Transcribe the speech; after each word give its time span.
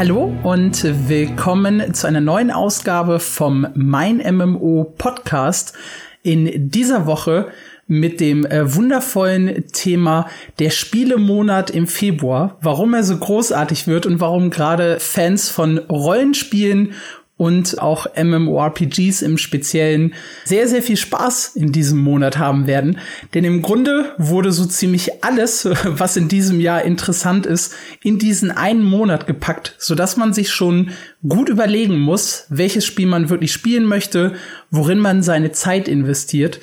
Hallo 0.00 0.34
und 0.44 0.82
willkommen 1.10 1.92
zu 1.92 2.06
einer 2.06 2.22
neuen 2.22 2.50
Ausgabe 2.50 3.20
vom 3.20 3.66
Mein 3.74 4.16
MMO 4.16 4.94
Podcast. 4.96 5.74
In 6.22 6.70
dieser 6.70 7.04
Woche 7.04 7.48
mit 7.86 8.18
dem 8.18 8.46
äh, 8.46 8.74
wundervollen 8.74 9.66
Thema 9.74 10.26
der 10.58 10.70
Spielemonat 10.70 11.68
im 11.68 11.86
Februar, 11.86 12.56
warum 12.62 12.94
er 12.94 13.04
so 13.04 13.18
großartig 13.18 13.88
wird 13.88 14.06
und 14.06 14.20
warum 14.20 14.48
gerade 14.48 14.98
Fans 15.00 15.50
von 15.50 15.76
Rollenspielen 15.76 16.94
und 17.40 17.80
auch 17.80 18.06
MMORPGs 18.22 19.22
im 19.22 19.38
Speziellen 19.38 20.12
sehr, 20.44 20.68
sehr 20.68 20.82
viel 20.82 20.98
Spaß 20.98 21.56
in 21.56 21.72
diesem 21.72 21.98
Monat 21.98 22.36
haben 22.36 22.66
werden. 22.66 22.98
Denn 23.32 23.44
im 23.44 23.62
Grunde 23.62 24.12
wurde 24.18 24.52
so 24.52 24.66
ziemlich 24.66 25.24
alles, 25.24 25.64
was 25.84 26.18
in 26.18 26.28
diesem 26.28 26.60
Jahr 26.60 26.82
interessant 26.82 27.46
ist, 27.46 27.72
in 28.02 28.18
diesen 28.18 28.50
einen 28.50 28.84
Monat 28.84 29.26
gepackt, 29.26 29.74
sodass 29.78 30.18
man 30.18 30.34
sich 30.34 30.50
schon 30.50 30.90
gut 31.26 31.48
überlegen 31.48 31.98
muss, 31.98 32.44
welches 32.50 32.84
Spiel 32.84 33.06
man 33.06 33.30
wirklich 33.30 33.54
spielen 33.54 33.86
möchte, 33.86 34.34
worin 34.70 34.98
man 34.98 35.22
seine 35.22 35.50
Zeit 35.50 35.88
investiert. 35.88 36.60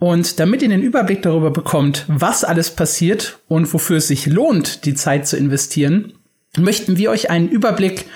Und 0.00 0.40
damit 0.40 0.62
ihr 0.62 0.68
den 0.68 0.82
Überblick 0.82 1.22
darüber 1.22 1.52
bekommt, 1.52 2.06
was 2.08 2.42
alles 2.42 2.70
passiert 2.70 3.38
und 3.46 3.72
wofür 3.72 3.98
es 3.98 4.08
sich 4.08 4.26
lohnt, 4.26 4.84
die 4.84 4.94
Zeit 4.94 5.28
zu 5.28 5.36
investieren, 5.36 6.14
möchten 6.56 6.96
wir 6.96 7.10
euch 7.10 7.30
einen 7.30 7.48
Überblick 7.48 8.06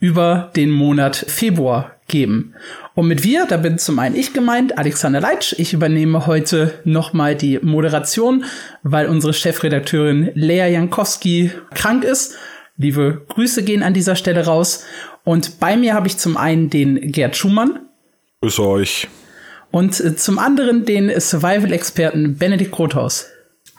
über 0.00 0.50
den 0.56 0.70
Monat 0.70 1.14
Februar 1.16 1.92
geben. 2.08 2.54
Und 2.94 3.06
mit 3.06 3.22
wir, 3.22 3.46
da 3.46 3.56
bin 3.56 3.78
zum 3.78 3.98
einen 3.98 4.16
ich 4.16 4.32
gemeint, 4.32 4.76
Alexander 4.76 5.20
Leitsch. 5.20 5.54
Ich 5.58 5.72
übernehme 5.72 6.26
heute 6.26 6.80
nochmal 6.84 7.36
die 7.36 7.60
Moderation, 7.62 8.44
weil 8.82 9.06
unsere 9.06 9.32
Chefredakteurin 9.32 10.32
Lea 10.34 10.72
Jankowski 10.72 11.52
krank 11.74 12.04
ist. 12.04 12.36
Liebe 12.76 13.22
Grüße 13.28 13.62
gehen 13.62 13.82
an 13.82 13.94
dieser 13.94 14.16
Stelle 14.16 14.44
raus. 14.46 14.84
Und 15.22 15.60
bei 15.60 15.76
mir 15.76 15.94
habe 15.94 16.08
ich 16.08 16.16
zum 16.16 16.36
einen 16.36 16.70
den 16.70 17.12
Gerd 17.12 17.36
Schumann. 17.36 17.80
Grüße 18.40 18.66
euch. 18.66 19.08
Und 19.70 20.00
äh, 20.00 20.16
zum 20.16 20.38
anderen 20.38 20.84
den 20.84 21.12
Survival-Experten 21.20 22.36
Benedikt 22.36 22.72
Grothaus. 22.72 23.28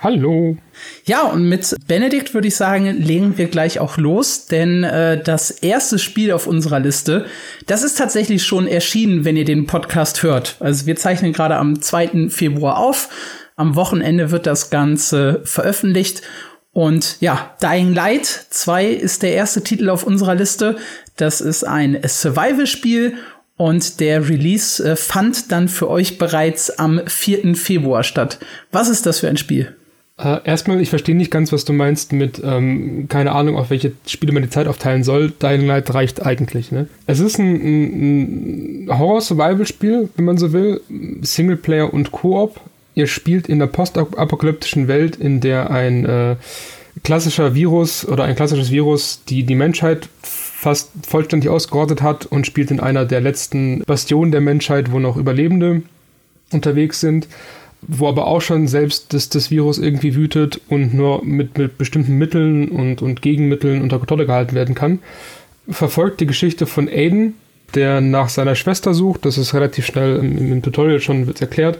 Hallo. 0.03 0.57
Ja, 1.05 1.27
und 1.27 1.47
mit 1.47 1.75
Benedikt 1.87 2.33
würde 2.33 2.47
ich 2.47 2.55
sagen, 2.55 2.85
legen 2.85 3.37
wir 3.37 3.45
gleich 3.45 3.79
auch 3.79 3.97
los, 3.97 4.47
denn 4.47 4.83
äh, 4.83 5.21
das 5.21 5.51
erste 5.51 5.99
Spiel 5.99 6.31
auf 6.31 6.47
unserer 6.47 6.79
Liste, 6.79 7.27
das 7.67 7.83
ist 7.83 7.99
tatsächlich 7.99 8.43
schon 8.43 8.65
erschienen, 8.65 9.25
wenn 9.25 9.37
ihr 9.37 9.45
den 9.45 9.67
Podcast 9.67 10.23
hört. 10.23 10.55
Also 10.59 10.87
wir 10.87 10.95
zeichnen 10.95 11.33
gerade 11.33 11.55
am 11.57 11.83
2. 11.83 12.29
Februar 12.29 12.79
auf. 12.79 13.09
Am 13.55 13.75
Wochenende 13.75 14.31
wird 14.31 14.47
das 14.47 14.71
Ganze 14.71 15.41
veröffentlicht. 15.43 16.23
Und 16.71 17.17
ja, 17.19 17.55
Dying 17.61 17.93
Light 17.93 18.25
2 18.25 18.87
ist 18.87 19.21
der 19.21 19.33
erste 19.33 19.63
Titel 19.63 19.87
auf 19.87 20.03
unserer 20.03 20.33
Liste. 20.33 20.77
Das 21.15 21.41
ist 21.41 21.63
ein 21.63 22.01
Survival-Spiel 22.03 23.19
und 23.55 23.99
der 23.99 24.27
Release 24.27 24.83
äh, 24.83 24.95
fand 24.95 25.51
dann 25.51 25.67
für 25.67 25.91
euch 25.91 26.17
bereits 26.17 26.71
am 26.71 27.01
4. 27.05 27.53
Februar 27.53 28.01
statt. 28.01 28.39
Was 28.71 28.89
ist 28.89 29.05
das 29.05 29.19
für 29.19 29.27
ein 29.27 29.37
Spiel? 29.37 29.75
Äh, 30.23 30.39
erstmal, 30.43 30.81
ich 30.81 30.89
verstehe 30.89 31.15
nicht 31.15 31.31
ganz, 31.31 31.51
was 31.51 31.65
du 31.65 31.73
meinst 31.73 32.13
mit, 32.13 32.41
ähm, 32.43 33.07
keine 33.07 33.31
Ahnung, 33.31 33.57
auf 33.57 33.71
welche 33.71 33.93
Spiele 34.05 34.33
man 34.33 34.43
die 34.43 34.49
Zeit 34.49 34.67
aufteilen 34.67 35.03
soll. 35.03 35.31
Dying 35.31 35.65
Light 35.65 35.93
reicht 35.93 36.23
eigentlich, 36.23 36.71
ne? 36.71 36.87
Es 37.07 37.19
ist 37.19 37.39
ein, 37.39 38.85
ein, 38.85 38.99
Horror-Survival-Spiel, 38.99 40.09
wenn 40.15 40.25
man 40.25 40.37
so 40.37 40.53
will. 40.53 40.81
Singleplayer 41.21 41.91
und 41.91 42.11
Koop. 42.11 42.59
Ihr 42.93 43.07
spielt 43.07 43.47
in 43.47 43.57
der 43.57 43.67
postapokalyptischen 43.67 44.87
Welt, 44.87 45.15
in 45.15 45.39
der 45.39 45.71
ein 45.71 46.05
äh, 46.05 46.35
klassischer 47.03 47.55
Virus 47.55 48.05
oder 48.07 48.25
ein 48.25 48.35
klassisches 48.35 48.69
Virus 48.69 49.23
die, 49.27 49.43
die 49.43 49.55
Menschheit 49.55 50.07
fast 50.21 50.91
vollständig 51.07 51.49
ausgerottet 51.49 52.03
hat 52.03 52.27
und 52.27 52.45
spielt 52.45 52.69
in 52.69 52.79
einer 52.79 53.05
der 53.05 53.21
letzten 53.21 53.79
Bastionen 53.85 54.31
der 54.31 54.41
Menschheit, 54.41 54.91
wo 54.91 54.99
noch 54.99 55.17
Überlebende 55.17 55.81
unterwegs 56.51 56.99
sind 56.99 57.27
wo 57.81 58.07
aber 58.07 58.27
auch 58.27 58.41
schon 58.41 58.67
selbst 58.67 59.13
das, 59.13 59.29
das 59.29 59.49
Virus 59.49 59.77
irgendwie 59.77 60.15
wütet 60.15 60.61
und 60.69 60.93
nur 60.93 61.23
mit, 61.25 61.57
mit 61.57 61.77
bestimmten 61.77 62.17
Mitteln 62.17 62.69
und, 62.69 63.01
und 63.01 63.21
Gegenmitteln 63.21 63.81
unter 63.81 63.97
Kontrolle 63.97 64.25
gehalten 64.25 64.55
werden 64.55 64.75
kann, 64.75 64.99
verfolgt 65.69 66.21
die 66.21 66.27
Geschichte 66.27 66.65
von 66.65 66.87
Aiden, 66.87 67.35
der 67.73 68.01
nach 68.01 68.29
seiner 68.29 68.55
Schwester 68.55 68.93
sucht. 68.93 69.25
Das 69.25 69.37
ist 69.37 69.53
relativ 69.53 69.85
schnell 69.85 70.17
im, 70.17 70.37
im 70.37 70.61
Tutorial 70.61 70.99
schon 70.99 71.27
wird's 71.27 71.41
erklärt. 71.41 71.79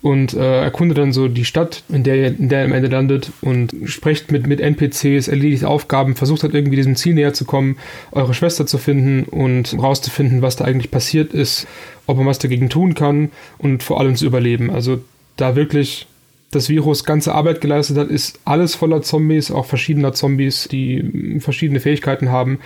Und 0.00 0.32
äh, 0.32 0.62
erkundet 0.62 0.96
dann 0.98 1.12
so 1.12 1.26
die 1.26 1.44
Stadt, 1.44 1.82
in 1.88 2.04
der, 2.04 2.28
in 2.28 2.48
der 2.48 2.60
er 2.60 2.64
am 2.66 2.72
Ende 2.72 2.88
landet 2.88 3.32
und 3.40 3.74
spricht 3.86 4.30
mit, 4.30 4.46
mit 4.46 4.60
NPCs, 4.60 5.26
erledigt 5.26 5.64
Aufgaben, 5.64 6.14
versucht 6.14 6.44
halt 6.44 6.54
irgendwie 6.54 6.76
diesem 6.76 6.94
Ziel 6.94 7.14
näher 7.14 7.34
zu 7.34 7.44
kommen, 7.44 7.78
eure 8.12 8.32
Schwester 8.32 8.64
zu 8.64 8.78
finden 8.78 9.24
und 9.24 9.76
rauszufinden, 9.76 10.40
was 10.40 10.54
da 10.54 10.66
eigentlich 10.66 10.92
passiert 10.92 11.34
ist, 11.34 11.66
ob 12.06 12.16
man 12.16 12.26
was 12.26 12.38
dagegen 12.38 12.68
tun 12.68 12.94
kann 12.94 13.32
und 13.58 13.82
vor 13.82 13.98
allem 13.98 14.14
zu 14.14 14.24
überleben. 14.24 14.70
Also 14.70 15.00
da 15.38 15.56
wirklich 15.56 16.06
das 16.50 16.68
Virus 16.68 17.04
ganze 17.04 17.34
Arbeit 17.34 17.60
geleistet 17.60 17.96
hat, 17.96 18.08
ist 18.08 18.38
alles 18.44 18.74
voller 18.74 19.02
Zombies, 19.02 19.50
auch 19.50 19.66
verschiedener 19.66 20.12
Zombies, 20.12 20.68
die 20.68 21.38
verschiedene 21.40 21.80
Fähigkeiten 21.80 22.30
haben. 22.30 22.58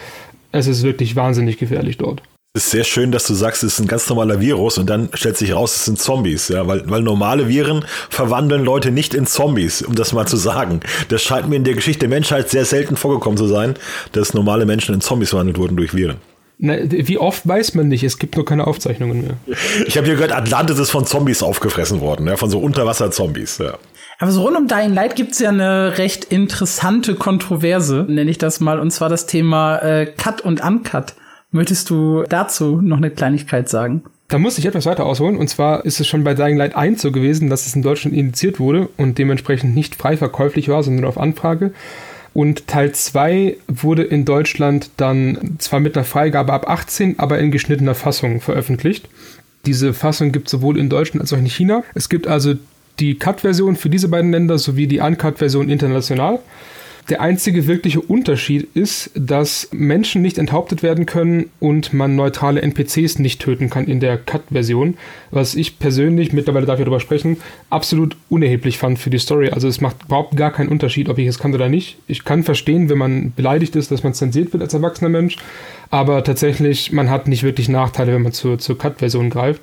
Es 0.52 0.66
ist 0.66 0.82
wirklich 0.82 1.16
wahnsinnig 1.16 1.58
gefährlich 1.58 1.98
dort. 1.98 2.22
Es 2.54 2.66
ist 2.66 2.70
sehr 2.72 2.84
schön, 2.84 3.12
dass 3.12 3.26
du 3.26 3.32
sagst, 3.32 3.62
es 3.62 3.74
ist 3.74 3.80
ein 3.80 3.88
ganz 3.88 4.08
normaler 4.10 4.38
Virus 4.38 4.76
und 4.76 4.88
dann 4.90 5.08
stellt 5.14 5.38
sich 5.38 5.54
raus, 5.54 5.74
es 5.74 5.84
sind 5.86 5.98
Zombies, 5.98 6.48
ja, 6.48 6.66
weil, 6.68 6.88
weil 6.90 7.00
normale 7.00 7.48
Viren 7.48 7.86
verwandeln 8.10 8.62
Leute 8.62 8.90
nicht 8.90 9.14
in 9.14 9.26
Zombies, 9.26 9.80
um 9.80 9.94
das 9.94 10.12
mal 10.12 10.26
zu 10.26 10.36
sagen. 10.36 10.80
Das 11.08 11.22
scheint 11.22 11.48
mir 11.48 11.56
in 11.56 11.64
der 11.64 11.74
Geschichte 11.74 12.00
der 12.00 12.10
Menschheit 12.10 12.50
sehr 12.50 12.66
selten 12.66 12.96
vorgekommen 12.96 13.38
zu 13.38 13.46
sein, 13.46 13.74
dass 14.12 14.34
normale 14.34 14.66
Menschen 14.66 14.94
in 14.94 15.00
Zombies 15.00 15.30
verwandelt 15.30 15.56
wurden 15.56 15.78
durch 15.78 15.94
Viren. 15.94 16.18
Na, 16.64 16.76
wie 16.88 17.18
oft 17.18 17.46
weiß 17.46 17.74
man 17.74 17.88
nicht, 17.88 18.04
es 18.04 18.20
gibt 18.20 18.36
nur 18.36 18.44
keine 18.44 18.68
Aufzeichnungen 18.68 19.20
mehr. 19.20 19.34
Ich 19.84 19.96
habe 19.96 20.06
hier 20.06 20.14
gehört, 20.14 20.30
Atlantis 20.30 20.78
ist 20.78 20.90
von 20.90 21.04
Zombies 21.04 21.42
aufgefressen 21.42 22.00
worden, 22.00 22.28
ja, 22.28 22.36
von 22.36 22.50
so 22.50 22.60
Unterwasser-Zombies. 22.60 23.58
Ja. 23.58 23.78
Aber 24.20 24.30
so 24.30 24.42
rund 24.42 24.56
um 24.56 24.68
Dying 24.68 24.94
Light 24.94 25.16
gibt's 25.16 25.40
ja 25.40 25.48
eine 25.48 25.98
recht 25.98 26.24
interessante 26.24 27.16
Kontroverse, 27.16 28.06
nenne 28.08 28.30
ich 28.30 28.38
das 28.38 28.60
mal, 28.60 28.78
und 28.78 28.92
zwar 28.92 29.08
das 29.08 29.26
Thema 29.26 29.78
äh, 29.78 30.06
Cut 30.06 30.40
und 30.42 30.62
Uncut. 30.62 31.14
Möchtest 31.50 31.90
du 31.90 32.22
dazu 32.28 32.80
noch 32.80 32.98
eine 32.98 33.10
Kleinigkeit 33.10 33.68
sagen? 33.68 34.04
Da 34.28 34.38
muss 34.38 34.56
ich 34.56 34.64
etwas 34.64 34.86
weiter 34.86 35.04
ausholen. 35.04 35.36
Und 35.36 35.48
zwar 35.48 35.84
ist 35.84 35.98
es 35.98 36.06
schon 36.06 36.22
bei 36.22 36.34
Dying 36.34 36.56
Light 36.56 36.76
1 36.76 37.02
so 37.02 37.10
gewesen, 37.10 37.50
dass 37.50 37.66
es 37.66 37.74
in 37.74 37.82
Deutschland 37.82 38.16
indiziert 38.16 38.60
wurde 38.60 38.88
und 38.96 39.18
dementsprechend 39.18 39.74
nicht 39.74 39.96
frei 39.96 40.16
verkäuflich 40.16 40.68
war, 40.68 40.84
sondern 40.84 41.06
auf 41.06 41.18
Anfrage. 41.18 41.72
Und 42.34 42.66
Teil 42.66 42.92
2 42.92 43.56
wurde 43.68 44.02
in 44.04 44.24
Deutschland 44.24 44.90
dann 44.96 45.56
zwar 45.58 45.80
mit 45.80 45.96
einer 45.96 46.04
Freigabe 46.04 46.52
ab 46.52 46.68
18, 46.68 47.18
aber 47.18 47.38
in 47.38 47.50
geschnittener 47.50 47.94
Fassung 47.94 48.40
veröffentlicht. 48.40 49.08
Diese 49.66 49.92
Fassung 49.92 50.32
gibt 50.32 50.48
es 50.48 50.52
sowohl 50.52 50.78
in 50.78 50.88
Deutschland 50.88 51.20
als 51.20 51.32
auch 51.32 51.38
in 51.38 51.46
China. 51.46 51.84
Es 51.94 52.08
gibt 52.08 52.26
also 52.26 52.54
die 52.98 53.18
Cut-Version 53.18 53.76
für 53.76 53.90
diese 53.90 54.08
beiden 54.08 54.32
Länder 54.32 54.58
sowie 54.58 54.86
die 54.86 55.00
Uncut-Version 55.00 55.68
international. 55.68 56.40
Der 57.08 57.20
einzige 57.20 57.66
wirkliche 57.66 58.00
Unterschied 58.00 58.68
ist, 58.74 59.10
dass 59.14 59.68
Menschen 59.72 60.22
nicht 60.22 60.38
enthauptet 60.38 60.84
werden 60.84 61.04
können 61.04 61.50
und 61.58 61.92
man 61.92 62.14
neutrale 62.14 62.62
NPCs 62.62 63.18
nicht 63.18 63.40
töten 63.40 63.70
kann 63.70 63.86
in 63.86 63.98
der 63.98 64.16
Cut-Version, 64.16 64.96
was 65.32 65.56
ich 65.56 65.80
persönlich, 65.80 66.32
mittlerweile 66.32 66.64
darf 66.64 66.78
ich 66.78 66.84
darüber 66.84 67.00
sprechen, 67.00 67.38
absolut 67.70 68.16
unerheblich 68.28 68.78
fand 68.78 69.00
für 69.00 69.10
die 69.10 69.18
Story. 69.18 69.50
Also 69.50 69.66
es 69.66 69.80
macht 69.80 70.04
überhaupt 70.04 70.36
gar 70.36 70.52
keinen 70.52 70.68
Unterschied, 70.68 71.08
ob 71.08 71.18
ich 71.18 71.26
es 71.26 71.40
kann 71.40 71.54
oder 71.54 71.68
nicht. 71.68 71.98
Ich 72.06 72.24
kann 72.24 72.44
verstehen, 72.44 72.88
wenn 72.88 72.98
man 72.98 73.32
beleidigt 73.34 73.74
ist, 73.74 73.90
dass 73.90 74.04
man 74.04 74.14
zensiert 74.14 74.52
wird 74.52 74.62
als 74.62 74.74
erwachsener 74.74 75.10
Mensch, 75.10 75.38
aber 75.92 76.24
tatsächlich, 76.24 76.90
man 76.90 77.10
hat 77.10 77.28
nicht 77.28 77.42
wirklich 77.42 77.68
Nachteile, 77.68 78.14
wenn 78.14 78.22
man 78.22 78.32
zur, 78.32 78.58
zur 78.58 78.78
Cut-Version 78.78 79.28
greift. 79.28 79.60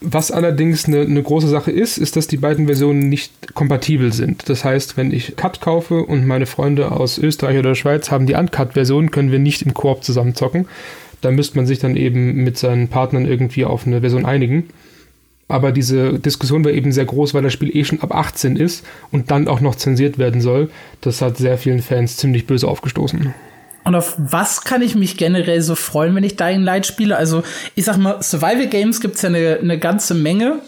Was 0.00 0.30
allerdings 0.30 0.84
eine, 0.84 1.00
eine 1.00 1.24
große 1.24 1.48
Sache 1.48 1.72
ist, 1.72 1.98
ist, 1.98 2.14
dass 2.14 2.28
die 2.28 2.36
beiden 2.36 2.66
Versionen 2.66 3.08
nicht 3.08 3.52
kompatibel 3.54 4.12
sind. 4.12 4.48
Das 4.48 4.64
heißt, 4.64 4.96
wenn 4.96 5.12
ich 5.12 5.34
Cut 5.34 5.60
kaufe 5.60 6.04
und 6.04 6.24
meine 6.24 6.46
Freunde 6.46 6.92
aus 6.92 7.18
Österreich 7.18 7.58
oder 7.58 7.74
Schweiz 7.74 8.12
haben 8.12 8.28
die 8.28 8.34
Uncut-Version, 8.34 9.10
können 9.10 9.32
wir 9.32 9.40
nicht 9.40 9.62
im 9.62 9.74
Koop 9.74 10.04
zusammenzocken. 10.04 10.68
Da 11.20 11.32
müsste 11.32 11.56
man 11.56 11.66
sich 11.66 11.80
dann 11.80 11.96
eben 11.96 12.44
mit 12.44 12.56
seinen 12.58 12.86
Partnern 12.86 13.26
irgendwie 13.26 13.64
auf 13.64 13.84
eine 13.84 14.02
Version 14.02 14.24
einigen. 14.24 14.68
Aber 15.48 15.72
diese 15.72 16.16
Diskussion 16.20 16.64
war 16.64 16.70
eben 16.70 16.92
sehr 16.92 17.06
groß, 17.06 17.34
weil 17.34 17.42
das 17.42 17.52
Spiel 17.52 17.76
eh 17.76 17.82
schon 17.82 18.00
ab 18.02 18.14
18 18.14 18.54
ist 18.54 18.86
und 19.10 19.32
dann 19.32 19.48
auch 19.48 19.58
noch 19.58 19.74
zensiert 19.74 20.16
werden 20.16 20.40
soll. 20.40 20.70
Das 21.00 21.20
hat 21.22 21.38
sehr 21.38 21.58
vielen 21.58 21.82
Fans 21.82 22.18
ziemlich 22.18 22.46
böse 22.46 22.68
aufgestoßen. 22.68 23.34
Und 23.84 23.94
auf 23.94 24.14
was 24.18 24.62
kann 24.62 24.82
ich 24.82 24.94
mich 24.94 25.16
generell 25.16 25.60
so 25.60 25.74
freuen, 25.74 26.14
wenn 26.14 26.24
ich 26.24 26.36
Dying 26.36 26.62
Light 26.62 26.86
spiele? 26.86 27.16
Also, 27.16 27.42
ich 27.74 27.84
sag 27.84 27.96
mal, 27.96 28.22
Survival 28.22 28.68
Games 28.68 29.00
gibt's 29.00 29.22
ja 29.22 29.28
eine, 29.28 29.58
eine 29.60 29.78
ganze 29.78 30.14
Menge. 30.14 30.60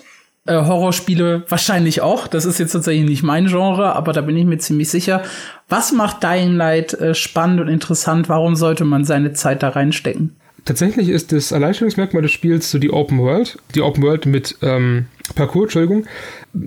Äh, 0.46 0.56
Horrorspiele 0.56 1.44
wahrscheinlich 1.48 2.02
auch. 2.02 2.26
Das 2.26 2.44
ist 2.44 2.58
jetzt 2.58 2.72
tatsächlich 2.72 3.08
nicht 3.08 3.22
mein 3.22 3.46
Genre, 3.46 3.94
aber 3.94 4.12
da 4.12 4.20
bin 4.20 4.36
ich 4.36 4.44
mir 4.44 4.58
ziemlich 4.58 4.90
sicher. 4.90 5.22
Was 5.68 5.92
macht 5.92 6.22
Dying 6.22 6.56
Light 6.56 6.92
äh, 6.94 7.14
spannend 7.14 7.60
und 7.60 7.68
interessant? 7.68 8.28
Warum 8.28 8.56
sollte 8.56 8.84
man 8.84 9.04
seine 9.04 9.32
Zeit 9.32 9.62
da 9.62 9.70
reinstecken? 9.70 10.36
Tatsächlich 10.64 11.10
ist 11.10 11.32
das 11.32 11.52
Alleinstellungsmerkmal 11.52 12.22
des 12.22 12.32
Spiels 12.32 12.70
so 12.70 12.78
die 12.78 12.90
Open 12.90 13.18
World. 13.18 13.58
Die 13.74 13.82
Open 13.82 14.02
World 14.02 14.24
mit 14.24 14.56
ähm, 14.62 15.06
Parcours, 15.34 15.64
Entschuldigung. 15.64 16.06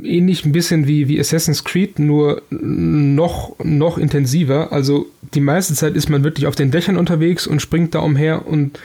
Ähnlich 0.04 0.46
ein 0.46 0.52
bisschen 0.52 0.88
wie, 0.88 1.08
wie 1.08 1.20
Assassin's 1.20 1.64
Creed, 1.64 1.98
nur 1.98 2.44
noch, 2.52 3.56
noch 3.64 3.98
intensiver. 3.98 4.72
Also 4.72 5.08
die 5.34 5.42
meiste 5.42 5.74
Zeit 5.74 5.96
ist 5.96 6.10
man 6.10 6.24
wirklich 6.24 6.46
auf 6.46 6.56
den 6.56 6.70
Dächern 6.70 6.98
unterwegs 6.98 7.48
und 7.48 7.62
springt 7.62 7.96
da 7.96 8.00
umher 8.00 8.48
und 8.48 8.80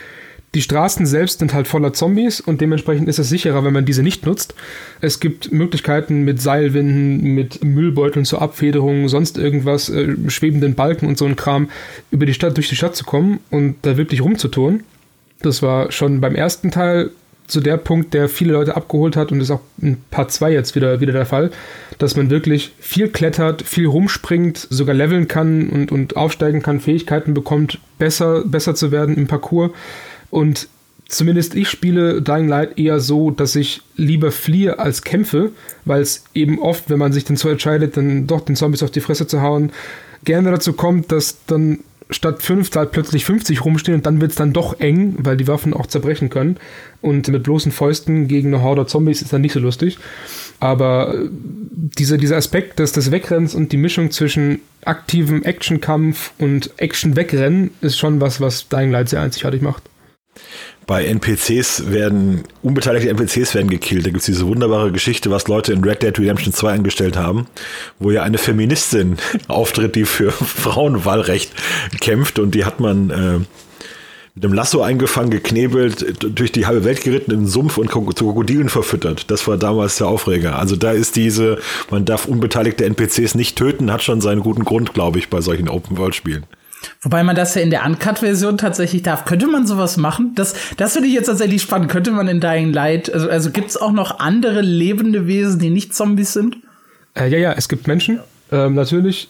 die 0.54 0.60
Straßen 0.60 1.06
selbst 1.06 1.38
sind 1.38 1.54
halt 1.54 1.66
voller 1.66 1.94
Zombies 1.94 2.40
und 2.40 2.60
dementsprechend 2.60 3.08
ist 3.08 3.18
es 3.18 3.30
sicherer, 3.30 3.64
wenn 3.64 3.72
man 3.72 3.86
diese 3.86 4.02
nicht 4.02 4.26
nutzt. 4.26 4.54
Es 5.00 5.18
gibt 5.18 5.50
Möglichkeiten 5.50 6.24
mit 6.24 6.42
Seilwinden, 6.42 7.34
mit 7.34 7.64
Müllbeuteln 7.64 8.26
zur 8.26 8.42
Abfederung, 8.42 9.08
sonst 9.08 9.38
irgendwas, 9.38 9.88
äh, 9.88 10.14
schwebenden 10.28 10.74
Balken 10.74 11.06
und 11.06 11.16
so 11.16 11.24
ein 11.24 11.36
Kram, 11.36 11.70
über 12.10 12.26
die 12.26 12.34
Stadt, 12.34 12.58
durch 12.58 12.68
die 12.68 12.76
Stadt 12.76 12.94
zu 12.94 13.04
kommen 13.04 13.40
und 13.50 13.76
da 13.82 13.96
wirklich 13.96 14.20
rumzutun. 14.20 14.82
Das 15.42 15.62
war 15.62 15.92
schon 15.92 16.20
beim 16.20 16.34
ersten 16.34 16.70
Teil 16.70 17.10
so 17.46 17.60
der 17.60 17.76
Punkt, 17.76 18.14
der 18.14 18.28
viele 18.28 18.52
Leute 18.52 18.76
abgeholt 18.76 19.16
hat 19.16 19.30
und 19.30 19.40
ist 19.40 19.50
auch 19.50 19.60
in 19.80 19.98
Part 20.10 20.32
2 20.32 20.52
jetzt 20.52 20.74
wieder, 20.74 21.00
wieder 21.00 21.12
der 21.12 21.26
Fall, 21.26 21.50
dass 21.98 22.16
man 22.16 22.30
wirklich 22.30 22.72
viel 22.78 23.08
klettert, 23.08 23.62
viel 23.62 23.86
rumspringt, 23.86 24.66
sogar 24.70 24.94
leveln 24.94 25.28
kann 25.28 25.68
und, 25.68 25.92
und 25.92 26.16
aufsteigen 26.16 26.62
kann, 26.62 26.80
Fähigkeiten 26.80 27.34
bekommt, 27.34 27.78
besser, 27.98 28.42
besser 28.44 28.74
zu 28.74 28.90
werden 28.90 29.16
im 29.16 29.26
Parcours. 29.26 29.70
Und 30.30 30.68
zumindest 31.08 31.54
ich 31.54 31.68
spiele 31.68 32.22
Dying 32.22 32.48
Light 32.48 32.78
eher 32.78 33.00
so, 33.00 33.30
dass 33.30 33.54
ich 33.54 33.82
lieber 33.96 34.32
fliehe 34.32 34.78
als 34.78 35.02
kämpfe, 35.02 35.50
weil 35.84 36.00
es 36.00 36.24
eben 36.34 36.58
oft, 36.58 36.88
wenn 36.88 36.98
man 36.98 37.12
sich 37.12 37.24
dann 37.24 37.36
so 37.36 37.48
entscheidet, 37.48 37.96
dann 37.96 38.26
doch 38.26 38.40
den 38.40 38.56
Zombies 38.56 38.82
auf 38.82 38.90
die 38.90 39.00
Fresse 39.00 39.26
zu 39.26 39.42
hauen, 39.42 39.72
gerne 40.24 40.50
dazu 40.50 40.72
kommt, 40.72 41.12
dass 41.12 41.44
dann 41.46 41.80
statt 42.12 42.42
fünf 42.42 42.70
da 42.70 42.84
plötzlich 42.84 43.24
50 43.24 43.64
rumstehen 43.64 43.96
und 43.96 44.06
dann 44.06 44.20
wird 44.20 44.32
es 44.32 44.36
dann 44.36 44.52
doch 44.52 44.80
eng, 44.80 45.16
weil 45.18 45.36
die 45.36 45.48
Waffen 45.48 45.74
auch 45.74 45.86
zerbrechen 45.86 46.30
können. 46.30 46.56
Und 47.00 47.28
mit 47.28 47.42
bloßen 47.42 47.72
Fäusten 47.72 48.28
gegen 48.28 48.54
eine 48.54 48.62
Horde 48.62 48.86
Zombies 48.86 49.22
ist 49.22 49.32
dann 49.32 49.40
nicht 49.40 49.52
so 49.52 49.60
lustig. 49.60 49.98
Aber 50.60 51.14
äh, 51.14 51.28
dieser, 51.30 52.18
dieser 52.18 52.36
Aspekt 52.36 52.78
des, 52.78 52.92
des 52.92 53.10
Wegrenns 53.10 53.54
und 53.54 53.72
die 53.72 53.76
Mischung 53.76 54.10
zwischen 54.10 54.60
aktivem 54.84 55.42
Actionkampf 55.42 56.32
und 56.38 56.70
Action-Wegrennen 56.76 57.70
ist 57.80 57.98
schon 57.98 58.20
was, 58.20 58.40
was 58.40 58.68
Dying 58.68 58.90
Light 58.90 59.08
sehr 59.08 59.20
einzigartig 59.20 59.62
macht 59.62 59.82
bei 60.86 61.04
NPCs 61.06 61.90
werden, 61.90 62.44
unbeteiligte 62.62 63.08
NPCs 63.08 63.54
werden 63.54 63.70
gekillt. 63.70 64.04
Da 64.04 64.10
gibt 64.10 64.20
es 64.20 64.26
diese 64.26 64.46
wunderbare 64.46 64.92
Geschichte, 64.92 65.30
was 65.30 65.48
Leute 65.48 65.72
in 65.72 65.84
Red 65.84 66.02
Dead 66.02 66.18
Redemption 66.18 66.52
2 66.52 66.72
angestellt 66.72 67.16
haben, 67.16 67.46
wo 67.98 68.10
ja 68.10 68.22
eine 68.22 68.38
Feministin 68.38 69.16
auftritt, 69.48 69.94
die 69.94 70.04
für 70.04 70.32
Frauenwahlrecht 70.32 71.52
kämpft 72.00 72.38
und 72.38 72.54
die 72.54 72.64
hat 72.64 72.80
man 72.80 73.10
äh, 73.10 73.38
mit 74.34 74.44
dem 74.44 74.54
Lasso 74.54 74.80
eingefangen, 74.80 75.30
geknebelt, 75.30 76.24
durch 76.38 76.52
die 76.52 76.66
halbe 76.66 76.84
Welt 76.84 77.02
geritten, 77.02 77.32
in 77.32 77.40
den 77.40 77.46
Sumpf 77.46 77.76
und 77.76 77.90
zu 77.90 78.26
Krokodilen 78.26 78.70
verfüttert. 78.70 79.30
Das 79.30 79.46
war 79.46 79.58
damals 79.58 79.98
der 79.98 80.08
Aufreger. 80.08 80.58
Also 80.58 80.74
da 80.74 80.92
ist 80.92 81.16
diese, 81.16 81.58
man 81.90 82.06
darf 82.06 82.26
unbeteiligte 82.26 82.86
NPCs 82.86 83.34
nicht 83.34 83.56
töten, 83.56 83.92
hat 83.92 84.02
schon 84.02 84.22
seinen 84.22 84.40
guten 84.40 84.64
Grund, 84.64 84.94
glaube 84.94 85.18
ich, 85.18 85.28
bei 85.28 85.42
solchen 85.42 85.68
Open-World-Spielen. 85.68 86.46
Wobei 87.00 87.22
man 87.22 87.36
das 87.36 87.54
ja 87.54 87.62
in 87.62 87.70
der 87.70 87.84
Uncut-Version 87.84 88.58
tatsächlich 88.58 89.02
darf. 89.02 89.24
Könnte 89.24 89.46
man 89.46 89.66
sowas 89.66 89.96
machen? 89.96 90.32
Das, 90.34 90.54
das 90.76 90.92
finde 90.94 91.08
ich 91.08 91.14
jetzt 91.14 91.26
tatsächlich 91.26 91.62
spannend. 91.62 91.90
Könnte 91.90 92.10
man 92.10 92.28
in 92.28 92.40
Dying 92.40 92.72
Light, 92.72 93.12
also, 93.12 93.28
also 93.28 93.50
gibt 93.50 93.70
es 93.70 93.76
auch 93.76 93.92
noch 93.92 94.18
andere 94.20 94.60
lebende 94.60 95.26
Wesen, 95.26 95.58
die 95.58 95.70
nicht 95.70 95.94
Zombies 95.94 96.32
sind? 96.32 96.58
Äh, 97.14 97.28
ja, 97.28 97.38
ja, 97.38 97.52
es 97.52 97.68
gibt 97.68 97.86
Menschen. 97.86 98.20
Ähm, 98.50 98.74
natürlich. 98.74 99.28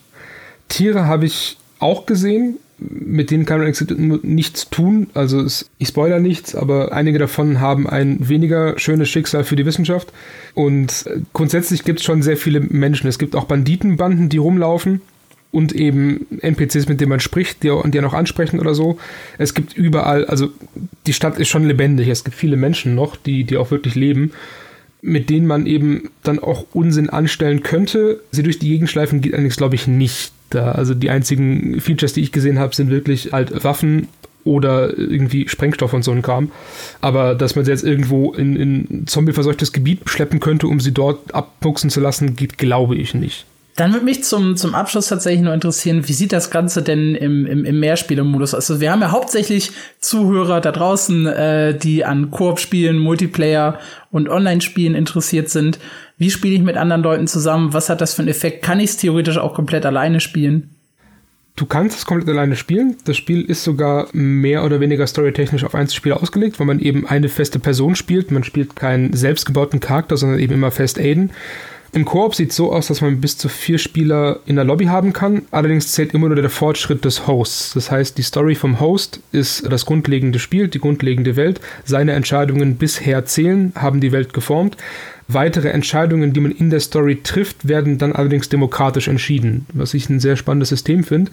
Tiere 0.68 1.06
habe 1.06 1.26
ich 1.26 1.58
auch 1.78 2.06
gesehen. 2.06 2.58
Mit 2.78 3.30
denen 3.30 3.46
kann 3.46 3.60
man 3.60 4.20
nichts 4.22 4.68
tun. 4.68 5.08
Also 5.14 5.40
es, 5.40 5.70
ich 5.78 5.88
spoiler 5.88 6.18
nichts, 6.18 6.56
aber 6.56 6.92
einige 6.92 7.20
davon 7.20 7.60
haben 7.60 7.88
ein 7.88 8.28
weniger 8.28 8.76
schönes 8.76 9.08
Schicksal 9.08 9.44
für 9.44 9.54
die 9.54 9.66
Wissenschaft. 9.66 10.12
Und 10.54 11.06
äh, 11.06 11.20
grundsätzlich 11.32 11.84
gibt 11.84 12.00
es 12.00 12.04
schon 12.04 12.22
sehr 12.22 12.36
viele 12.36 12.60
Menschen. 12.60 13.06
Es 13.08 13.18
gibt 13.18 13.36
auch 13.36 13.44
Banditenbanden, 13.44 14.28
die 14.28 14.38
rumlaufen 14.38 15.00
und 15.52 15.72
eben 15.72 16.26
NPCs, 16.40 16.88
mit 16.88 17.00
denen 17.00 17.10
man 17.10 17.20
spricht, 17.20 17.62
die, 17.62 17.70
die 17.84 18.00
noch 18.00 18.14
ansprechen 18.14 18.58
oder 18.58 18.74
so. 18.74 18.98
Es 19.38 19.54
gibt 19.54 19.76
überall, 19.76 20.24
also 20.24 20.48
die 21.06 21.12
Stadt 21.12 21.38
ist 21.38 21.48
schon 21.48 21.66
lebendig. 21.66 22.08
Es 22.08 22.24
gibt 22.24 22.36
viele 22.36 22.56
Menschen 22.56 22.94
noch, 22.94 23.16
die, 23.16 23.44
die 23.44 23.58
auch 23.58 23.70
wirklich 23.70 23.94
leben, 23.94 24.32
mit 25.02 25.28
denen 25.28 25.46
man 25.46 25.66
eben 25.66 26.10
dann 26.22 26.38
auch 26.38 26.64
Unsinn 26.72 27.10
anstellen 27.10 27.62
könnte. 27.62 28.20
Sie 28.30 28.42
durch 28.42 28.58
die 28.58 28.68
Gegend 28.70 28.88
schleifen 28.88 29.20
geht 29.20 29.34
allerdings, 29.34 29.56
glaube 29.56 29.74
ich, 29.74 29.86
nicht. 29.86 30.32
Da. 30.48 30.72
Also 30.72 30.94
die 30.94 31.10
einzigen 31.10 31.80
Features, 31.80 32.12
die 32.12 32.20
ich 32.20 32.32
gesehen 32.32 32.58
habe, 32.58 32.74
sind 32.74 32.90
wirklich 32.90 33.32
halt 33.32 33.64
Waffen 33.64 34.08
oder 34.44 34.96
irgendwie 34.96 35.48
Sprengstoff 35.48 35.92
und 35.92 36.02
so 36.02 36.12
ein 36.12 36.22
Kram. 36.22 36.50
Aber 37.00 37.34
dass 37.34 37.56
man 37.56 37.64
sie 37.64 37.70
jetzt 37.70 37.84
irgendwo 37.84 38.32
in, 38.32 38.56
in 38.56 39.06
zombieverseuchtes 39.06 39.72
Gebiet 39.72 40.00
schleppen 40.06 40.40
könnte, 40.40 40.66
um 40.66 40.80
sie 40.80 40.92
dort 40.92 41.34
abpuxen 41.34 41.90
zu 41.90 42.00
lassen, 42.00 42.36
geht, 42.36 42.58
glaube 42.58 42.96
ich, 42.96 43.14
nicht. 43.14 43.46
Dann 43.76 43.92
würde 43.92 44.04
mich 44.04 44.22
zum, 44.22 44.56
zum 44.56 44.74
Abschluss 44.74 45.06
tatsächlich 45.06 45.42
nur 45.42 45.54
interessieren, 45.54 46.06
wie 46.06 46.12
sieht 46.12 46.32
das 46.32 46.50
Ganze 46.50 46.82
denn 46.82 47.14
im, 47.14 47.46
im, 47.46 47.64
im 47.64 47.80
Mehrspielermodus? 47.80 48.54
Also 48.54 48.80
wir 48.80 48.92
haben 48.92 49.00
ja 49.00 49.12
hauptsächlich 49.12 49.72
Zuhörer 49.98 50.60
da 50.60 50.72
draußen, 50.72 51.26
äh, 51.26 51.78
die 51.78 52.04
an 52.04 52.30
Koop-Spielen, 52.30 52.98
Multiplayer 52.98 53.78
und 54.10 54.28
Online-Spielen 54.28 54.94
interessiert 54.94 55.48
sind. 55.48 55.78
Wie 56.18 56.30
spiele 56.30 56.54
ich 56.54 56.62
mit 56.62 56.76
anderen 56.76 57.02
Leuten 57.02 57.26
zusammen? 57.26 57.72
Was 57.72 57.88
hat 57.88 58.02
das 58.02 58.12
für 58.12 58.22
einen 58.22 58.28
Effekt? 58.28 58.62
Kann 58.62 58.78
ich 58.78 58.90
es 58.90 58.96
theoretisch 58.98 59.38
auch 59.38 59.54
komplett 59.54 59.86
alleine 59.86 60.20
spielen? 60.20 60.70
Du 61.56 61.66
kannst 61.66 61.98
es 61.98 62.06
komplett 62.06 62.28
alleine 62.28 62.56
spielen. 62.56 62.96
Das 63.04 63.16
Spiel 63.16 63.42
ist 63.42 63.62
sogar 63.64 64.08
mehr 64.12 64.64
oder 64.64 64.80
weniger 64.80 65.06
storytechnisch 65.06 65.64
auf 65.64 65.74
Einzelspieler 65.74 66.20
ausgelegt, 66.20 66.58
weil 66.58 66.66
man 66.66 66.78
eben 66.78 67.06
eine 67.06 67.28
feste 67.28 67.58
Person 67.58 67.94
spielt. 67.94 68.30
Man 68.30 68.44
spielt 68.44 68.76
keinen 68.76 69.12
selbstgebauten 69.12 69.80
Charakter, 69.80 70.16
sondern 70.16 70.38
eben 70.38 70.54
immer 70.54 70.70
fest 70.70 70.98
Aiden. 70.98 71.30
Im 71.94 72.06
Koop 72.06 72.34
sieht 72.34 72.50
es 72.50 72.56
so 72.56 72.72
aus, 72.72 72.86
dass 72.86 73.02
man 73.02 73.20
bis 73.20 73.36
zu 73.36 73.50
vier 73.50 73.76
Spieler 73.76 74.40
in 74.46 74.56
der 74.56 74.64
Lobby 74.64 74.86
haben 74.86 75.12
kann. 75.12 75.42
Allerdings 75.50 75.92
zählt 75.92 76.14
immer 76.14 76.28
nur 76.28 76.36
der 76.36 76.48
Fortschritt 76.48 77.04
des 77.04 77.26
Hosts. 77.26 77.74
Das 77.74 77.90
heißt, 77.90 78.16
die 78.16 78.22
Story 78.22 78.54
vom 78.54 78.80
Host 78.80 79.20
ist 79.30 79.70
das 79.70 79.84
grundlegende 79.84 80.38
Spiel, 80.38 80.68
die 80.68 80.78
grundlegende 80.78 81.36
Welt. 81.36 81.60
Seine 81.84 82.12
Entscheidungen 82.12 82.76
bisher 82.76 83.26
zählen, 83.26 83.72
haben 83.74 84.00
die 84.00 84.10
Welt 84.10 84.32
geformt. 84.32 84.78
Weitere 85.28 85.68
Entscheidungen, 85.68 86.32
die 86.32 86.40
man 86.40 86.52
in 86.52 86.70
der 86.70 86.80
Story 86.80 87.20
trifft, 87.22 87.68
werden 87.68 87.98
dann 87.98 88.12
allerdings 88.12 88.48
demokratisch 88.48 89.08
entschieden, 89.08 89.66
was 89.74 89.92
ich 89.92 90.08
ein 90.08 90.18
sehr 90.18 90.36
spannendes 90.36 90.70
System 90.70 91.04
finde. 91.04 91.30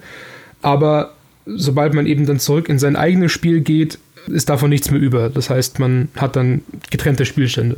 Aber 0.61 1.13
sobald 1.45 1.93
man 1.93 2.05
eben 2.05 2.25
dann 2.25 2.39
zurück 2.39 2.67
in 2.67 2.79
sein 2.79 2.97
eigenes 2.97 3.31
Spiel 3.31 3.61
geht, 3.61 3.97
ist 4.27 4.49
davon 4.49 4.69
nichts 4.69 4.91
mehr 4.91 4.99
über. 4.99 5.29
Das 5.29 5.49
heißt, 5.49 5.79
man 5.79 6.09
hat 6.17 6.35
dann 6.35 6.63
getrennte 6.89 7.25
Spielstände. 7.25 7.77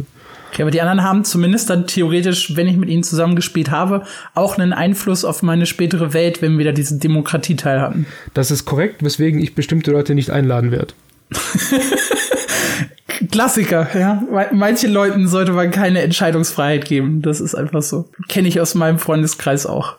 Okay, 0.51 0.63
aber 0.63 0.71
die 0.71 0.81
anderen 0.81 1.03
haben 1.03 1.23
zumindest 1.23 1.69
dann 1.69 1.87
theoretisch, 1.87 2.57
wenn 2.57 2.67
ich 2.67 2.75
mit 2.75 2.89
ihnen 2.89 3.03
zusammengespielt 3.03 3.71
habe, 3.71 4.03
auch 4.35 4.57
einen 4.57 4.73
Einfluss 4.73 5.23
auf 5.23 5.43
meine 5.43 5.65
spätere 5.65 6.13
Welt, 6.13 6.41
wenn 6.41 6.57
wir 6.57 6.65
da 6.65 6.73
diesen 6.73 6.99
Demokratieteil 6.99 7.79
hatten. 7.79 8.05
Das 8.33 8.51
ist 8.51 8.65
korrekt, 8.65 9.01
weswegen 9.01 9.41
ich 9.41 9.55
bestimmte 9.55 9.91
Leute 9.91 10.13
nicht 10.13 10.29
einladen 10.29 10.71
werde. 10.71 10.93
Klassiker, 13.31 13.87
ja. 13.97 14.21
Manchen 14.51 14.91
Leuten 14.91 15.29
sollte 15.29 15.53
man 15.53 15.71
keine 15.71 16.01
Entscheidungsfreiheit 16.01 16.83
geben. 16.83 17.21
Das 17.21 17.39
ist 17.39 17.55
einfach 17.55 17.81
so. 17.81 18.09
Kenne 18.27 18.49
ich 18.49 18.59
aus 18.59 18.75
meinem 18.75 18.99
Freundeskreis 18.99 19.65
auch. 19.65 19.95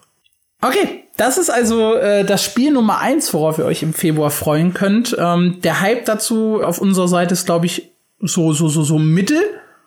Okay, 0.61 1.05
das 1.17 1.39
ist 1.39 1.49
also 1.49 1.95
äh, 1.95 2.25
das 2.25 2.45
Spiel 2.45 2.73
Nummer 2.73 2.99
eins, 2.99 3.33
worauf 3.33 3.59
ihr 3.59 3.65
euch 3.65 3.83
im 3.83 3.95
Februar 3.95 4.31
freuen 4.31 4.75
könnt. 4.75 5.17
Ähm, 5.19 5.61
der 5.63 5.81
Hype 5.81 6.05
dazu 6.05 6.61
auf 6.63 6.79
unserer 6.79 7.09
Seite 7.09 7.33
ist, 7.33 7.47
glaube 7.47 7.65
ich, 7.65 7.91
so, 8.21 8.53
so, 8.53 8.69
so, 8.69 8.83
so 8.83 8.99
mittel. 8.99 9.41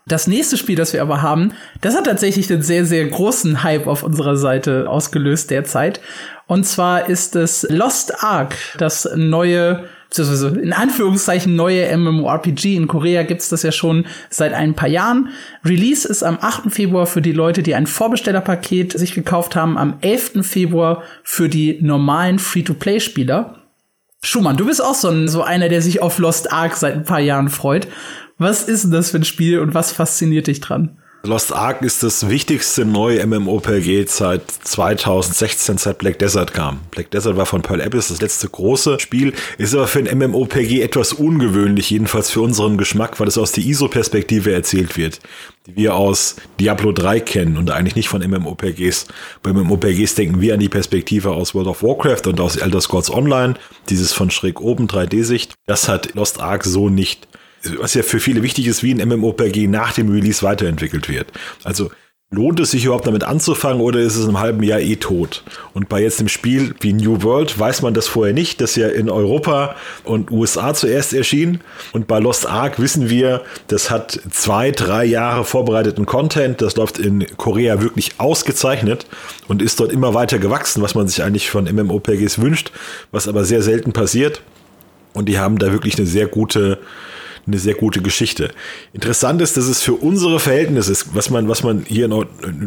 Das 0.08 0.28
nächste 0.28 0.56
Spiel, 0.56 0.76
das 0.76 0.94
wir 0.94 1.02
aber 1.02 1.24
haben, 1.24 1.54
das 1.82 1.96
hat 1.96 2.06
tatsächlich 2.06 2.52
einen 2.52 2.62
sehr, 2.62 2.86
sehr 2.86 3.08
großen 3.08 3.64
Hype 3.64 3.88
auf 3.88 4.04
unserer 4.04 4.38
Seite 4.38 4.88
ausgelöst 4.88 5.50
derzeit. 5.50 6.00
Und 6.46 6.68
zwar 6.68 7.10
ist 7.10 7.36
es 7.36 7.66
Lost 7.72 8.24
Ark, 8.24 8.56
das 8.78 9.10
neue, 9.16 9.86
in 10.16 10.74
Anführungszeichen 10.74 11.56
neue 11.56 11.98
MMORPG. 11.98 12.76
In 12.76 12.88
Korea 12.88 13.24
gibt's 13.24 13.50
das 13.50 13.64
ja 13.64 13.72
schon 13.72 14.06
seit 14.30 14.54
ein 14.54 14.76
paar 14.76 14.90
Jahren. 14.90 15.30
Release 15.66 16.08
ist 16.08 16.22
am 16.22 16.38
8. 16.40 16.72
Februar 16.72 17.08
für 17.08 17.24
die 17.24 17.32
Leute, 17.32 17.64
die 17.64 17.74
ein 17.74 17.88
Vorbestellerpaket 17.88 18.94
sich 18.94 19.16
gekauft 19.16 19.56
haben, 19.56 19.76
am 19.76 19.96
11. 20.02 20.46
Februar 20.46 21.02
für 21.24 21.50
die 21.50 21.80
normalen 21.82 22.38
Free-to-Play-Spieler. 22.38 23.56
Schumann, 24.22 24.58
du 24.58 24.66
bist 24.66 24.84
auch 24.84 24.96
so, 24.96 25.10
ein, 25.10 25.28
so 25.28 25.42
einer, 25.42 25.70
der 25.70 25.82
sich 25.82 26.02
auf 26.02 26.20
Lost 26.20 26.52
Ark 26.52 26.76
seit 26.76 26.94
ein 26.94 27.06
paar 27.06 27.20
Jahren 27.20 27.50
freut. 27.50 27.88
Was 28.38 28.64
ist 28.64 28.84
denn 28.84 28.92
das 28.92 29.12
für 29.12 29.18
ein 29.18 29.24
Spiel 29.24 29.60
und 29.60 29.74
was 29.74 29.94
fasziniert 29.94 30.48
dich 30.48 30.60
dran? 30.60 30.98
Lost 31.24 31.54
Ark 31.54 31.82
ist 31.82 32.04
das 32.04 32.28
wichtigste 32.28 32.84
neue 32.84 33.26
MMORPG 33.26 34.06
seit 34.08 34.52
2016, 34.52 35.78
seit 35.78 36.00
Black 36.00 36.20
Desert 36.20 36.54
kam. 36.54 36.82
Black 36.92 37.10
Desert 37.12 37.38
war 37.38 37.46
von 37.46 37.62
Pearl 37.62 37.82
Abyss 37.82 38.10
das 38.10 38.22
letzte 38.22 38.50
große 38.50 39.00
Spiel, 39.00 39.34
ist 39.58 39.74
aber 39.74 39.88
für 39.88 40.00
ein 40.00 40.18
MMORPG 40.18 40.82
etwas 40.82 41.14
ungewöhnlich, 41.14 41.90
jedenfalls 41.90 42.30
für 42.30 42.42
unseren 42.42 42.78
Geschmack, 42.78 43.22
weil 43.22 43.30
es 43.30 43.38
aus 43.38 43.54
der 43.54 43.64
ISO-Perspektive 43.64 44.54
erzählt 44.54 44.98
wird, 44.98 45.22
die 45.66 45.78
wir 45.78 45.96
aus 45.96 46.36
Diablo 46.60 46.92
3 46.92 47.22
kennen 47.22 47.58
und 47.58 47.72
eigentlich 47.72 47.96
nicht 47.96 48.10
von 48.10 48.22
MMORPGs. 48.22 49.08
Bei 49.44 49.54
MMORPGs 49.54 50.14
denken 50.16 50.42
wir 50.42 50.54
an 50.54 50.60
die 50.60 50.70
Perspektive 50.70 51.32
aus 51.32 51.56
World 51.56 51.70
of 51.70 51.82
Warcraft 51.82 52.28
und 52.28 52.42
aus 52.42 52.58
Elder 52.58 52.82
Scrolls 52.82 53.10
Online, 53.10 53.56
dieses 53.90 54.12
von 54.12 54.30
schräg 54.30 54.60
oben 54.60 54.88
3D-Sicht. 54.88 55.54
Das 55.66 55.88
hat 55.88 56.14
Lost 56.16 56.42
Ark 56.42 56.66
so 56.66 56.90
nicht 56.90 57.30
was 57.78 57.94
ja 57.94 58.04
für 58.04 58.20
viele 58.20 58.44
wichtig 58.44 58.68
ist, 58.68 58.84
wie 58.84 58.94
ein 58.94 59.08
MMORPG 59.08 59.68
nach 59.68 59.94
dem 59.94 60.10
Release 60.10 60.44
weiterentwickelt 60.44 61.10
wird. 61.10 61.28
Also 61.64 61.90
lohnt 62.32 62.60
es 62.60 62.72
sich 62.72 62.86
überhaupt 62.86 63.08
damit 63.08 63.24
anzufangen 63.24 63.82
oder 63.82 64.00
ist 64.00 64.16
es 64.16 64.28
im 64.28 64.40
halben 64.40 64.64
Jahr 64.64 64.80
eh 64.80 64.96
tot? 64.96 65.44
Und 65.74 65.90
bei 65.90 66.02
jetzt 66.02 66.20
dem 66.20 66.28
Spiel 66.28 66.74
wie 66.82 66.94
New 66.94 67.24
World 67.24 67.58
weiß 67.58 67.82
man 67.82 67.94
das 67.94 68.08
vorher 68.08 68.34
nicht, 68.34 68.62
das 68.62 68.76
ja 68.76 68.88
in 68.88 69.10
Europa 69.10 69.76
und 70.04 70.32
USA 70.32 70.74
zuerst 70.74 71.14
erschien. 71.14 71.62
Und 71.94 72.08
bei 72.08 72.20
Lost 72.20 72.48
Ark 72.48 72.80
wissen 72.80 73.10
wir, 73.10 73.42
das 73.68 73.90
hat 73.90 74.20
zwei, 74.32 74.72
drei 74.72 75.06
Jahre 75.06 75.46
vorbereiteten 75.46 76.06
Content. 76.06 76.62
Das 76.62 76.76
läuft 76.76 76.98
in 76.98 77.26
Korea 77.38 77.82
wirklich 77.82 78.12
ausgezeichnet 78.18 79.06
und 79.48 79.62
ist 79.62 79.80
dort 79.80 79.92
immer 79.92 80.14
weiter 80.14 80.40
gewachsen, 80.40 80.82
was 80.82 80.96
man 80.96 81.08
sich 81.08 81.24
eigentlich 81.24 81.50
von 81.50 81.66
MMORPGs 81.66 82.42
wünscht, 82.42 82.72
was 83.12 83.28
aber 83.28 83.46
sehr 83.46 83.62
selten 83.62 83.94
passiert. 83.94 84.42
Und 85.14 85.30
die 85.30 85.40
haben 85.40 85.58
da 85.58 85.72
wirklich 85.72 85.98
eine 85.98 86.08
sehr 86.08 86.28
gute 86.28 86.80
eine 87.48 87.60
sehr 87.60 87.76
gute 87.76 88.02
Geschichte. 88.02 88.52
Interessant 88.94 89.42
ist, 89.42 89.58
dass 89.58 89.66
es 89.66 89.82
für 89.82 89.94
unsere 89.94 90.40
Verhältnisse 90.40 90.92
ist, 90.92 91.14
was 91.14 91.30
man, 91.30 91.48
was 91.48 91.64
man 91.64 91.86
hier 91.88 92.06
in 92.06 92.14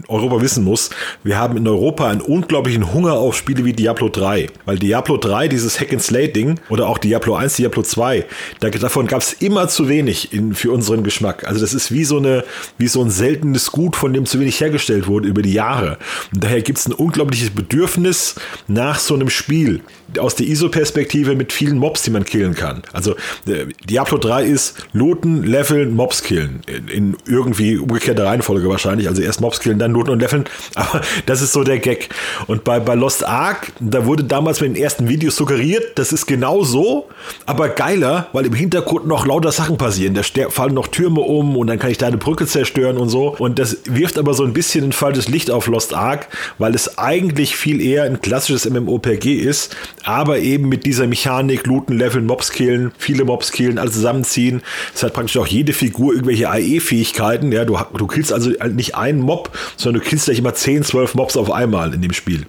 Europa 0.08 0.40
wissen 0.40 0.64
muss. 0.64 0.90
Wir 1.24 1.38
haben 1.38 1.56
in 1.56 1.66
Europa 1.66 2.08
einen 2.08 2.20
unglaublichen 2.20 2.92
Hunger 2.92 3.14
auf 3.14 3.36
Spiele 3.36 3.64
wie 3.64 3.72
Diablo 3.72 4.08
3. 4.08 4.48
Weil 4.64 4.78
Diablo 4.78 5.16
3, 5.16 5.48
dieses 5.48 5.80
Hack 5.80 5.92
and 5.92 6.02
Slay 6.02 6.28
Ding, 6.28 6.60
oder 6.68 6.88
auch 6.88 6.98
Diablo 6.98 7.34
1, 7.34 7.56
Diablo 7.56 7.82
2, 7.82 8.24
da, 8.60 8.70
davon 8.70 9.06
gab 9.06 9.22
es 9.22 9.32
immer 9.34 9.68
zu 9.68 9.88
wenig 9.88 10.32
in, 10.32 10.54
für 10.54 10.70
unseren 10.70 11.02
Geschmack. 11.02 11.46
Also 11.46 11.60
das 11.60 11.74
ist 11.74 11.92
wie 11.92 12.04
so 12.04 12.18
eine, 12.18 12.44
wie 12.76 12.88
so 12.88 13.02
ein 13.02 13.10
seltenes 13.10 13.72
Gut, 13.72 13.96
von 13.96 14.12
dem 14.12 14.26
zu 14.26 14.38
wenig 14.40 14.60
hergestellt 14.60 15.06
wurde 15.06 15.28
über 15.28 15.42
die 15.42 15.52
Jahre. 15.52 15.98
Und 16.32 16.44
daher 16.44 16.62
gibt 16.62 16.78
es 16.78 16.86
ein 16.86 16.92
unglaubliches 16.92 17.50
Bedürfnis 17.50 18.36
nach 18.68 18.98
so 18.98 19.14
einem 19.14 19.30
Spiel 19.30 19.82
aus 20.18 20.34
der 20.34 20.46
ISO-Perspektive 20.46 21.34
mit 21.34 21.52
vielen 21.52 21.78
Mobs, 21.78 22.02
die 22.02 22.10
man 22.10 22.24
killen 22.24 22.54
kann. 22.54 22.82
Also 22.92 23.12
äh, 23.46 23.66
Diablo 23.84 24.18
3 24.18 24.44
ist 24.44 24.67
looten, 24.92 25.42
leveln, 25.42 25.94
Mobs 25.94 26.22
killen. 26.22 26.60
In, 26.66 26.88
in 26.88 27.16
irgendwie 27.26 27.76
umgekehrter 27.76 28.26
Reihenfolge 28.26 28.68
wahrscheinlich. 28.68 29.08
Also 29.08 29.22
erst 29.22 29.40
Mobs 29.40 29.60
killen, 29.60 29.78
dann 29.78 29.92
looten 29.92 30.10
und 30.10 30.20
leveln. 30.20 30.44
Aber 30.74 31.00
das 31.26 31.42
ist 31.42 31.52
so 31.52 31.64
der 31.64 31.78
Gag. 31.78 32.08
Und 32.46 32.64
bei, 32.64 32.80
bei 32.80 32.94
Lost 32.94 33.24
Ark, 33.26 33.72
da 33.80 34.04
wurde 34.06 34.24
damals 34.24 34.60
mit 34.60 34.74
den 34.74 34.82
ersten 34.82 35.08
Videos 35.08 35.36
suggeriert, 35.36 35.98
das 35.98 36.12
ist 36.12 36.26
genau 36.26 36.64
so, 36.64 37.08
aber 37.46 37.68
geiler, 37.68 38.28
weil 38.32 38.46
im 38.46 38.54
Hintergrund 38.54 39.06
noch 39.06 39.26
lauter 39.26 39.52
Sachen 39.52 39.76
passieren. 39.76 40.14
Da 40.14 40.22
fallen 40.50 40.74
noch 40.74 40.88
Türme 40.88 41.20
um 41.20 41.56
und 41.56 41.66
dann 41.66 41.78
kann 41.78 41.90
ich 41.90 41.98
da 41.98 42.06
eine 42.06 42.16
Brücke 42.16 42.46
zerstören 42.46 42.96
und 42.96 43.08
so. 43.08 43.34
Und 43.38 43.58
das 43.58 43.78
wirft 43.84 44.18
aber 44.18 44.34
so 44.34 44.44
ein 44.44 44.52
bisschen 44.52 44.84
ein 44.84 44.92
falsches 44.92 45.28
Licht 45.28 45.50
auf 45.50 45.66
Lost 45.66 45.94
Ark, 45.94 46.28
weil 46.58 46.74
es 46.74 46.98
eigentlich 46.98 47.56
viel 47.56 47.80
eher 47.80 48.04
ein 48.04 48.20
klassisches 48.20 48.68
MMOPG 48.68 49.34
ist, 49.34 49.76
aber 50.04 50.38
eben 50.38 50.68
mit 50.68 50.86
dieser 50.86 51.06
Mechanik, 51.06 51.66
looten, 51.66 51.96
leveln, 51.96 52.26
Mobs 52.26 52.50
killen, 52.50 52.92
viele 52.98 53.24
Mobs 53.24 53.52
killen, 53.52 53.78
alles 53.78 53.94
zusammenziehen. 53.94 54.57
Es 54.94 55.02
hat 55.02 55.12
praktisch 55.12 55.36
auch 55.36 55.46
jede 55.46 55.72
Figur 55.72 56.12
irgendwelche 56.14 56.50
AE-Fähigkeiten. 56.50 57.52
Ja, 57.52 57.64
du, 57.64 57.78
du 57.96 58.06
killst 58.06 58.32
also 58.32 58.50
nicht 58.70 58.94
einen 58.94 59.20
Mob, 59.20 59.56
sondern 59.76 60.02
du 60.02 60.08
killst 60.08 60.26
gleich 60.26 60.38
immer 60.38 60.54
10, 60.54 60.84
12 60.84 61.14
Mobs 61.14 61.36
auf 61.36 61.50
einmal 61.50 61.94
in 61.94 62.02
dem 62.02 62.12
Spiel. 62.12 62.46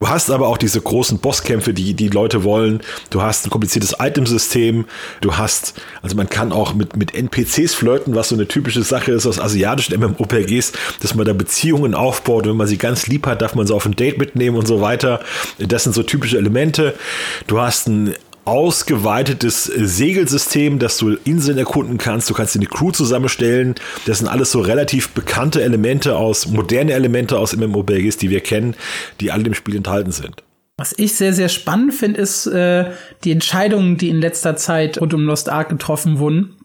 Du 0.00 0.08
hast 0.08 0.30
aber 0.30 0.48
auch 0.48 0.56
diese 0.56 0.80
großen 0.80 1.18
Bosskämpfe, 1.18 1.74
die 1.74 1.92
die 1.92 2.08
Leute 2.08 2.42
wollen. 2.42 2.80
Du 3.10 3.20
hast 3.20 3.46
ein 3.46 3.50
kompliziertes 3.50 3.96
Itemsystem. 4.00 4.86
Du 5.20 5.36
hast, 5.36 5.74
also 6.00 6.16
man 6.16 6.30
kann 6.30 6.52
auch 6.52 6.72
mit, 6.72 6.96
mit 6.96 7.14
NPCs 7.14 7.74
flirten, 7.74 8.14
was 8.14 8.30
so 8.30 8.34
eine 8.34 8.48
typische 8.48 8.82
Sache 8.82 9.12
ist 9.12 9.26
aus 9.26 9.38
asiatischen 9.38 10.00
MMOPGs, 10.00 10.72
dass 11.02 11.14
man 11.14 11.26
da 11.26 11.34
Beziehungen 11.34 11.94
aufbaut. 11.94 12.46
Wenn 12.46 12.56
man 12.56 12.66
sie 12.66 12.78
ganz 12.78 13.08
lieb 13.08 13.26
hat, 13.26 13.42
darf 13.42 13.54
man 13.54 13.66
sie 13.66 13.74
auf 13.74 13.84
ein 13.84 13.94
Date 13.94 14.16
mitnehmen 14.16 14.56
und 14.56 14.66
so 14.66 14.80
weiter. 14.80 15.20
Das 15.58 15.84
sind 15.84 15.92
so 15.92 16.02
typische 16.02 16.38
Elemente. 16.38 16.94
Du 17.46 17.60
hast 17.60 17.86
ein 17.86 18.14
ausgeweitetes 18.44 19.64
Segelsystem, 19.64 20.78
dass 20.78 20.98
du 20.98 21.16
Inseln 21.24 21.58
erkunden 21.58 21.98
kannst. 21.98 22.28
Du 22.30 22.34
kannst 22.34 22.54
dir 22.54 22.60
eine 22.60 22.68
Crew 22.68 22.90
zusammenstellen. 22.90 23.74
Das 24.06 24.18
sind 24.18 24.28
alles 24.28 24.50
so 24.50 24.60
relativ 24.60 25.10
bekannte 25.10 25.62
Elemente 25.62 26.16
aus, 26.16 26.46
moderne 26.46 26.92
Elemente 26.92 27.38
aus 27.38 27.56
MMORPGs, 27.56 28.16
die 28.16 28.30
wir 28.30 28.40
kennen, 28.40 28.74
die 29.20 29.30
alle 29.30 29.44
im 29.44 29.54
Spiel 29.54 29.76
enthalten 29.76 30.12
sind. 30.12 30.42
Was 30.76 30.94
ich 30.96 31.14
sehr, 31.14 31.34
sehr 31.34 31.50
spannend 31.50 31.92
finde, 31.92 32.20
ist 32.20 32.46
äh, 32.46 32.86
die 33.24 33.32
Entscheidungen, 33.32 33.98
die 33.98 34.08
in 34.08 34.20
letzter 34.20 34.56
Zeit 34.56 34.98
rund 34.98 35.12
um 35.12 35.26
Lost 35.26 35.50
Ark 35.50 35.68
getroffen 35.68 36.18
wurden. 36.18 36.56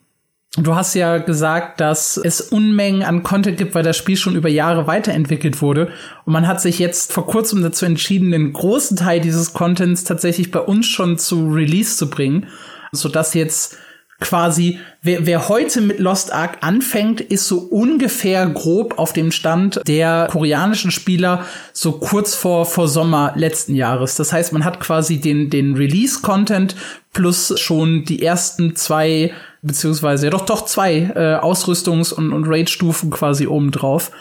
Du 0.57 0.73
hast 0.73 0.93
ja 0.93 1.17
gesagt, 1.17 1.81
dass 1.81 2.15
es 2.17 2.39
Unmengen 2.39 3.03
an 3.03 3.23
Content 3.23 3.57
gibt, 3.57 3.75
weil 3.75 3.83
das 3.83 3.97
Spiel 3.97 4.15
schon 4.15 4.35
über 4.35 4.47
Jahre 4.47 4.87
weiterentwickelt 4.87 5.61
wurde. 5.61 5.89
Und 6.25 6.31
man 6.31 6.47
hat 6.47 6.61
sich 6.61 6.79
jetzt 6.79 7.11
vor 7.11 7.27
kurzem 7.27 7.61
dazu 7.61 7.85
entschieden, 7.85 8.31
den 8.31 8.53
großen 8.53 8.95
Teil 8.95 9.19
dieses 9.19 9.53
Contents 9.53 10.05
tatsächlich 10.05 10.51
bei 10.51 10.61
uns 10.61 10.87
schon 10.87 11.17
zu 11.17 11.49
Release 11.49 11.97
zu 11.97 12.09
bringen, 12.09 12.47
sodass 12.93 13.33
jetzt 13.33 13.77
quasi, 14.21 14.79
wer, 15.01 15.25
wer 15.25 15.49
heute 15.49 15.81
mit 15.81 15.99
Lost 15.99 16.31
Ark 16.31 16.59
anfängt, 16.61 17.19
ist 17.19 17.47
so 17.47 17.57
ungefähr 17.59 18.47
grob 18.47 18.97
auf 18.97 19.11
dem 19.11 19.31
Stand 19.31 19.81
der 19.85 20.29
koreanischen 20.31 20.89
Spieler 20.89 21.45
so 21.73 21.93
kurz 21.93 22.33
vor, 22.33 22.65
vor 22.65 22.87
Sommer 22.87 23.33
letzten 23.35 23.75
Jahres. 23.75 24.15
Das 24.15 24.31
heißt, 24.31 24.53
man 24.53 24.63
hat 24.63 24.79
quasi 24.79 25.19
den, 25.19 25.49
den 25.49 25.75
Release-Content 25.75 26.77
plus 27.11 27.59
schon 27.59 28.05
die 28.05 28.23
ersten 28.23 28.75
zwei 28.77 29.33
beziehungsweise 29.65 30.25
ja 30.25 30.29
doch 30.29 30.45
doch 30.45 30.65
zwei 30.65 31.11
äh, 31.15 31.35
Ausrüstungs- 31.35 32.13
und, 32.13 32.33
und 32.33 32.47
Raid-Stufen 32.47 33.09
quasi 33.09 33.47
oben 33.47 33.71
drauf, 33.71 34.11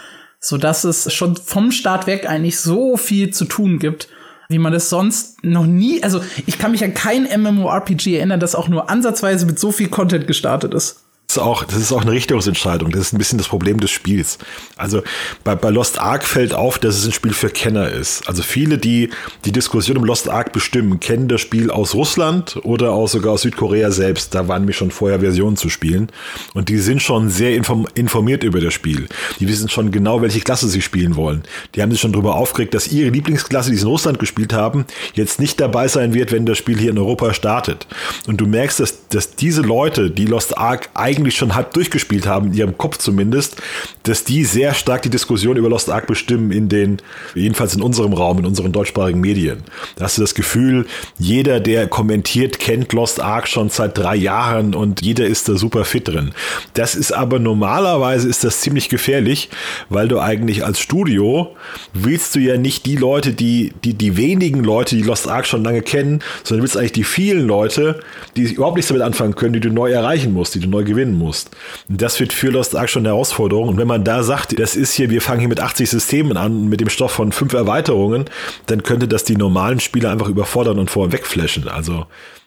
so 0.41 0.57
dass 0.57 0.85
es 0.85 1.13
schon 1.13 1.37
vom 1.37 1.71
Start 1.71 2.07
weg 2.07 2.29
eigentlich 2.29 2.59
so 2.59 2.97
viel 2.97 3.31
zu 3.31 3.45
tun 3.45 3.79
gibt, 3.79 4.09
wie 4.49 4.59
man 4.59 4.73
es 4.73 4.91
sonst 4.91 5.43
noch 5.45 5.67
nie, 5.67 6.03
also 6.03 6.23
ich 6.47 6.59
kann 6.59 6.73
mich 6.73 6.85
an 6.85 6.95
kein 6.95 7.25
MMORPG 7.25 8.17
erinnern, 8.17 8.41
das 8.41 8.55
auch 8.55 8.69
nur 8.69 8.91
ansatzweise 8.91 9.47
mit 9.47 9.59
so 9.59 9.73
viel 9.73 9.89
Content 9.89 10.27
gestartet 10.27 10.75
ist 10.75 11.05
ist 11.37 11.43
auch, 11.43 11.65
das 11.65 11.77
ist 11.77 11.93
auch 11.93 12.03
eine 12.03 12.13
Richtungsentscheidung. 12.13 12.91
Das 12.91 13.01
ist 13.01 13.13
ein 13.13 13.19
bisschen 13.19 13.39
das 13.39 13.49
Problem 13.49 13.81
des 13.81 13.91
Spiels. 13.91 14.39
Also 14.77 15.03
bei, 15.43 15.55
bei 15.55 15.71
Lost 15.71 15.99
Ark 15.99 16.25
fällt 16.25 16.55
auf, 16.55 16.79
dass 16.79 16.97
es 16.97 17.07
ein 17.07 17.13
Spiel 17.13 17.33
für 17.33 17.51
Kenner 17.51 17.89
ist. 17.89 18.29
Also 18.29 18.43
viele, 18.43 18.79
die 18.79 19.11
die 19.45 19.53
Diskussion 19.53 19.97
um 19.97 20.05
Lost 20.05 20.29
Ark 20.29 20.53
bestimmen, 20.53 21.01
kennen 21.01 21.29
das 21.29 21.41
Spiel 21.41 21.71
aus 21.71 21.95
Russland 21.95 22.59
oder 22.63 22.93
auch 22.93 23.09
sogar 23.09 23.33
aus 23.33 23.43
Südkorea 23.43 23.91
selbst. 23.91 24.35
Da 24.35 24.49
waren 24.49 24.63
nämlich 24.63 24.77
schon 24.77 24.91
vorher 24.91 25.21
Versionen 25.21 25.57
zu 25.57 25.69
spielen. 25.69 26.09
Und 26.53 26.69
die 26.69 26.79
sind 26.79 27.03
schon 27.03 27.31
sehr 27.31 27.55
inform 27.55 27.87
informiert 27.95 28.45
über 28.45 28.61
das 28.61 28.75
Spiel. 28.75 29.07
Die 29.41 29.49
wissen 29.49 29.69
schon 29.69 29.91
genau, 29.91 30.23
welche 30.23 30.41
Klasse 30.41 30.69
sie 30.69 30.83
spielen 30.83 31.17
wollen. 31.17 31.43
Die 31.75 31.83
haben 31.83 31.91
sich 31.91 32.01
schon 32.01 32.13
darüber 32.13 32.37
aufgeregt, 32.37 32.75
dass 32.75 32.89
ihre 32.89 33.11
Lieblingsklasse, 33.11 33.71
die 33.71 33.77
sie 33.77 33.83
in 33.83 33.89
Russland 33.89 34.19
gespielt 34.19 34.53
haben, 34.53 34.85
jetzt 35.15 35.41
nicht 35.41 35.61
dabei 35.61 35.89
sein 35.89 36.15
wird, 36.15 36.33
wenn 36.33 36.47
das 36.47 36.59
Spiel 36.59 36.79
hier 36.79 36.91
in 36.91 36.99
Europa 36.99 37.35
startet. 37.35 37.87
Und 38.27 38.41
du 38.41 38.47
merkst, 38.47 38.81
dass, 38.81 39.09
dass 39.09 39.37
diese 39.37 39.63
Leute, 39.63 40.11
die 40.11 40.27
Lost 40.27 40.57
Ark 40.59 40.91
eigentlich 40.95 41.24
eigentlich 41.25 41.37
schon 41.37 41.55
halb 41.55 41.73
durchgespielt 41.73 42.27
haben, 42.27 42.49
in 42.49 42.55
ihrem 42.55 42.79
Kopf 42.79 42.99
zumindest, 42.99 43.57
dass 44.03 44.25
die 44.25 44.45
sehr 44.45 44.75
stark 44.75 45.03
die 45.03 45.11
Diskussion 45.11 45.57
über 45.57 45.69
Lost 45.69 45.91
Ark 45.91 46.07
bestimmen 46.07 46.51
in 46.51 46.69
den, 46.69 46.99
jedenfalls 47.35 47.75
in 47.75 47.83
unserem 47.83 48.13
Raum, 48.13 48.39
in 48.39 48.47
unseren 48.47 48.73
deutschsprachigen 48.73 49.21
Medien. 49.21 49.63
Da 49.97 50.05
hast 50.05 50.19
du 50.19 50.23
das 50.23 50.35
Gefühl, 50.35 50.87
jeder, 51.19 51.61
der 51.61 51.87
kommentiert, 51.87 52.59
kennt 52.59 52.93
Lost 52.93 53.21
Ark 53.21 53.49
schon 53.49 53.71
seit 53.71 53.97
drei 53.97 54.17
Jahren 54.17 54.75
und 54.75 55.03
jeder 55.03 55.27
ist 55.27 55.49
da 55.49 55.57
super 55.57 55.85
fit 55.85 56.09
drin. 56.09 56.33
Das 56.75 56.95
ist 56.95 57.13
aber 57.13 57.39
normalerweise 57.39 58.29
ist 58.29 58.45
das 58.45 58.61
ziemlich 58.61 58.89
gefährlich, 58.89 59.49
weil 59.89 60.09
du 60.09 60.21
eigentlich 60.21 60.65
als 60.65 60.81
Studio 60.81 61.57
willst 61.95 62.35
du 62.35 62.41
ja 62.41 62.57
nicht 62.59 62.87
die 62.87 62.97
Leute, 62.97 63.33
die, 63.33 63.73
die, 63.85 63.95
die 63.95 64.17
wenigen 64.17 64.63
Leute, 64.63 64.97
die 64.97 65.03
Lost 65.03 65.29
Ark 65.29 65.47
schon 65.47 65.65
lange 65.65 65.83
kennen, 65.83 66.21
sondern 66.43 66.63
willst 66.63 66.77
eigentlich 66.77 66.93
die 66.93 67.05
vielen 67.05 67.47
Leute, 67.47 68.01
die 68.37 68.43
überhaupt 68.43 68.77
nichts 68.77 68.89
damit 68.89 69.03
anfangen 69.03 69.35
können, 69.35 69.55
die 69.55 69.61
du 69.61 69.71
neu 69.71 69.91
erreichen 69.91 70.33
musst, 70.33 70.55
die 70.55 70.61
du 70.61 70.69
neu 70.69 70.85
gewinnen 70.85 71.14
musst. 71.17 71.51
Das 71.89 72.19
wird 72.21 72.33
für 72.33 72.51
Lost 72.51 72.77
Ark 72.77 72.91
schon 72.91 73.03
eine 73.03 73.11
Herausforderung. 73.11 73.69
Und 73.69 73.79
wenn 73.79 73.89
man 73.89 74.05
da 74.05 74.23
sagt, 74.23 74.59
das 74.59 74.77
ist 74.77 74.93
hier, 74.93 75.11
wir 75.11 75.23
fangen 75.23 75.41
hier 75.41 75.49
mit 75.49 75.61
80 75.61 75.91
Systemen 75.91 76.37
an, 76.37 76.69
mit 76.69 76.81
dem 76.81 76.89
Stoff 76.89 77.13
von 77.13 77.33
fünf 77.33 77.53
Erweiterungen, 77.53 78.27
dann 78.67 78.83
könnte 78.83 79.09
das 79.09 79.25
die 79.25 79.37
normalen 79.37 79.81
Spieler 79.81 80.11
einfach 80.11 80.29
überfordern 80.29 80.79
und 80.79 80.91
vorher 80.91 81.13
wegflashen. 81.13 81.69
Also, 81.69 82.07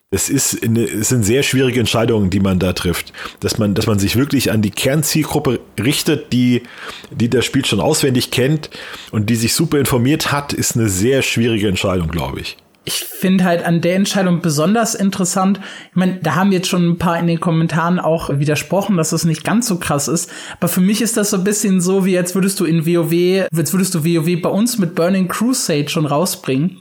es 0.10 0.30
ist 0.30 0.64
eine, 0.64 0.84
es 0.84 1.10
sind 1.10 1.24
sehr 1.24 1.44
schwierige 1.44 1.82
Entscheidungen, 1.82 2.30
die 2.30 2.40
man 2.40 2.60
da 2.60 2.72
trifft. 2.72 3.12
Dass 3.42 3.58
man, 3.58 3.74
dass 3.76 3.88
man 3.88 4.00
sich 4.00 4.16
wirklich 4.16 4.52
an 4.52 4.62
die 4.62 4.72
Kernzielgruppe 4.72 5.60
richtet, 5.80 6.32
die, 6.32 6.64
die 7.12 7.30
das 7.30 7.44
Spiel 7.44 7.66
schon 7.66 7.82
auswendig 7.82 8.32
kennt 8.32 8.70
und 9.12 9.30
die 9.30 9.36
sich 9.36 9.54
super 9.54 9.80
informiert 9.80 10.32
hat, 10.32 10.54
ist 10.54 10.78
eine 10.78 10.88
sehr 10.88 11.22
schwierige 11.24 11.68
Entscheidung, 11.68 12.08
glaube 12.08 12.40
ich. 12.40 12.58
Ich 12.88 13.04
finde 13.04 13.44
halt 13.44 13.66
an 13.66 13.82
der 13.82 13.96
Entscheidung 13.96 14.42
besonders 14.42 14.96
interessant. 14.96 15.60
Ich 15.90 15.96
meine, 15.98 16.20
da 16.24 16.36
haben 16.36 16.54
jetzt 16.54 16.70
schon 16.70 16.92
ein 16.92 16.98
paar 16.98 17.20
in 17.20 17.28
den 17.28 17.42
Kommentaren 17.42 18.00
auch 18.00 18.30
widersprochen, 18.40 18.96
dass 18.96 19.10
das 19.10 19.26
nicht 19.26 19.44
ganz 19.44 19.68
so 19.68 19.78
krass 19.78 20.08
ist. 20.08 20.32
Aber 20.58 20.70
für 20.70 20.80
mich 20.80 21.02
ist 21.02 21.18
das 21.18 21.32
so 21.32 21.38
ein 21.38 21.44
bisschen 21.44 21.82
so, 21.82 22.06
wie 22.06 22.14
jetzt 22.14 22.34
würdest 22.34 22.62
du 22.62 22.66
in 22.66 22.86
WoW, 22.86 23.12
jetzt 23.12 23.74
würdest 23.74 23.94
du 23.94 24.06
WoW 24.06 24.42
bei 24.42 24.50
uns 24.50 24.78
mit 24.78 24.96
Burning 24.96 25.28
Crusade 25.28 25.90
schon 25.90 26.06
rausbringen. 26.06 26.78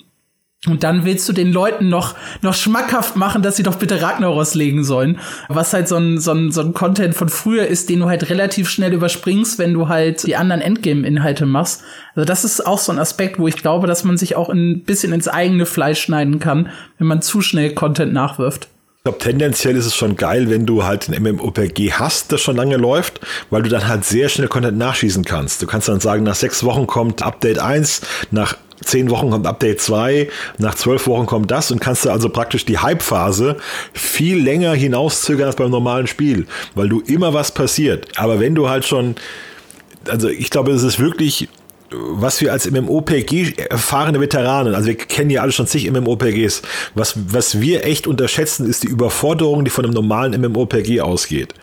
Und 0.65 0.83
dann 0.83 1.05
willst 1.05 1.29
du 1.29 1.33
den 1.33 1.53
Leuten 1.53 1.89
noch, 1.89 2.15
noch 2.43 2.55
schmackhaft 2.55 3.15
machen, 3.15 3.43
dass 3.43 3.57
sie 3.57 3.63
doch 3.63 3.77
bitte 3.77 4.03
Ragnaros 4.03 4.55
legen 4.55 4.83
sollen. 4.85 5.21
Was 5.49 5.73
halt 5.73 5.87
so 5.87 5.97
ein, 5.97 6.19
so 6.19 6.33
ein, 6.33 6.51
so 6.51 6.61
ein 6.63 6.75
Content 6.75 7.15
von 7.15 7.29
früher 7.29 7.67
ist, 7.67 7.89
den 7.89 8.01
du 8.01 8.07
halt 8.07 8.31
relativ 8.31 8.69
schnell 8.69 8.93
überspringst, 8.93 9.59
wenn 9.59 9.75
du 9.75 9.89
halt 9.89 10.27
die 10.27 10.35
anderen 10.35 10.63
Endgame-Inhalte 10.63 11.47
machst. 11.47 11.83
Also 12.15 12.25
das 12.25 12.45
ist 12.45 12.67
auch 12.67 12.79
so 12.79 12.91
ein 12.91 12.99
Aspekt, 12.99 13.39
wo 13.39 13.47
ich 13.47 13.57
glaube, 13.57 13.87
dass 13.87 14.03
man 14.03 14.17
sich 14.17 14.35
auch 14.35 14.49
ein 14.49 14.83
bisschen 14.83 15.13
ins 15.13 15.29
eigene 15.29 15.67
Fleisch 15.67 16.01
schneiden 16.01 16.41
kann, 16.41 16.71
wenn 16.99 17.07
man 17.07 17.23
zu 17.23 17.43
schnell 17.43 17.75
Content 17.75 18.13
nachwirft. 18.13 18.69
Ich 18.97 19.03
glaube, 19.05 19.19
tendenziell 19.19 19.77
ist 19.77 19.87
es 19.87 19.95
schon 19.95 20.17
geil, 20.17 20.51
wenn 20.51 20.67
du 20.67 20.83
halt 20.83 21.09
ein 21.09 21.23
MMOPG 21.23 21.93
hast, 21.93 22.33
das 22.33 22.41
schon 22.41 22.57
lange 22.57 22.77
läuft, 22.77 23.21
weil 23.51 23.63
du 23.63 23.69
dann 23.69 23.87
halt 23.87 24.05
sehr 24.05 24.29
schnell 24.29 24.49
Content 24.49 24.79
nachschießen 24.79 25.25
kannst. 25.25 25.63
Du 25.63 25.69
kannst 25.69 25.87
dann 25.87 26.01
sagen, 26.01 26.25
nach 26.25 26.35
sechs 26.35 26.65
Wochen 26.65 26.89
kommt 26.89 27.23
Update 27.23 27.61
1, 27.61 28.01
nach 28.33 28.57
zehn 28.85 29.11
Wochen 29.11 29.31
kommt 29.31 29.47
Update 29.47 29.81
2, 29.81 30.29
nach 30.59 30.75
zwölf 30.75 31.07
Wochen 31.07 31.27
kommt 31.27 31.51
das 31.51 31.71
und 31.71 31.81
kannst 31.81 32.05
du 32.05 32.11
also 32.11 32.29
praktisch 32.29 32.65
die 32.65 32.79
Hype-Phase 32.79 33.57
viel 33.93 34.43
länger 34.43 34.75
hinauszögern 34.75 35.47
als 35.47 35.57
beim 35.57 35.71
normalen 35.71 36.07
Spiel, 36.07 36.47
weil 36.75 36.89
du 36.89 37.01
immer 37.01 37.35
was 37.35 37.53
passiert. 37.53 38.19
Aber 38.19 38.41
wenn 38.41 38.55
du 38.55 38.69
halt 38.69 38.85
schon, 38.85 39.17
also 40.09 40.29
ich 40.29 40.51
glaube, 40.51 40.73
es 40.73 40.83
ist 40.83 40.99
wirklich 40.99 41.49
was 41.91 42.41
wir 42.41 42.53
als 42.53 42.71
MMOPG 42.71 43.55
erfahrene 43.71 44.21
Veteranen, 44.21 44.75
also 44.75 44.89
wir 44.89 44.97
kennen 44.97 45.31
ja 45.31 45.43
alle 45.43 45.53
schon 45.53 45.67
zig 45.67 45.91
MMOPGs, 45.91 46.63
was, 46.95 47.15
was 47.29 47.61
wir 47.61 47.85
echt 47.85 48.07
unterschätzen, 48.07 48.69
ist 48.69 48.83
die 48.83 48.89
Überforderung, 48.89 49.65
die 49.65 49.71
von 49.71 49.85
einem 49.85 49.95
normalen 49.95 50.39
MMOPG 50.41 51.01
ausgeht. 51.01 51.55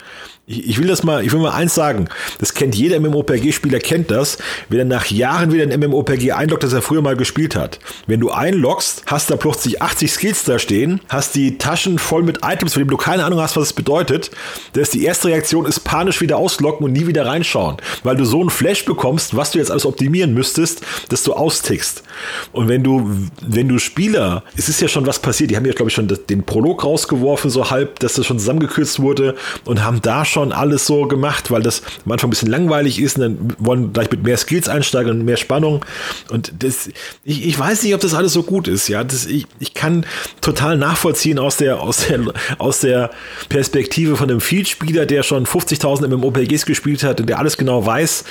Ich, 0.45 0.67
ich 0.67 0.77
will 0.77 0.87
das 0.87 1.03
mal, 1.03 1.25
ich 1.25 1.31
will 1.31 1.39
mal 1.39 1.51
eins 1.51 1.73
sagen. 1.73 2.09
Das 2.39 2.53
kennt 2.53 2.75
jeder 2.75 2.99
MMOPG-Spieler, 2.99 3.79
kennt 3.79 4.11
das. 4.11 4.37
Wenn 4.67 4.79
er 4.79 4.85
nach 4.85 5.05
Jahren 5.05 5.53
wieder 5.53 5.63
ein 5.63 5.79
MMOPG 5.79 6.33
einloggt, 6.33 6.63
das 6.63 6.73
er 6.73 6.81
früher 6.81 7.01
mal 7.01 7.15
gespielt 7.15 7.55
hat. 7.55 7.79
Wenn 8.07 8.19
du 8.19 8.29
einloggst, 8.29 9.03
hast 9.05 9.31
da 9.31 9.37
plötzlich 9.37 9.81
80 9.81 10.11
Skills 10.11 10.43
da 10.43 10.59
stehen, 10.59 10.99
hast 11.07 11.35
die 11.35 11.57
Taschen 11.57 11.97
voll 11.97 12.23
mit 12.23 12.39
Items, 12.43 12.73
von 12.73 12.81
denen 12.81 12.89
du 12.89 12.97
keine 12.97 13.23
Ahnung 13.23 13.39
hast, 13.39 13.55
was 13.55 13.67
es 13.67 13.73
bedeutet. 13.73 14.31
Das 14.73 14.83
ist 14.83 14.93
die 14.93 15.05
erste 15.05 15.29
Reaktion 15.29 15.65
ist 15.65 15.79
panisch 15.85 16.19
wieder 16.19 16.37
ausloggen 16.37 16.85
und 16.85 16.91
nie 16.91 17.07
wieder 17.07 17.25
reinschauen. 17.25 17.77
Weil 18.03 18.17
du 18.17 18.25
so 18.25 18.41
einen 18.41 18.49
Flash 18.49 18.83
bekommst, 18.83 19.37
was 19.37 19.51
du 19.51 19.59
jetzt 19.59 19.71
alles 19.71 19.85
optimieren 19.85 20.33
müsstest, 20.33 20.81
dass 21.07 21.23
du 21.23 21.33
austickst. 21.33 22.03
Und 22.51 22.67
wenn 22.67 22.83
du, 22.83 23.09
wenn 23.41 23.69
du 23.69 23.79
Spieler, 23.79 24.43
es 24.57 24.67
ist 24.67 24.81
ja 24.81 24.89
schon 24.89 25.05
was 25.05 25.19
passiert, 25.19 25.51
die 25.51 25.55
haben 25.55 25.65
ja, 25.65 25.71
glaube 25.71 25.89
ich, 25.89 25.95
schon 25.95 26.07
den 26.07 26.43
Prolog 26.43 26.83
rausgeworfen, 26.83 27.49
so 27.49 27.69
halb, 27.69 27.99
dass 27.99 28.15
das 28.15 28.25
schon 28.25 28.39
zusammengekürzt 28.39 28.99
wurde 28.99 29.35
und 29.63 29.85
haben 29.85 30.01
da 30.03 30.25
schon 30.25 30.51
alles 30.51 30.85
so 30.85 31.07
gemacht, 31.07 31.49
weil 31.49 31.63
das 31.63 31.81
manchmal 32.05 32.27
ein 32.27 32.29
bisschen 32.31 32.49
langweilig 32.49 32.99
ist 33.01 33.17
und 33.17 33.21
dann 33.21 33.55
wollen 33.57 33.93
gleich 33.93 34.11
mit 34.11 34.23
mehr 34.23 34.37
Skills 34.37 34.69
einsteigen 34.69 35.11
und 35.11 35.25
mehr 35.25 35.37
Spannung. 35.37 35.83
Und 36.29 36.53
das, 36.59 36.89
ich, 37.23 37.47
ich 37.47 37.57
weiß 37.57 37.83
nicht, 37.83 37.95
ob 37.95 38.01
das 38.01 38.13
alles 38.13 38.33
so 38.33 38.43
gut 38.43 38.67
ist. 38.67 38.87
Ja, 38.89 39.03
das, 39.03 39.25
ich, 39.25 39.47
ich 39.59 39.73
kann 39.73 40.05
total 40.41 40.77
nachvollziehen 40.77 41.39
aus 41.39 41.57
der, 41.57 41.81
aus 41.81 42.07
der, 42.07 42.19
aus 42.57 42.81
der 42.81 43.09
Perspektive 43.49 44.17
von 44.17 44.29
einem 44.29 44.41
Field-Spieler, 44.41 45.05
der 45.05 45.23
schon 45.23 45.45
50.000 45.45 46.07
MMOPGs 46.07 46.65
gespielt 46.65 47.03
hat 47.03 47.19
und 47.19 47.27
der 47.27 47.39
alles 47.39 47.57
genau 47.57 47.85
weiß, 47.85 48.25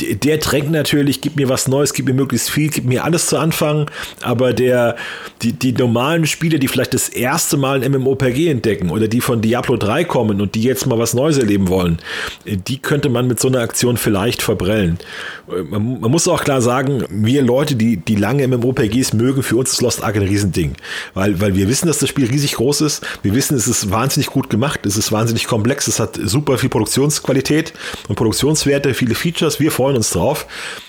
der 0.00 0.38
drängt 0.38 0.70
natürlich, 0.70 1.20
gib 1.20 1.36
mir 1.36 1.48
was 1.48 1.68
Neues, 1.68 1.92
gib 1.92 2.06
mir 2.06 2.14
möglichst 2.14 2.50
viel, 2.50 2.70
gib 2.70 2.84
mir 2.84 3.04
alles 3.04 3.26
zu 3.26 3.38
Anfang, 3.38 3.90
aber 4.22 4.52
der, 4.52 4.96
die, 5.42 5.52
die 5.52 5.72
normalen 5.72 6.26
Spieler, 6.26 6.58
die 6.58 6.68
vielleicht 6.68 6.94
das 6.94 7.08
erste 7.08 7.56
Mal 7.56 7.82
ein 7.82 7.92
MMOPG 7.92 8.48
entdecken 8.48 8.90
oder 8.90 9.08
die 9.08 9.20
von 9.20 9.40
Diablo 9.40 9.76
3 9.76 10.04
kommen 10.04 10.40
und 10.40 10.54
die 10.54 10.62
jetzt 10.62 10.86
mal 10.86 10.98
was 10.98 11.14
Neues 11.14 11.38
erleben 11.38 11.68
wollen, 11.68 11.98
die 12.44 12.78
könnte 12.78 13.08
man 13.08 13.26
mit 13.26 13.40
so 13.40 13.48
einer 13.48 13.60
Aktion 13.60 13.96
vielleicht 13.96 14.42
verbrellen. 14.42 14.98
Man, 15.46 16.00
man 16.00 16.10
muss 16.10 16.26
auch 16.26 16.42
klar 16.42 16.60
sagen, 16.60 17.04
wir 17.08 17.42
Leute, 17.42 17.76
die, 17.76 17.96
die 17.96 18.16
lange 18.16 18.46
MMOPGs 18.48 19.12
mögen, 19.12 19.42
für 19.42 19.56
uns 19.56 19.72
ist 19.72 19.80
Lost 19.80 20.02
Ark 20.02 20.16
ein 20.16 20.22
Riesending, 20.22 20.74
weil, 21.14 21.40
weil 21.40 21.54
wir 21.54 21.68
wissen, 21.68 21.86
dass 21.86 21.98
das 21.98 22.08
Spiel 22.08 22.26
riesig 22.26 22.54
groß 22.54 22.80
ist, 22.80 23.06
wir 23.22 23.34
wissen, 23.34 23.56
es 23.56 23.68
ist 23.68 23.90
wahnsinnig 23.90 24.28
gut 24.28 24.50
gemacht, 24.50 24.84
es 24.86 24.96
ist 24.96 25.12
wahnsinnig 25.12 25.46
komplex, 25.46 25.86
es 25.86 26.00
hat 26.00 26.18
super 26.22 26.58
viel 26.58 26.68
Produktionsqualität 26.68 27.72
und 28.08 28.16
Produktionswerte, 28.16 28.94
viele 28.94 29.14
Features, 29.14 29.60
wir 29.60 29.65
wir 29.66 29.72
freuen 29.72 29.96
uns 29.96 30.10
drauf. 30.10 30.46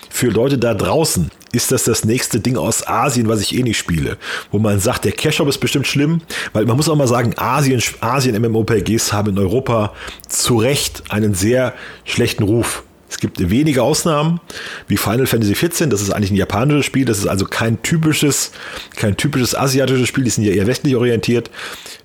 Für 0.08 0.28
Leute 0.28 0.56
da 0.56 0.72
draußen 0.72 1.32
ist 1.50 1.72
das 1.72 1.82
das 1.82 2.04
nächste 2.04 2.38
Ding 2.38 2.56
aus 2.56 2.86
Asien, 2.86 3.26
was 3.26 3.40
ich 3.40 3.56
eh 3.56 3.64
nicht 3.64 3.76
spiele. 3.76 4.18
Wo 4.52 4.60
man 4.60 4.78
sagt, 4.78 5.04
der 5.04 5.10
Cash-Shop 5.10 5.48
ist 5.48 5.58
bestimmt 5.58 5.88
schlimm, 5.88 6.20
weil 6.52 6.64
man 6.64 6.76
muss 6.76 6.88
auch 6.88 6.94
mal 6.94 7.08
sagen, 7.08 7.34
Asien, 7.36 7.82
Asien 8.00 8.40
MMOPGs 8.40 9.12
haben 9.12 9.30
in 9.30 9.38
Europa 9.40 9.94
zu 10.28 10.58
Recht 10.58 11.02
einen 11.08 11.34
sehr 11.34 11.74
schlechten 12.04 12.44
Ruf. 12.44 12.84
Es 13.10 13.18
gibt 13.18 13.50
wenige 13.50 13.82
Ausnahmen, 13.82 14.38
wie 14.86 14.96
Final 14.96 15.26
Fantasy 15.26 15.54
XIV, 15.54 15.88
das 15.88 16.02
ist 16.02 16.10
eigentlich 16.10 16.30
ein 16.30 16.36
japanisches 16.36 16.86
Spiel, 16.86 17.04
das 17.04 17.18
ist 17.18 17.26
also 17.26 17.46
kein 17.46 17.82
typisches, 17.82 18.52
kein 18.94 19.16
typisches 19.16 19.56
asiatisches 19.56 20.06
Spiel, 20.06 20.22
die 20.22 20.30
sind 20.30 20.44
ja 20.44 20.52
eher 20.52 20.68
westlich 20.68 20.94
orientiert. 20.94 21.50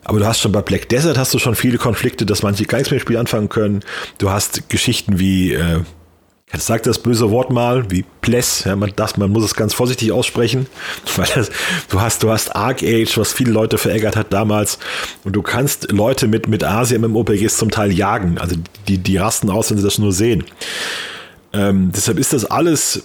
Aber 0.06 0.18
du 0.18 0.26
hast 0.26 0.40
schon 0.40 0.52
bei 0.52 0.62
Black 0.62 0.90
Desert 0.90 1.20
hast 1.20 1.36
du 1.36 1.40
schon 1.40 1.54
viele 1.54 1.78
Konflikte, 1.78 2.26
dass 2.26 2.42
manche 2.42 2.66
gar 2.66 2.80
nichts 2.80 2.90
mit 2.90 3.00
dem 3.00 3.04
Spiel 3.04 3.18
anfangen 3.18 3.50
können. 3.50 3.82
Du 4.18 4.32
hast 4.32 4.70
Geschichten 4.70 5.20
wie 5.20 5.54
äh, 5.54 5.82
Jetzt 6.54 6.68
sagt 6.68 6.86
das 6.86 7.00
böse 7.00 7.32
Wort 7.32 7.50
mal, 7.50 7.90
wie 7.90 8.06
Pless, 8.22 8.64
ja, 8.66 8.76
man, 8.76 8.94
das, 8.96 9.18
man 9.18 9.32
muss 9.32 9.44
es 9.44 9.56
ganz 9.56 9.74
vorsichtig 9.74 10.12
aussprechen, 10.12 10.68
weil 11.16 11.28
das, 11.34 11.50
du 11.90 12.00
hast, 12.00 12.22
du 12.22 12.30
hast 12.30 12.56
Arc 12.56 12.84
Age, 12.84 13.18
was 13.18 13.34
viele 13.34 13.52
Leute 13.52 13.80
verärgert 13.80 14.16
hat 14.16 14.32
damals, 14.32 14.78
und 15.24 15.36
du 15.36 15.42
kannst 15.42 15.92
Leute 15.92 16.28
mit, 16.28 16.48
mit 16.48 16.64
Asien 16.64 17.04
im 17.04 17.16
OPGs 17.16 17.58
zum 17.58 17.72
Teil 17.72 17.92
jagen, 17.92 18.38
also 18.38 18.56
die, 18.88 19.00
die 19.00 19.18
rasten 19.18 19.50
aus, 19.50 19.72
wenn 19.72 19.78
sie 19.78 19.84
das 19.84 19.98
nur 19.98 20.14
sehen. 20.14 20.44
Ähm, 21.54 21.92
deshalb 21.94 22.20
ist 22.20 22.34
das 22.34 22.46
alles, 22.46 23.04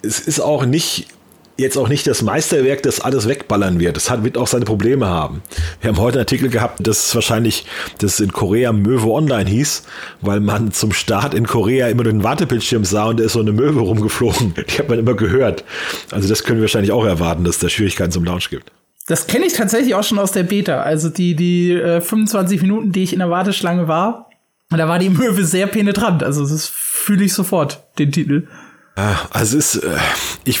es 0.00 0.20
ist 0.20 0.40
auch 0.40 0.64
nicht 0.64 1.08
jetzt 1.56 1.76
auch 1.76 1.88
nicht 1.88 2.06
das 2.06 2.22
Meisterwerk, 2.22 2.82
das 2.82 3.00
alles 3.00 3.28
wegballern 3.28 3.80
wird. 3.80 3.96
Das 3.96 4.10
hat, 4.10 4.24
wird 4.24 4.36
auch 4.36 4.46
seine 4.46 4.64
Probleme 4.64 5.06
haben. 5.06 5.42
Wir 5.80 5.88
haben 5.88 5.98
heute 5.98 6.18
einen 6.18 6.24
Artikel 6.24 6.48
gehabt, 6.48 6.86
dass 6.86 7.06
es 7.06 7.14
wahrscheinlich, 7.14 7.66
dass 7.98 8.14
es 8.14 8.20
in 8.20 8.32
Korea 8.32 8.72
Möwe 8.72 9.10
Online 9.10 9.48
hieß, 9.48 9.84
weil 10.20 10.40
man 10.40 10.72
zum 10.72 10.92
Start 10.92 11.34
in 11.34 11.46
Korea 11.46 11.88
immer 11.88 12.04
den 12.04 12.22
Wartebildschirm 12.22 12.84
sah 12.84 13.06
und 13.06 13.20
da 13.20 13.24
ist 13.24 13.32
so 13.32 13.40
eine 13.40 13.52
Möwe 13.52 13.80
rumgeflogen. 13.80 14.54
Die 14.68 14.78
hat 14.78 14.88
man 14.88 14.98
immer 14.98 15.14
gehört. 15.14 15.64
Also 16.10 16.28
das 16.28 16.44
können 16.44 16.58
wir 16.58 16.62
wahrscheinlich 16.62 16.92
auch 16.92 17.04
erwarten, 17.04 17.44
dass 17.44 17.56
es 17.56 17.60
da 17.60 17.68
Schwierigkeiten 17.68 18.12
zum 18.12 18.24
Launch 18.24 18.50
gibt. 18.50 18.70
Das 19.06 19.26
kenne 19.28 19.46
ich 19.46 19.52
tatsächlich 19.52 19.94
auch 19.94 20.02
schon 20.02 20.18
aus 20.18 20.32
der 20.32 20.42
Beta. 20.42 20.82
Also 20.82 21.08
die, 21.08 21.36
die 21.36 21.72
äh, 21.72 22.00
25 22.00 22.60
Minuten, 22.62 22.92
die 22.92 23.04
ich 23.04 23.12
in 23.12 23.20
der 23.20 23.30
Warteschlange 23.30 23.86
war, 23.86 24.30
da 24.70 24.88
war 24.88 24.98
die 24.98 25.10
Möwe 25.10 25.44
sehr 25.44 25.68
penetrant. 25.68 26.24
Also 26.24 26.42
das 26.46 26.66
fühle 26.66 27.24
ich 27.24 27.32
sofort, 27.32 27.84
den 27.98 28.10
Titel. 28.10 28.48
Ah, 28.96 29.28
also 29.30 29.58
es 29.58 29.74
ist, 29.74 29.84
äh, 29.84 29.96
ich 30.44 30.60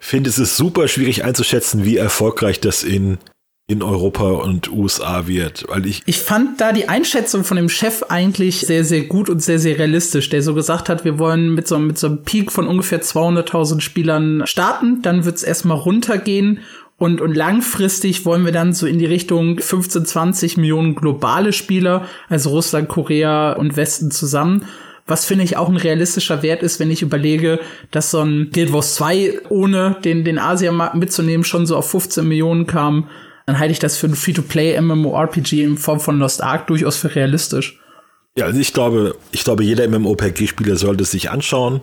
finde, 0.00 0.30
es 0.30 0.38
ist 0.38 0.56
super 0.56 0.88
schwierig 0.88 1.24
einzuschätzen, 1.24 1.84
wie 1.84 1.96
erfolgreich 1.96 2.60
das 2.60 2.82
in 2.82 3.18
in 3.68 3.82
Europa 3.82 4.30
und 4.30 4.70
USA 4.70 5.26
wird, 5.26 5.64
weil 5.68 5.86
ich 5.86 6.02
ich 6.06 6.20
fand 6.20 6.60
da 6.60 6.72
die 6.72 6.88
Einschätzung 6.88 7.42
von 7.42 7.56
dem 7.56 7.68
Chef 7.68 8.04
eigentlich 8.08 8.60
sehr 8.60 8.84
sehr 8.84 9.02
gut 9.02 9.28
und 9.28 9.42
sehr 9.42 9.58
sehr 9.58 9.76
realistisch, 9.76 10.28
der 10.28 10.40
so 10.40 10.54
gesagt 10.54 10.88
hat, 10.88 11.04
wir 11.04 11.18
wollen 11.18 11.52
mit 11.52 11.66
so 11.66 11.76
mit 11.78 11.98
so 11.98 12.06
einem 12.06 12.22
Peak 12.22 12.52
von 12.52 12.68
ungefähr 12.68 13.02
200.000 13.02 13.80
Spielern 13.80 14.42
starten, 14.46 15.02
dann 15.02 15.24
wird's 15.24 15.42
erstmal 15.42 15.78
runtergehen 15.78 16.60
und, 16.98 17.20
und 17.20 17.34
langfristig 17.34 18.24
wollen 18.24 18.44
wir 18.44 18.52
dann 18.52 18.72
so 18.72 18.86
in 18.86 18.98
die 18.98 19.06
Richtung 19.06 19.58
15, 19.58 20.06
20 20.06 20.56
Millionen 20.56 20.94
globale 20.94 21.52
Spieler, 21.52 22.06
also 22.28 22.50
Russland, 22.50 22.88
Korea 22.88 23.52
und 23.52 23.76
Westen 23.76 24.10
zusammen. 24.10 24.64
Was 25.06 25.24
finde 25.24 25.44
ich 25.44 25.56
auch 25.56 25.68
ein 25.68 25.76
realistischer 25.76 26.42
Wert 26.42 26.62
ist, 26.62 26.80
wenn 26.80 26.90
ich 26.90 27.02
überlege, 27.02 27.60
dass 27.92 28.10
so 28.10 28.20
ein 28.22 28.50
Guild 28.52 28.72
Wars 28.72 28.96
2 28.96 29.40
ohne 29.50 29.96
den, 30.04 30.24
den 30.24 30.38
Asiamarkt 30.38 30.96
mitzunehmen 30.96 31.44
schon 31.44 31.64
so 31.64 31.76
auf 31.76 31.90
15 31.90 32.26
Millionen 32.26 32.66
kam, 32.66 33.08
dann 33.46 33.60
halte 33.60 33.70
ich 33.70 33.78
das 33.78 33.96
für 33.96 34.08
ein 34.08 34.16
Free-to-Play 34.16 34.80
MMORPG 34.80 35.62
in 35.62 35.78
Form 35.78 36.00
von 36.00 36.18
Lost 36.18 36.42
Ark 36.42 36.66
durchaus 36.66 36.96
für 36.96 37.14
realistisch. 37.14 37.78
Ja, 38.36 38.46
also 38.46 38.58
ich 38.58 38.72
glaube, 38.72 39.14
ich 39.30 39.44
glaube, 39.44 39.62
jeder 39.62 39.86
MMORPG-Spieler 39.88 40.76
sollte 40.76 41.04
es 41.04 41.12
sich 41.12 41.30
anschauen, 41.30 41.80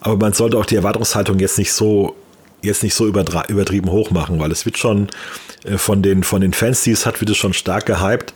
aber 0.00 0.16
man 0.16 0.32
sollte 0.32 0.56
auch 0.56 0.66
die 0.66 0.76
Erwartungshaltung 0.76 1.38
jetzt 1.38 1.58
nicht 1.58 1.72
so 1.72 2.16
jetzt 2.62 2.84
nicht 2.84 2.94
so 2.94 3.06
übertrieben 3.06 3.90
hoch 3.90 4.12
machen, 4.12 4.38
weil 4.38 4.52
es 4.52 4.64
wird 4.64 4.78
schon 4.78 5.08
äh, 5.64 5.78
von 5.78 6.00
den 6.00 6.22
von 6.22 6.40
den 6.40 6.52
Fans, 6.52 6.84
die 6.84 6.92
es 6.92 7.06
hat, 7.06 7.20
wird 7.20 7.30
es 7.30 7.36
schon 7.36 7.52
stark 7.52 7.86
gehypt 7.86 8.32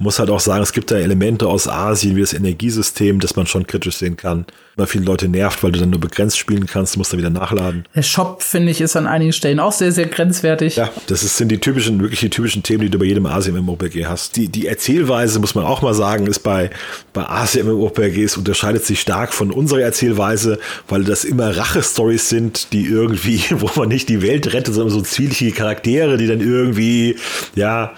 muss 0.00 0.18
halt 0.18 0.30
auch 0.30 0.40
sagen, 0.40 0.62
es 0.62 0.72
gibt 0.72 0.90
da 0.90 0.96
Elemente 0.96 1.46
aus 1.46 1.68
Asien 1.68 2.16
wie 2.16 2.20
das 2.20 2.32
Energiesystem, 2.32 3.20
das 3.20 3.36
man 3.36 3.46
schon 3.46 3.66
kritisch 3.66 3.96
sehen 3.96 4.16
kann. 4.16 4.46
Weil 4.76 4.86
viele 4.86 5.04
Leute 5.04 5.28
nervt, 5.28 5.62
weil 5.62 5.72
du 5.72 5.80
dann 5.80 5.90
nur 5.90 6.00
begrenzt 6.00 6.38
spielen 6.38 6.66
kannst, 6.66 6.96
musst 6.96 7.12
dann 7.12 7.18
wieder 7.18 7.30
nachladen. 7.30 7.84
Der 7.94 8.02
Shop, 8.02 8.42
finde 8.42 8.70
ich, 8.70 8.80
ist 8.80 8.96
an 8.96 9.06
einigen 9.06 9.32
Stellen 9.32 9.60
auch 9.60 9.72
sehr, 9.72 9.92
sehr 9.92 10.06
grenzwertig. 10.06 10.76
Ja, 10.76 10.90
das 11.08 11.22
ist, 11.22 11.36
sind 11.36 11.48
die 11.48 11.58
typischen, 11.58 12.00
wirklich 12.00 12.20
die 12.20 12.30
typischen 12.30 12.62
Themen, 12.62 12.82
die 12.82 12.90
du 12.90 12.98
bei 12.98 13.04
jedem 13.04 13.26
Asien 13.26 13.56
MMORPG 13.56 14.06
hast. 14.06 14.36
Die, 14.36 14.48
die 14.48 14.66
Erzählweise, 14.66 15.40
muss 15.40 15.54
man 15.54 15.64
auch 15.64 15.82
mal 15.82 15.94
sagen, 15.94 16.26
ist 16.26 16.40
bei, 16.40 16.70
bei 17.12 17.28
Asien 17.28 17.66
MMORPGs 17.66 18.36
unterscheidet 18.36 18.84
sich 18.84 19.00
stark 19.00 19.34
von 19.34 19.50
unserer 19.50 19.80
Erzählweise, 19.80 20.58
weil 20.88 21.04
das 21.04 21.24
immer 21.24 21.56
Rache-Stories 21.56 22.28
sind, 22.28 22.72
die 22.72 22.86
irgendwie, 22.86 23.42
wo 23.50 23.70
man 23.76 23.88
nicht 23.88 24.08
die 24.08 24.22
Welt 24.22 24.52
rettet, 24.52 24.74
sondern 24.74 24.90
so 24.92 25.02
zwielichtige 25.02 25.52
Charaktere, 25.52 26.16
die 26.16 26.26
dann 26.26 26.40
irgendwie, 26.40 27.16
ja, 27.54 27.92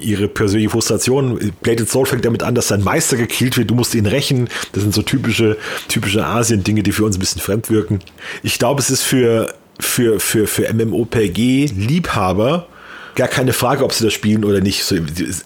ihre 0.00 0.28
persönliche 0.28 0.70
Frustration. 0.70 1.52
Plated 1.62 1.88
Soul 1.88 2.06
fängt 2.06 2.24
damit 2.24 2.42
an, 2.42 2.54
dass 2.54 2.68
sein 2.68 2.82
Meister 2.82 3.16
gekillt 3.16 3.56
wird, 3.56 3.70
du 3.70 3.74
musst 3.74 3.94
ihn 3.94 4.06
rächen. 4.06 4.48
Das 4.72 4.82
sind 4.82 4.94
so 4.94 5.02
typische, 5.02 5.56
typische 5.88 6.17
Asien-Dinge, 6.24 6.82
die 6.82 6.92
für 6.92 7.04
uns 7.04 7.16
ein 7.16 7.20
bisschen 7.20 7.40
fremd 7.40 7.70
wirken. 7.70 8.00
Ich 8.42 8.58
glaube, 8.58 8.80
es 8.80 8.90
ist 8.90 9.02
für, 9.02 9.54
für, 9.80 10.20
für, 10.20 10.46
für 10.46 10.72
MMOPG-Liebhaber 10.72 12.66
gar 13.18 13.28
keine 13.28 13.52
Frage, 13.52 13.84
ob 13.84 13.92
sie 13.92 14.04
das 14.04 14.12
spielen 14.12 14.44
oder 14.44 14.60
nicht. 14.60 14.84
So, 14.84 14.94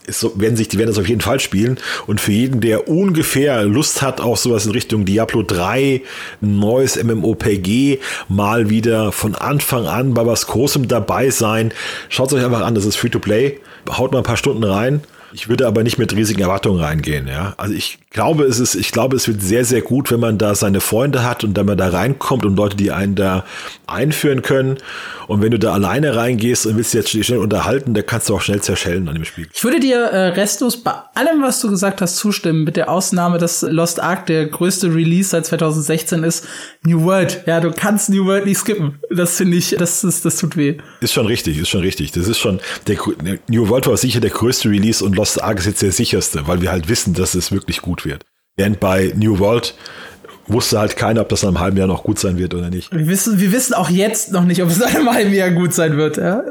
so, 0.07 0.39
werden 0.39 0.57
sich, 0.57 0.69
die 0.69 0.77
werden 0.79 0.91
das 0.91 0.99
auf 0.99 1.09
jeden 1.09 1.23
Fall 1.23 1.41
spielen. 1.41 1.79
Und 2.07 2.21
für 2.21 2.31
jeden, 2.31 2.61
der 2.61 2.87
ungefähr 2.87 3.65
Lust 3.65 4.03
hat 4.03 4.21
auf 4.21 4.39
sowas 4.39 4.67
in 4.67 4.73
Richtung 4.73 5.07
Diablo 5.07 5.43
3, 5.43 6.03
ein 6.43 6.59
neues 6.59 7.03
MMOPG, 7.03 7.99
mal 8.29 8.69
wieder 8.69 9.11
von 9.11 9.35
Anfang 9.35 9.87
an 9.87 10.13
bei 10.13 10.27
was 10.27 10.49
Großem 10.49 10.87
dabei 10.87 11.31
sein, 11.31 11.73
schaut 12.11 12.29
es 12.29 12.35
euch 12.35 12.45
einfach 12.45 12.61
an. 12.61 12.75
Das 12.75 12.85
ist 12.85 12.97
Free-to-Play. 12.97 13.59
Haut 13.91 14.13
mal 14.13 14.19
ein 14.19 14.25
paar 14.25 14.37
Stunden 14.37 14.65
rein 14.65 15.01
ich 15.33 15.49
würde 15.49 15.67
aber 15.67 15.83
nicht 15.83 15.99
mit 15.99 16.15
riesigen 16.15 16.41
Erwartungen 16.41 16.81
reingehen, 16.81 17.27
ja. 17.27 17.55
Also 17.57 17.75
ich 17.75 17.99
glaube, 18.11 18.45
es 18.45 18.61
ist, 18.61 18.75
ich 18.75 18.93
glaube, 18.93 19.17
es 19.17 19.27
wird 19.27 19.43
sehr, 19.43 19.65
sehr 19.65 19.81
gut, 19.81 20.11
wenn 20.11 20.21
man 20.21 20.39
da 20.39 20.55
seine 20.55 20.81
Freunde 20.81 21.25
hat 21.25 21.45
und 21.45 21.55
dann 21.55 21.67
man 21.67 21.79
da 21.79 21.89
reinkommt 21.89 22.45
und 22.45 22.57
Leute, 22.57 22.77
die 22.77 22.93
einen 22.93 23.15
da 23.15 23.45
einführen 23.87 24.43
können. 24.43 24.79
Und 25.29 25.41
wenn 25.41 25.51
du 25.51 25.59
da 25.59 25.73
alleine 25.73 26.15
reingehst 26.15 26.67
und 26.67 26.77
willst 26.77 26.93
dich 26.93 27.15
jetzt 27.15 27.27
schnell 27.27 27.39
unterhalten, 27.39 27.95
dann 27.95 28.05
kannst 28.05 28.29
du 28.29 28.35
auch 28.35 28.43
schnell 28.43 28.61
zerschellen 28.61 29.09
an 29.09 29.15
dem 29.15 29.25
Spiel. 29.25 29.49
Ich 29.53 29.65
würde 29.65 29.81
dir 29.81 29.97
äh, 29.97 30.29
restlos 30.29 30.83
bei 30.83 30.93
allem, 31.15 31.43
was 31.43 31.61
du 31.61 31.71
gesagt 31.71 32.01
hast, 32.03 32.17
zustimmen, 32.17 32.65
mit 32.65 32.77
der 32.77 32.91
Ausnahme, 32.91 33.39
dass 33.39 33.63
Lost 33.63 34.01
Ark 34.01 34.27
der 34.27 34.47
größte 34.47 34.95
Release 34.95 35.31
seit 35.31 35.47
2016 35.47 36.25
ist. 36.25 36.47
New 36.85 37.03
World. 37.05 37.45
Ja, 37.47 37.61
du 37.61 37.71
kannst 37.71 38.11
New 38.11 38.27
World 38.27 38.45
nicht 38.45 38.59
skippen. 38.59 38.99
Das 39.11 39.37
finde 39.37 39.57
ich, 39.57 39.77
das 39.79 40.05
ist, 40.05 40.25
das 40.25 40.37
tut 40.37 40.57
weh. 40.57 40.77
Ist 41.01 41.13
schon 41.13 41.27
richtig, 41.27 41.59
ist 41.59 41.69
schon 41.69 41.81
richtig. 41.81 42.13
Das 42.13 42.29
ist 42.29 42.39
schon, 42.39 42.61
der 42.87 42.99
New 43.49 43.69
World 43.69 43.87
war 43.87 43.97
sicher 43.97 44.21
der 44.21 44.31
größte 44.31 44.69
Release 44.69 45.03
und 45.03 45.17
Lost 45.17 45.22
Ark 45.39 45.59
ist 45.59 45.67
jetzt 45.67 45.83
der 45.83 45.93
sicherste, 45.93 46.47
weil 46.47 46.61
wir 46.61 46.71
halt 46.71 46.89
wissen, 46.89 47.15
dass 47.15 47.35
es 47.35 47.53
wirklich 47.53 47.83
gut 47.83 48.05
wird. 48.05 48.25
Während 48.57 48.81
bei 48.81 49.13
New 49.17 49.39
World 49.39 49.75
wusste 50.47 50.79
halt 50.79 50.97
keiner, 50.97 51.23
ob 51.23 51.29
das 51.29 51.43
in 51.43 51.49
einem 51.49 51.61
halben 51.61 51.77
Jahr 51.77 51.87
noch 51.87 52.03
gut 52.03 52.19
sein 52.19 52.39
wird 52.39 52.55
oder 52.55 52.71
nicht. 52.71 52.93
Wir 52.93 53.07
wissen, 53.07 53.39
wir 53.41 53.53
wissen 53.53 53.75
auch 53.75 53.91
jetzt 53.91 54.33
noch 54.33 54.45
nicht, 54.45 54.63
ob 54.63 54.69
es 54.69 54.77
in 54.81 54.85
einem 54.85 55.11
halben 55.11 55.33
Jahr 55.33 55.51
gut 55.51 55.73
sein 55.73 55.97
wird. 55.97 56.17
Ja, 56.17 56.43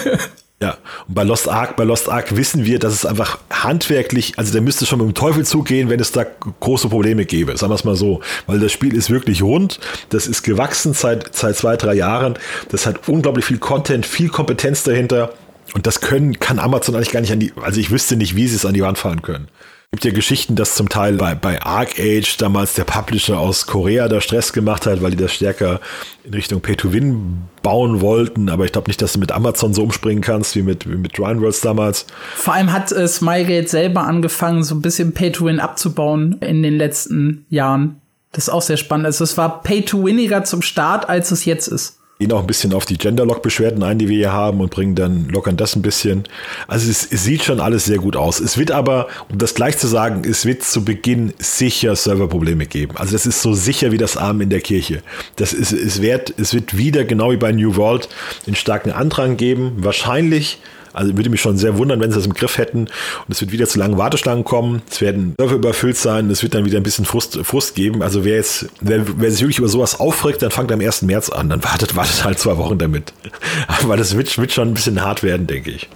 ja. 0.62 0.76
und 1.06 1.14
bei 1.14 1.22
Lost 1.22 1.48
Ark, 1.48 1.76
bei 1.76 1.84
Lost 1.84 2.08
Ark 2.08 2.36
wissen 2.36 2.64
wir, 2.64 2.78
dass 2.78 2.92
es 2.92 3.06
einfach 3.06 3.38
handwerklich, 3.50 4.34
also 4.36 4.52
der 4.52 4.60
müsste 4.60 4.86
schon 4.86 4.98
mit 4.98 5.08
dem 5.08 5.14
Teufel 5.14 5.44
zugehen, 5.44 5.88
wenn 5.88 6.00
es 6.00 6.12
da 6.12 6.24
große 6.60 6.88
Probleme 6.88 7.24
gäbe. 7.24 7.56
Sagen 7.56 7.70
wir 7.70 7.76
es 7.76 7.84
mal 7.84 7.96
so. 7.96 8.20
Weil 8.46 8.60
das 8.60 8.72
Spiel 8.72 8.94
ist 8.94 9.10
wirklich 9.10 9.42
rund, 9.42 9.80
das 10.10 10.26
ist 10.26 10.42
gewachsen 10.42 10.92
seit, 10.92 11.34
seit 11.34 11.56
zwei, 11.56 11.76
drei 11.76 11.94
Jahren, 11.94 12.34
das 12.70 12.86
hat 12.86 13.08
unglaublich 13.08 13.44
viel 13.44 13.58
Content, 13.58 14.04
viel 14.04 14.28
Kompetenz 14.28 14.82
dahinter. 14.82 15.32
Und 15.74 15.86
das 15.86 16.00
können, 16.00 16.38
kann 16.38 16.58
Amazon 16.58 16.94
eigentlich 16.94 17.10
gar 17.10 17.20
nicht 17.20 17.32
an 17.32 17.40
die, 17.40 17.52
also 17.60 17.80
ich 17.80 17.90
wüsste 17.90 18.16
nicht, 18.16 18.36
wie 18.36 18.46
sie 18.46 18.56
es 18.56 18.64
an 18.64 18.74
die 18.74 18.82
Wand 18.82 18.98
fahren 18.98 19.22
können. 19.22 19.48
Es 19.90 20.02
gibt 20.02 20.04
ja 20.04 20.12
Geschichten, 20.12 20.54
dass 20.54 20.74
zum 20.74 20.90
Teil 20.90 21.14
bei, 21.14 21.34
bei 21.34 21.62
ArcAge 21.62 22.36
damals 22.36 22.74
der 22.74 22.84
Publisher 22.84 23.38
aus 23.38 23.66
Korea 23.66 24.06
da 24.08 24.20
Stress 24.20 24.52
gemacht 24.52 24.84
hat, 24.84 25.02
weil 25.02 25.12
die 25.12 25.16
das 25.16 25.32
stärker 25.32 25.80
in 26.24 26.34
Richtung 26.34 26.60
Pay-to-Win 26.60 27.44
bauen 27.62 28.02
wollten. 28.02 28.50
Aber 28.50 28.66
ich 28.66 28.72
glaube 28.72 28.88
nicht, 28.90 29.00
dass 29.00 29.14
du 29.14 29.18
mit 29.18 29.32
Amazon 29.32 29.72
so 29.72 29.82
umspringen 29.82 30.22
kannst 30.22 30.56
wie 30.56 30.62
mit, 30.62 30.86
wie 30.86 30.96
mit 30.96 31.16
Dryworlds 31.16 31.62
damals. 31.62 32.04
Vor 32.34 32.52
allem 32.52 32.70
hat 32.70 32.92
äh, 32.92 33.08
Smilegate 33.08 33.66
selber 33.66 34.02
angefangen, 34.02 34.62
so 34.62 34.74
ein 34.74 34.82
bisschen 34.82 35.14
Pay-to-Win 35.14 35.58
abzubauen 35.58 36.36
in 36.40 36.62
den 36.62 36.76
letzten 36.76 37.46
Jahren. 37.48 38.02
Das 38.32 38.44
ist 38.44 38.50
auch 38.50 38.60
sehr 38.60 38.76
spannend. 38.76 39.06
Also 39.06 39.24
es 39.24 39.38
war 39.38 39.62
Pay-to-Winniger 39.62 40.44
zum 40.44 40.60
Start, 40.60 41.08
als 41.08 41.30
es 41.30 41.46
jetzt 41.46 41.66
ist 41.66 41.97
gehen 42.18 42.32
auch 42.32 42.40
ein 42.40 42.48
bisschen 42.48 42.74
auf 42.74 42.84
die 42.84 42.98
Genderlock-Beschwerden 42.98 43.80
ein, 43.84 43.98
die 43.98 44.08
wir 44.08 44.16
hier 44.16 44.32
haben 44.32 44.60
und 44.60 44.70
bringen 44.70 44.96
dann 44.96 45.28
lockern 45.28 45.56
das 45.56 45.76
ein 45.76 45.82
bisschen. 45.82 46.24
Also 46.66 46.90
es, 46.90 47.06
es, 47.12 47.22
sieht 47.22 47.44
schon 47.44 47.60
alles 47.60 47.84
sehr 47.84 47.98
gut 47.98 48.16
aus. 48.16 48.40
Es 48.40 48.58
wird 48.58 48.72
aber, 48.72 49.06
um 49.28 49.38
das 49.38 49.54
gleich 49.54 49.78
zu 49.78 49.86
sagen, 49.86 50.22
es 50.28 50.44
wird 50.44 50.64
zu 50.64 50.84
Beginn 50.84 51.32
sicher 51.38 51.94
Serverprobleme 51.94 52.66
geben. 52.66 52.96
Also 52.96 53.12
das 53.12 53.24
ist 53.24 53.40
so 53.40 53.54
sicher 53.54 53.92
wie 53.92 53.98
das 53.98 54.16
Arm 54.16 54.40
in 54.40 54.50
der 54.50 54.60
Kirche. 54.60 55.04
Das 55.36 55.52
ist, 55.52 55.70
es 55.70 56.02
wird, 56.02 56.34
es 56.36 56.54
wird 56.54 56.76
wieder 56.76 57.04
genau 57.04 57.30
wie 57.30 57.36
bei 57.36 57.52
New 57.52 57.76
World 57.76 58.08
einen 58.48 58.56
starken 58.56 58.90
Andrang 58.90 59.36
geben. 59.36 59.74
Wahrscheinlich 59.76 60.58
also 60.98 61.16
würde 61.16 61.30
mich 61.30 61.40
schon 61.40 61.56
sehr 61.56 61.78
wundern, 61.78 62.00
wenn 62.00 62.10
sie 62.10 62.16
das 62.16 62.26
im 62.26 62.34
Griff 62.34 62.58
hätten 62.58 62.80
und 62.80 62.88
es 63.28 63.40
wird 63.40 63.52
wieder 63.52 63.66
zu 63.66 63.78
langen 63.78 63.96
Warteschlangen 63.98 64.44
kommen. 64.44 64.82
Es 64.90 65.00
werden 65.00 65.34
Server 65.38 65.54
überfüllt 65.54 65.96
sein, 65.96 66.28
es 66.30 66.42
wird 66.42 66.54
dann 66.54 66.64
wieder 66.64 66.78
ein 66.78 66.82
bisschen 66.82 67.04
Frust, 67.04 67.38
Frust 67.44 67.74
geben. 67.74 68.02
Also 68.02 68.24
wer 68.24 68.36
jetzt, 68.36 68.66
wer, 68.80 69.04
wer 69.18 69.30
sich 69.30 69.40
wirklich 69.40 69.58
über 69.58 69.68
sowas 69.68 70.00
aufregt, 70.00 70.42
dann 70.42 70.50
fangt 70.50 70.72
am 70.72 70.80
1. 70.80 71.02
März 71.02 71.30
an. 71.30 71.48
Dann 71.48 71.62
wartet, 71.62 71.94
wartet 71.94 72.24
halt 72.24 72.38
zwei 72.38 72.56
Wochen 72.56 72.78
damit. 72.78 73.12
Aber 73.82 73.96
das 73.96 74.16
wird, 74.16 74.36
wird 74.38 74.52
schon 74.52 74.68
ein 74.68 74.74
bisschen 74.74 75.00
hart 75.02 75.22
werden, 75.22 75.46
denke 75.46 75.70
ich. 75.70 75.88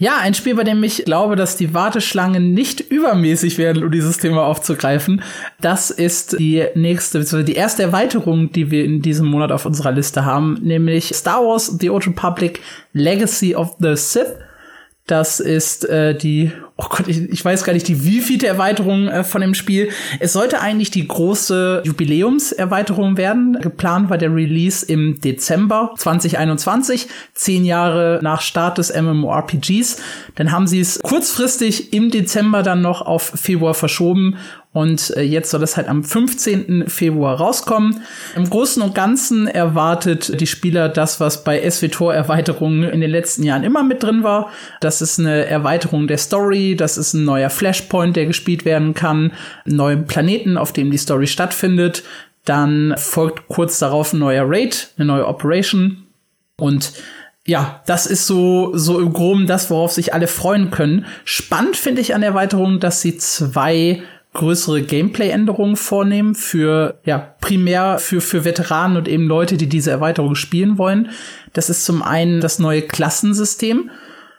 Ja, 0.00 0.18
ein 0.18 0.34
Spiel, 0.34 0.54
bei 0.54 0.62
dem 0.62 0.80
ich 0.84 1.04
glaube, 1.06 1.34
dass 1.34 1.56
die 1.56 1.74
Warteschlangen 1.74 2.54
nicht 2.54 2.80
übermäßig 2.80 3.58
werden, 3.58 3.82
um 3.82 3.90
dieses 3.90 4.18
Thema 4.18 4.44
aufzugreifen. 4.44 5.22
Das 5.60 5.90
ist 5.90 6.38
die 6.38 6.64
nächste, 6.76 7.18
beziehungsweise 7.18 7.52
die 7.52 7.58
erste 7.58 7.82
Erweiterung, 7.82 8.52
die 8.52 8.70
wir 8.70 8.84
in 8.84 9.02
diesem 9.02 9.26
Monat 9.26 9.50
auf 9.50 9.66
unserer 9.66 9.90
Liste 9.90 10.24
haben, 10.24 10.56
nämlich 10.62 11.12
Star 11.16 11.44
Wars 11.44 11.78
The 11.80 11.90
Old 11.90 12.06
Republic 12.06 12.60
Legacy 12.92 13.56
of 13.56 13.74
the 13.80 13.96
Sith. 13.96 14.36
Das 15.08 15.40
ist 15.40 15.88
äh, 15.88 16.14
die, 16.14 16.52
oh 16.76 16.84
Gott, 16.90 17.08
ich, 17.08 17.30
ich 17.30 17.42
weiß 17.42 17.64
gar 17.64 17.72
nicht, 17.72 17.88
die 17.88 18.04
wievielte 18.04 18.46
Erweiterung 18.46 19.08
äh, 19.08 19.24
von 19.24 19.40
dem 19.40 19.54
Spiel. 19.54 19.88
Es 20.20 20.34
sollte 20.34 20.60
eigentlich 20.60 20.90
die 20.90 21.08
große 21.08 21.82
Jubiläumserweiterung 21.86 23.16
werden. 23.16 23.58
Geplant 23.62 24.10
war 24.10 24.18
der 24.18 24.34
Release 24.34 24.84
im 24.84 25.18
Dezember 25.18 25.94
2021, 25.96 27.08
zehn 27.32 27.64
Jahre 27.64 28.20
nach 28.22 28.42
Start 28.42 28.76
des 28.76 28.94
MMORPGs. 28.94 29.96
Dann 30.34 30.52
haben 30.52 30.66
sie 30.66 30.80
es 30.80 30.98
kurzfristig 31.00 31.94
im 31.94 32.10
Dezember 32.10 32.62
dann 32.62 32.82
noch 32.82 33.00
auf 33.00 33.32
Februar 33.34 33.72
verschoben 33.72 34.36
und 34.72 35.16
äh, 35.16 35.22
jetzt 35.22 35.50
soll 35.50 35.62
es 35.62 35.76
halt 35.76 35.88
am 35.88 36.04
15. 36.04 36.88
Februar 36.88 37.36
rauskommen. 37.36 38.02
Im 38.36 38.48
Großen 38.48 38.82
und 38.82 38.94
Ganzen 38.94 39.48
erwartet 39.48 40.40
die 40.40 40.46
Spieler 40.46 40.88
das, 40.88 41.20
was 41.20 41.42
bei 41.42 41.68
SWTOR-Erweiterungen 41.68 42.82
in 42.84 43.00
den 43.00 43.10
letzten 43.10 43.42
Jahren 43.44 43.64
immer 43.64 43.82
mit 43.82 44.02
drin 44.02 44.22
war. 44.22 44.50
Das 44.80 45.00
ist 45.00 45.18
eine 45.18 45.46
Erweiterung 45.46 46.06
der 46.06 46.18
Story, 46.18 46.76
das 46.76 46.98
ist 46.98 47.14
ein 47.14 47.24
neuer 47.24 47.50
Flashpoint, 47.50 48.14
der 48.14 48.26
gespielt 48.26 48.64
werden 48.64 48.92
kann, 48.92 49.32
neue 49.64 49.96
Planeten, 49.96 50.58
auf 50.58 50.72
dem 50.72 50.90
die 50.90 50.98
Story 50.98 51.26
stattfindet. 51.26 52.02
Dann 52.44 52.94
folgt 52.98 53.48
kurz 53.48 53.78
darauf 53.78 54.12
ein 54.12 54.20
neuer 54.20 54.44
Raid, 54.46 54.90
eine 54.96 55.06
neue 55.06 55.26
Operation. 55.26 56.04
Und 56.58 56.92
ja, 57.46 57.82
das 57.86 58.06
ist 58.06 58.26
so, 58.26 58.76
so 58.76 59.00
im 59.00 59.14
Groben 59.14 59.46
das, 59.46 59.70
worauf 59.70 59.92
sich 59.92 60.12
alle 60.12 60.26
freuen 60.26 60.70
können. 60.70 61.06
Spannend 61.24 61.76
finde 61.76 62.02
ich 62.02 62.14
an 62.14 62.20
der 62.20 62.30
Erweiterung, 62.30 62.80
dass 62.80 63.00
sie 63.00 63.16
zwei 63.16 64.02
größere 64.38 64.82
Gameplay-Änderungen 64.82 65.76
vornehmen 65.76 66.34
für, 66.34 67.00
ja, 67.04 67.18
primär 67.40 67.98
für, 67.98 68.20
für 68.20 68.44
Veteranen 68.44 68.96
und 68.96 69.08
eben 69.08 69.26
Leute, 69.26 69.56
die 69.56 69.68
diese 69.68 69.90
Erweiterung 69.90 70.34
spielen 70.34 70.78
wollen. 70.78 71.10
Das 71.52 71.68
ist 71.68 71.84
zum 71.84 72.02
einen 72.02 72.40
das 72.40 72.58
neue 72.58 72.82
Klassensystem, 72.82 73.90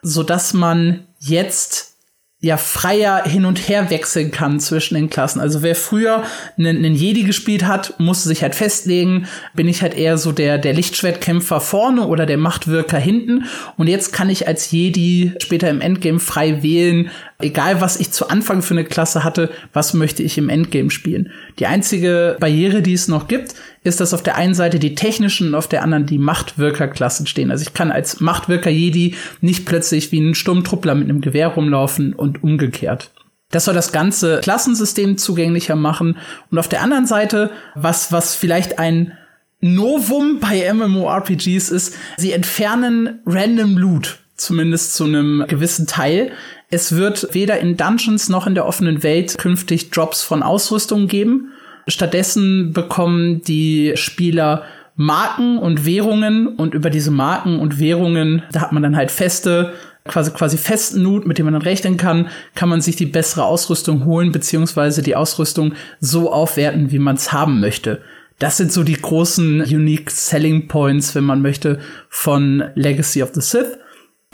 so 0.01 0.23
dass 0.23 0.53
man 0.53 1.05
jetzt 1.19 1.97
ja 2.41 2.55
freier 2.55 3.23
hin 3.25 3.43
und 3.43 3.67
her 3.67 3.89
wechseln 3.89 4.31
kann 4.31 4.61
zwischen 4.61 4.95
den 4.95 5.09
Klassen. 5.09 5.41
Also 5.41 5.61
wer 5.61 5.75
früher 5.75 6.23
einen, 6.57 6.77
einen 6.77 6.95
Jedi 6.95 7.23
gespielt 7.23 7.65
hat, 7.65 7.99
musste 7.99 8.29
sich 8.29 8.43
halt 8.43 8.55
festlegen, 8.55 9.27
bin 9.53 9.67
ich 9.67 9.81
halt 9.81 9.93
eher 9.93 10.17
so 10.17 10.31
der 10.31 10.57
der 10.57 10.73
Lichtschwertkämpfer 10.73 11.59
vorne 11.59 12.07
oder 12.07 12.25
der 12.25 12.37
Machtwirker 12.37 12.97
hinten 12.97 13.45
und 13.75 13.87
jetzt 13.87 14.13
kann 14.13 14.29
ich 14.29 14.47
als 14.47 14.71
Jedi 14.71 15.33
später 15.39 15.69
im 15.69 15.81
Endgame 15.81 16.19
frei 16.19 16.63
wählen, 16.63 17.11
egal 17.39 17.81
was 17.81 17.99
ich 17.99 18.11
zu 18.11 18.29
Anfang 18.29 18.61
für 18.61 18.73
eine 18.73 18.85
Klasse 18.85 19.25
hatte, 19.25 19.49
was 19.73 19.93
möchte 19.93 20.23
ich 20.23 20.37
im 20.37 20.47
Endgame 20.47 20.91
spielen. 20.91 21.31
Die 21.59 21.65
einzige 21.65 22.37
Barriere, 22.39 22.81
die 22.81 22.93
es 22.93 23.09
noch 23.09 23.27
gibt, 23.27 23.53
ist, 23.83 23.99
dass 23.99 24.13
auf 24.13 24.23
der 24.23 24.35
einen 24.35 24.53
Seite 24.53 24.79
die 24.79 24.95
technischen 24.95 25.49
und 25.49 25.55
auf 25.55 25.67
der 25.67 25.83
anderen 25.83 26.05
die 26.05 26.17
Machtwirkerklassen 26.17 27.27
stehen. 27.27 27.51
Also 27.51 27.63
ich 27.63 27.73
kann 27.73 27.91
als 27.91 28.19
Machtwirker 28.19 28.69
Jedi 28.69 29.15
nicht 29.41 29.65
plötzlich 29.65 30.11
wie 30.11 30.19
ein 30.19 30.35
Sturmtruppler 30.35 30.95
mit 30.95 31.09
einem 31.09 31.21
Gewehr 31.21 31.47
rumlaufen 31.49 32.13
und 32.13 32.43
umgekehrt. 32.43 33.11
Das 33.51 33.65
soll 33.65 33.73
das 33.73 33.91
ganze 33.91 34.39
Klassensystem 34.41 35.17
zugänglicher 35.17 35.75
machen. 35.75 36.17
Und 36.51 36.59
auf 36.59 36.67
der 36.67 36.81
anderen 36.81 37.07
Seite, 37.07 37.51
was, 37.75 38.11
was 38.11 38.35
vielleicht 38.35 38.77
ein 38.77 39.17
Novum 39.61 40.39
bei 40.39 40.71
MMORPGs 40.71 41.69
ist, 41.69 41.95
sie 42.17 42.31
entfernen 42.31 43.21
Random 43.25 43.77
Loot 43.77 44.19
zumindest 44.39 44.93
zu 44.93 45.05
einem 45.05 45.45
gewissen 45.47 45.85
Teil. 45.85 46.31
Es 46.69 46.95
wird 46.95 47.33
weder 47.33 47.59
in 47.59 47.77
Dungeons 47.77 48.29
noch 48.29 48.47
in 48.47 48.55
der 48.55 48.65
offenen 48.65 49.03
Welt 49.03 49.37
künftig 49.37 49.91
Drops 49.91 50.21
von 50.21 50.43
Ausrüstung 50.43 51.07
geben. 51.07 51.51
Stattdessen 51.89 52.73
bekommen 52.73 53.41
die 53.41 53.93
Spieler 53.95 54.63
Marken 54.95 55.57
und 55.57 55.85
Währungen 55.85 56.47
und 56.47 56.73
über 56.73 56.89
diese 56.89 57.11
Marken 57.11 57.59
und 57.59 57.79
Währungen, 57.79 58.43
da 58.51 58.61
hat 58.61 58.73
man 58.73 58.83
dann 58.83 58.97
halt 58.97 59.11
feste, 59.11 59.73
quasi 60.05 60.31
quasi 60.31 60.57
festen 60.57 61.03
Nut, 61.03 61.25
mit 61.25 61.37
dem 61.37 61.45
man 61.45 61.53
dann 61.53 61.61
rechnen 61.61 61.95
kann, 61.95 62.27
kann 62.53 62.67
man 62.67 62.81
sich 62.81 62.97
die 62.97 63.05
bessere 63.05 63.45
Ausrüstung 63.45 64.03
holen, 64.03 64.33
beziehungsweise 64.33 65.01
die 65.01 65.15
Ausrüstung 65.15 65.73
so 66.01 66.33
aufwerten, 66.33 66.91
wie 66.91 66.99
man 66.99 67.15
es 67.15 67.31
haben 67.31 67.61
möchte. 67.61 68.01
Das 68.39 68.57
sind 68.57 68.71
so 68.71 68.83
die 68.83 68.99
großen 68.99 69.61
Unique 69.61 70.09
Selling 70.09 70.67
Points, 70.67 71.15
wenn 71.15 71.25
man 71.25 71.41
möchte, 71.41 71.79
von 72.09 72.63
Legacy 72.75 73.23
of 73.23 73.31
the 73.33 73.41
Sith. 73.41 73.77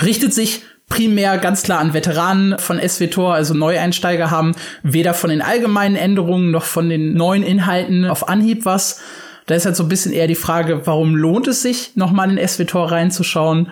Richtet 0.04 0.34
sich 0.34 0.64
primär 0.90 1.38
ganz 1.38 1.64
klar 1.64 1.80
an 1.80 1.94
Veteranen 1.94 2.58
von 2.60 2.80
SWTOR, 2.80 3.34
also 3.34 3.54
Neueinsteiger 3.54 4.32
haben 4.32 4.56
weder 4.84 5.14
von 5.14 5.30
den 5.30 5.42
allgemeinen 5.42 5.96
Änderungen 5.96 6.52
noch 6.52 6.64
von 6.64 6.90
den 6.90 7.14
neuen 7.14 7.44
Inhalten 7.44 8.06
auf 8.06 8.30
Anhieb 8.30 8.66
was. 8.66 9.02
Da 9.48 9.56
ist 9.56 9.66
halt 9.66 9.76
so 9.76 9.84
ein 9.84 9.90
bisschen 9.90 10.14
eher 10.14 10.28
die 10.28 10.36
Frage, 10.36 10.86
warum 10.86 11.16
lohnt 11.16 11.48
es 11.48 11.62
sich, 11.62 11.96
nochmal 11.96 12.36
in 12.36 12.48
SWTOR 12.48 12.92
reinzuschauen? 12.92 13.72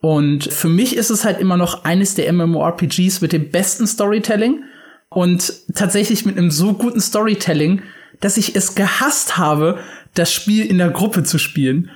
Und 0.00 0.44
für 0.44 0.68
mich 0.68 0.96
ist 0.96 1.10
es 1.10 1.24
halt 1.24 1.40
immer 1.40 1.56
noch 1.56 1.84
eines 1.84 2.14
der 2.14 2.32
MMORPGs 2.32 3.20
mit 3.20 3.32
dem 3.32 3.50
besten 3.50 3.86
Storytelling 3.86 4.64
und 5.10 5.52
tatsächlich 5.74 6.24
mit 6.24 6.38
einem 6.38 6.50
so 6.50 6.72
guten 6.72 7.00
Storytelling, 7.00 7.82
dass 8.20 8.38
ich 8.38 8.56
es 8.56 8.74
gehasst 8.74 9.36
habe, 9.36 9.78
das 10.14 10.32
Spiel 10.32 10.64
in 10.64 10.78
der 10.78 10.90
Gruppe 10.90 11.22
zu 11.22 11.38
spielen. 11.38 11.90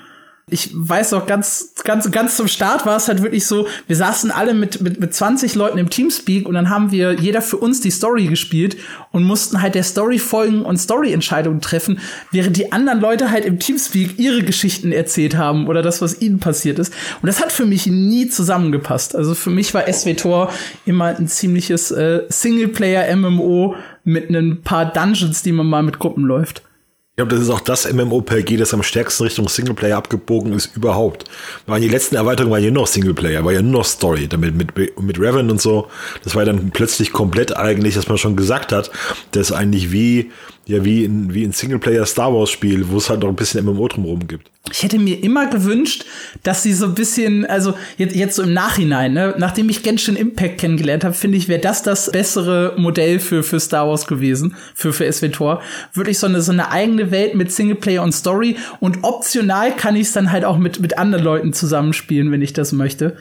Ich 0.51 0.71
weiß 0.75 1.13
noch, 1.13 1.27
ganz, 1.27 1.73
ganz, 1.85 2.11
ganz 2.11 2.37
zum 2.37 2.49
Start 2.49 2.85
war 2.85 2.99
es 2.99 3.09
halt 3.09 3.23
wirklich 3.23 3.47
so, 3.47 3.67
wir 3.87 3.97
saßen 3.97 4.31
alle 4.31 4.53
mit, 4.53 4.83
mit, 4.83 5.01
mit 5.01 5.15
20 5.15 5.55
Leuten 5.55 5.79
im 5.79 5.89
Teamspeak 5.89 6.47
und 6.47 6.53
dann 6.53 6.69
haben 6.69 6.91
wir 6.91 7.15
jeder 7.15 7.41
für 7.41 7.57
uns 7.57 7.81
die 7.81 7.91
Story 7.91 8.27
gespielt 8.27 8.77
und 9.11 9.25
mussten 9.25 9.63
halt 9.63 9.75
der 9.75 9.85
Story 9.85 10.19
folgen 10.19 10.63
und 10.63 10.77
Story-Entscheidungen 10.77 11.63
treffen, 11.63 11.99
während 12.31 12.59
die 12.59 12.73
anderen 12.73 13.01
Leute 13.01 13.31
halt 13.31 13.47
im 13.47 13.59
Teamspeak 13.59 14.19
ihre 14.19 14.43
Geschichten 14.43 14.93
erzählt 14.93 15.35
haben 15.35 15.67
oder 15.67 15.81
das, 15.81 16.03
was 16.03 16.21
ihnen 16.21 16.41
passiert 16.41 16.79
ist. 16.79 16.93
Und 17.23 17.27
das 17.27 17.41
hat 17.41 17.51
für 17.51 17.65
mich 17.65 17.87
nie 17.87 18.29
zusammengepasst. 18.29 19.17
Also 19.17 19.35
für 19.35 19.51
mich 19.51 19.73
war 19.73 19.91
SWTOR 19.91 20.53
immer 20.85 21.17
ein 21.17 21.27
ziemliches 21.27 21.91
äh, 21.91 22.25
Singleplayer-MMO 22.29 23.77
mit 24.05 24.29
ein 24.29 24.61
paar 24.61 24.93
Dungeons, 24.93 25.43
die 25.43 25.53
man 25.53 25.67
mal 25.67 25.83
mit 25.83 25.99
Gruppen 25.99 26.25
läuft. 26.25 26.63
Ich 27.15 27.17
glaube, 27.19 27.31
das 27.31 27.43
ist 27.43 27.51
auch 27.51 27.61
das 27.61 27.93
MMOPG, 27.93 28.57
das 28.57 28.75
am 28.75 28.83
stärksten 28.83 29.23
Richtung 29.23 29.49
Singleplayer 29.49 29.97
abgebogen 29.97 30.53
ist 30.53 30.77
überhaupt. 30.77 31.27
Weil 31.65 31.81
die 31.81 31.89
letzten 31.89 32.17
Erweiterungen 32.17 32.51
waren 32.51 32.65
ja 32.65 32.73
nur 32.73 32.83
noch 32.83 32.87
Singleplayer, 32.89 33.45
war 33.45 33.53
ja 33.53 33.63
nur 33.63 33.83
noch 33.83 33.85
Story, 33.85 34.27
damit 34.27 34.57
mit, 34.57 35.01
mit 35.01 35.21
Revan 35.21 35.49
und 35.49 35.63
so. 35.63 35.87
Das 36.25 36.35
war 36.35 36.45
dann 36.45 36.73
plötzlich 36.73 37.13
komplett 37.13 37.57
eigentlich, 37.57 37.95
dass 37.95 38.09
man 38.09 38.19
schon 38.19 38.35
gesagt 38.35 38.73
hat, 38.73 38.91
das 39.31 39.51
ist 39.51 39.53
eigentlich 39.53 39.93
wie 39.93 40.33
ja 40.67 40.85
wie 40.85 41.05
in, 41.05 41.35
wie 41.35 41.45
in 41.45 41.53
Singleplayer 41.53 42.07
Star 42.07 42.33
Wars 42.33 42.51
Spiel, 42.51 42.89
wo 42.89 42.97
es 42.97 43.11
halt 43.11 43.21
noch 43.21 43.29
ein 43.29 43.37
bisschen 43.37 43.65
MMO 43.65 43.89
drumherum 43.89 44.27
gibt. 44.27 44.51
Ich 44.73 44.83
hätte 44.83 44.99
mir 44.99 45.23
immer 45.23 45.47
gewünscht, 45.47 46.07
dass 46.43 46.63
sie 46.63 46.73
so 46.73 46.87
ein 46.87 46.95
bisschen, 46.95 47.45
also 47.45 47.75
jetzt, 47.99 48.17
jetzt 48.17 48.37
so 48.37 48.43
im 48.43 48.55
Nachhinein, 48.55 49.13
ne, 49.13 49.35
nachdem 49.37 49.69
ich 49.69 49.83
Genshin 49.83 50.17
Impact 50.17 50.59
kennengelernt 50.59 51.05
habe, 51.05 51.13
finde 51.13 51.37
ich, 51.37 51.49
wäre 51.49 51.61
das 51.61 51.83
das 51.83 52.11
bessere 52.11 52.73
Modell 52.79 53.21
für, 53.21 53.43
für 53.43 53.61
Star 53.61 53.87
Wars 53.87 54.07
gewesen, 54.07 54.57
für, 54.75 54.95
für 54.95 55.11
SWTOR. 55.11 55.61
Würde 55.93 56.11
ich 56.11 56.19
so 56.19 56.27
eine, 56.27 56.41
so 56.41 56.53
eine 56.53 56.71
eigene 56.71 57.11
Welt 57.11 57.35
mit 57.35 57.53
Singleplayer 57.53 58.03
und 58.03 58.13
Story 58.13 58.57
und 58.81 59.05
optional 59.05 59.77
kann 59.77 59.97
ich 59.97 60.07
es 60.07 60.13
dann 60.13 60.33
halt 60.33 60.47
auch 60.47 60.57
mit, 60.57 60.81
mit 60.81 60.97
anderen 60.97 61.25
Leuten 61.25 61.53
zusammenspielen, 61.53 62.33
wenn 62.33 62.41
ich 62.41 62.55
das 62.55 62.73
möchte. 62.73 63.17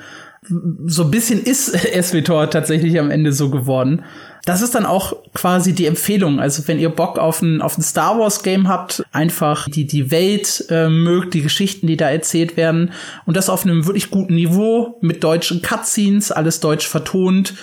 So 0.85 1.03
ein 1.03 1.11
bisschen 1.11 1.43
ist 1.43 1.73
SWTOR 2.01 2.49
tatsächlich 2.49 2.97
am 2.99 3.11
Ende 3.11 3.33
so 3.33 3.49
geworden. 3.49 4.03
Das 4.45 4.61
ist 4.61 4.75
dann 4.75 4.85
auch 4.85 5.15
quasi 5.33 5.73
die 5.73 5.85
Empfehlung. 5.85 6.39
Also 6.39 6.67
wenn 6.67 6.77
ihr 6.77 6.89
Bock 6.89 7.17
auf 7.17 7.41
ein, 7.41 7.61
auf 7.61 7.77
ein 7.77 7.81
Star 7.81 8.19
Wars 8.19 8.43
Game 8.43 8.67
habt, 8.67 9.03
einfach 9.13 9.69
die, 9.69 9.87
die 9.87 10.11
Welt 10.11 10.65
äh, 10.69 10.89
mögt, 10.89 11.33
die 11.33 11.41
Geschichten, 11.41 11.87
die 11.87 11.95
da 11.95 12.09
erzählt 12.09 12.57
werden 12.57 12.91
und 13.25 13.37
das 13.37 13.49
auf 13.49 13.63
einem 13.63 13.85
wirklich 13.85 14.09
guten 14.09 14.35
Niveau 14.35 14.97
mit 15.01 15.23
deutschen 15.23 15.61
Cutscenes, 15.61 16.31
alles 16.31 16.59
deutsch 16.59 16.87
vertont, 16.87 17.53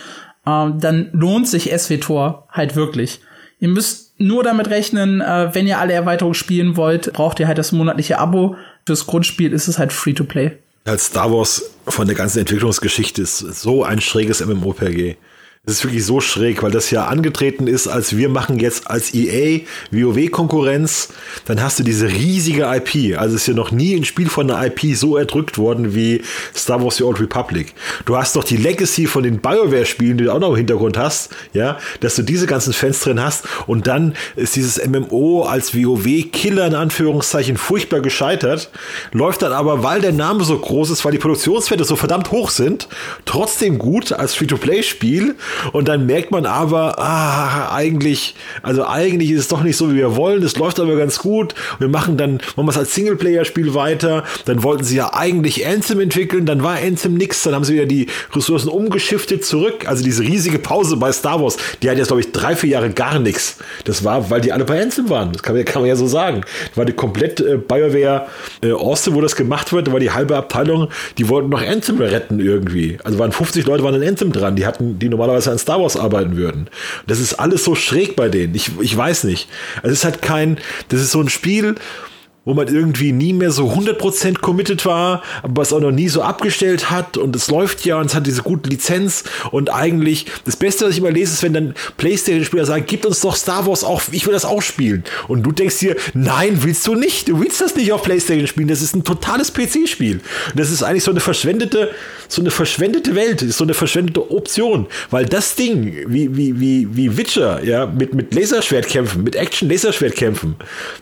äh, 0.46 0.70
dann 0.78 1.10
lohnt 1.12 1.48
sich 1.48 1.70
SWTOR 1.70 2.48
halt 2.50 2.76
wirklich. 2.76 3.20
Ihr 3.58 3.68
müsst 3.68 4.18
nur 4.18 4.42
damit 4.42 4.70
rechnen, 4.70 5.20
äh, 5.20 5.50
wenn 5.52 5.66
ihr 5.66 5.78
alle 5.78 5.92
Erweiterungen 5.92 6.34
spielen 6.34 6.76
wollt, 6.76 7.12
braucht 7.12 7.40
ihr 7.40 7.46
halt 7.46 7.58
das 7.58 7.72
monatliche 7.72 8.18
Abo. 8.18 8.56
Fürs 8.86 9.06
Grundspiel 9.06 9.52
ist 9.52 9.68
es 9.68 9.78
halt 9.78 9.92
free 9.92 10.14
to 10.14 10.24
play. 10.24 10.52
Als 10.86 11.06
Star 11.06 11.30
Wars 11.30 11.70
von 11.86 12.06
der 12.06 12.16
ganzen 12.16 12.38
Entwicklungsgeschichte 12.38 13.20
ist 13.20 13.38
so 13.38 13.84
ein 13.84 14.00
schräges 14.00 14.44
MMOPG. 14.44 15.16
Das 15.70 15.76
ist 15.76 15.84
wirklich 15.84 16.04
so 16.04 16.20
schräg, 16.20 16.62
weil 16.62 16.72
das 16.72 16.90
ja 16.90 17.04
angetreten 17.04 17.66
ist, 17.66 17.86
als 17.86 18.16
wir 18.16 18.28
machen 18.28 18.58
jetzt 18.58 18.90
als 18.90 19.14
EA 19.14 19.60
WoW-Konkurrenz. 19.92 21.10
Dann 21.44 21.62
hast 21.62 21.78
du 21.78 21.84
diese 21.84 22.08
riesige 22.08 22.64
IP. 22.64 23.16
Also 23.16 23.36
ist 23.36 23.46
ja 23.46 23.52
noch 23.52 23.70
nie 23.70 23.94
ein 23.94 24.04
Spiel 24.04 24.28
von 24.30 24.50
einer 24.50 24.66
IP 24.66 24.96
so 24.96 25.18
erdrückt 25.18 25.58
worden 25.58 25.94
wie 25.94 26.22
Star 26.56 26.82
Wars 26.82 26.96
The 26.96 27.04
Old 27.04 27.20
Republic. 27.20 27.74
Du 28.06 28.16
hast 28.16 28.34
doch 28.36 28.42
die 28.42 28.56
Legacy 28.56 29.06
von 29.06 29.22
den 29.22 29.38
BioWare-Spielen, 29.38 30.16
die 30.16 30.24
du 30.24 30.32
auch 30.32 30.40
noch 30.40 30.48
im 30.48 30.56
Hintergrund 30.56 30.96
hast, 30.96 31.28
ja, 31.52 31.78
dass 32.00 32.16
du 32.16 32.22
diese 32.22 32.46
ganzen 32.46 32.72
Fans 32.72 32.98
drin 33.00 33.22
hast. 33.22 33.44
Und 33.68 33.86
dann 33.86 34.14
ist 34.36 34.56
dieses 34.56 34.84
MMO 34.84 35.42
als 35.42 35.72
WoW-Killer 35.72 36.66
in 36.66 36.74
Anführungszeichen 36.74 37.58
furchtbar 37.58 38.00
gescheitert. 38.00 38.70
Läuft 39.12 39.42
dann 39.42 39.52
aber, 39.52 39.84
weil 39.84 40.00
der 40.00 40.12
Name 40.12 40.42
so 40.42 40.58
groß 40.58 40.90
ist, 40.90 41.04
weil 41.04 41.12
die 41.12 41.18
Produktionswerte 41.18 41.84
so 41.84 41.94
verdammt 41.94 42.32
hoch 42.32 42.50
sind, 42.50 42.88
trotzdem 43.24 43.78
gut 43.78 44.10
als 44.10 44.34
Free-to-Play-Spiel 44.34 45.36
und 45.72 45.88
dann 45.88 46.06
merkt 46.06 46.30
man 46.30 46.46
aber, 46.46 46.98
ah, 46.98 47.74
eigentlich, 47.74 48.34
also 48.62 48.86
eigentlich 48.86 49.30
ist 49.30 49.40
es 49.40 49.48
doch 49.48 49.62
nicht 49.62 49.76
so, 49.76 49.90
wie 49.90 49.96
wir 49.96 50.16
wollen. 50.16 50.42
Es 50.42 50.56
läuft 50.56 50.80
aber 50.80 50.96
ganz 50.96 51.18
gut. 51.18 51.54
Wir 51.78 51.88
machen 51.88 52.16
dann, 52.16 52.34
machen 52.56 52.66
wir 52.66 52.70
es 52.70 52.78
als 52.78 52.94
Singleplayer-Spiel 52.94 53.74
weiter. 53.74 54.24
Dann 54.44 54.62
wollten 54.62 54.84
sie 54.84 54.96
ja 54.96 55.12
eigentlich 55.14 55.66
Anthem 55.66 56.00
entwickeln. 56.00 56.46
Dann 56.46 56.62
war 56.62 56.76
Anthem 56.76 57.14
nix. 57.14 57.42
Dann 57.42 57.54
haben 57.54 57.64
sie 57.64 57.74
wieder 57.74 57.86
die 57.86 58.06
Ressourcen 58.34 58.68
umgeschiftet 58.68 59.44
zurück. 59.44 59.86
Also 59.86 60.04
diese 60.04 60.22
riesige 60.22 60.58
Pause 60.58 60.96
bei 60.96 61.12
Star 61.12 61.42
Wars, 61.42 61.56
die 61.82 61.90
hat 61.90 61.98
jetzt, 61.98 62.08
glaube 62.08 62.20
ich, 62.20 62.32
drei, 62.32 62.56
vier 62.56 62.70
Jahre 62.70 62.90
gar 62.90 63.18
nichts. 63.18 63.58
Das 63.84 64.04
war, 64.04 64.30
weil 64.30 64.40
die 64.40 64.52
alle 64.52 64.64
bei 64.64 64.80
Anthem 64.80 65.08
waren. 65.08 65.32
Das 65.32 65.42
kann 65.42 65.54
man, 65.54 65.64
kann 65.64 65.82
man 65.82 65.88
ja 65.88 65.96
so 65.96 66.06
sagen. 66.06 66.42
Das 66.68 66.76
war 66.76 66.84
die 66.84 66.92
komplett 66.92 67.40
äh, 67.40 67.56
BioWare 67.56 68.26
äh, 68.62 68.72
Austin, 68.72 69.14
wo 69.14 69.20
das 69.20 69.36
gemacht 69.36 69.72
wird. 69.72 69.88
Da 69.88 69.92
war 69.92 70.00
die 70.00 70.10
halbe 70.10 70.36
Abteilung, 70.36 70.88
die 71.18 71.28
wollten 71.28 71.48
noch 71.48 71.62
Anthem 71.62 71.98
retten 71.98 72.40
irgendwie. 72.40 72.98
Also 73.04 73.18
waren 73.18 73.32
50 73.32 73.66
Leute 73.66 73.82
waren 73.82 73.94
in 74.00 74.06
Anthem 74.06 74.32
dran. 74.32 74.56
Die 74.56 74.66
hatten, 74.66 74.98
die 74.98 75.08
normalerweise 75.08 75.39
normalerweise 75.40 75.50
an 75.50 75.58
Star 75.58 75.80
Wars 75.80 75.96
arbeiten 75.96 76.36
würden. 76.36 76.68
Das 77.06 77.20
ist 77.20 77.34
alles 77.34 77.64
so 77.64 77.74
schräg 77.74 78.16
bei 78.16 78.28
denen. 78.28 78.54
Ich, 78.54 78.70
ich 78.80 78.96
weiß 78.96 79.24
nicht. 79.24 79.48
Also 79.76 79.88
es 79.92 80.00
ist 80.00 80.04
halt 80.04 80.22
kein, 80.22 80.58
das 80.88 81.00
ist 81.00 81.12
so 81.12 81.20
ein 81.20 81.28
Spiel, 81.28 81.76
wo 82.50 82.54
man 82.54 82.66
irgendwie 82.66 83.12
nie 83.12 83.32
mehr 83.32 83.52
so 83.52 83.68
100% 83.70 84.40
committed 84.40 84.84
war, 84.84 85.22
aber 85.44 85.62
es 85.62 85.72
auch 85.72 85.78
noch 85.78 85.92
nie 85.92 86.08
so 86.08 86.20
abgestellt 86.20 86.90
hat 86.90 87.16
und 87.16 87.36
es 87.36 87.48
läuft 87.48 87.86
ja 87.86 88.00
und 88.00 88.06
es 88.06 88.16
hat 88.16 88.26
diese 88.26 88.42
gute 88.42 88.68
Lizenz 88.68 89.22
und 89.52 89.72
eigentlich 89.72 90.26
das 90.44 90.56
Beste, 90.56 90.84
was 90.84 90.94
ich 90.94 90.98
immer 90.98 91.12
lese, 91.12 91.32
ist, 91.32 91.44
wenn 91.44 91.54
dann 91.54 91.74
Playstation-Spieler 91.96 92.66
sagen, 92.66 92.84
gib 92.88 93.04
uns 93.06 93.20
doch 93.20 93.36
Star 93.36 93.68
Wars 93.68 93.84
auch, 93.84 94.02
ich 94.10 94.26
will 94.26 94.32
das 94.32 94.44
auch 94.44 94.62
spielen. 94.62 95.04
Und 95.28 95.44
du 95.44 95.52
denkst 95.52 95.78
dir, 95.78 95.94
nein, 96.12 96.58
willst 96.62 96.84
du 96.88 96.96
nicht, 96.96 97.28
du 97.28 97.38
willst 97.38 97.60
das 97.60 97.76
nicht 97.76 97.92
auf 97.92 98.02
Playstation 98.02 98.48
spielen, 98.48 98.66
das 98.66 98.82
ist 98.82 98.96
ein 98.96 99.04
totales 99.04 99.52
PC-Spiel. 99.52 100.18
Das 100.56 100.72
ist 100.72 100.82
eigentlich 100.82 101.04
so 101.04 101.12
eine 101.12 101.20
verschwendete, 101.20 101.92
so 102.26 102.42
eine 102.42 102.50
verschwendete 102.50 103.14
Welt, 103.14 103.42
ist 103.42 103.58
so 103.58 103.64
eine 103.64 103.74
verschwendete 103.74 104.28
Option, 104.32 104.88
weil 105.10 105.24
das 105.24 105.54
Ding, 105.54 105.94
wie, 106.08 106.36
wie, 106.36 106.58
wie, 106.58 106.96
wie 106.96 107.16
Witcher, 107.16 107.62
ja, 107.62 107.86
mit, 107.86 108.12
mit 108.12 108.34
Laserschwertkämpfen, 108.34 109.22
mit 109.22 109.36
Action-Laserschwertkämpfen, 109.36 110.56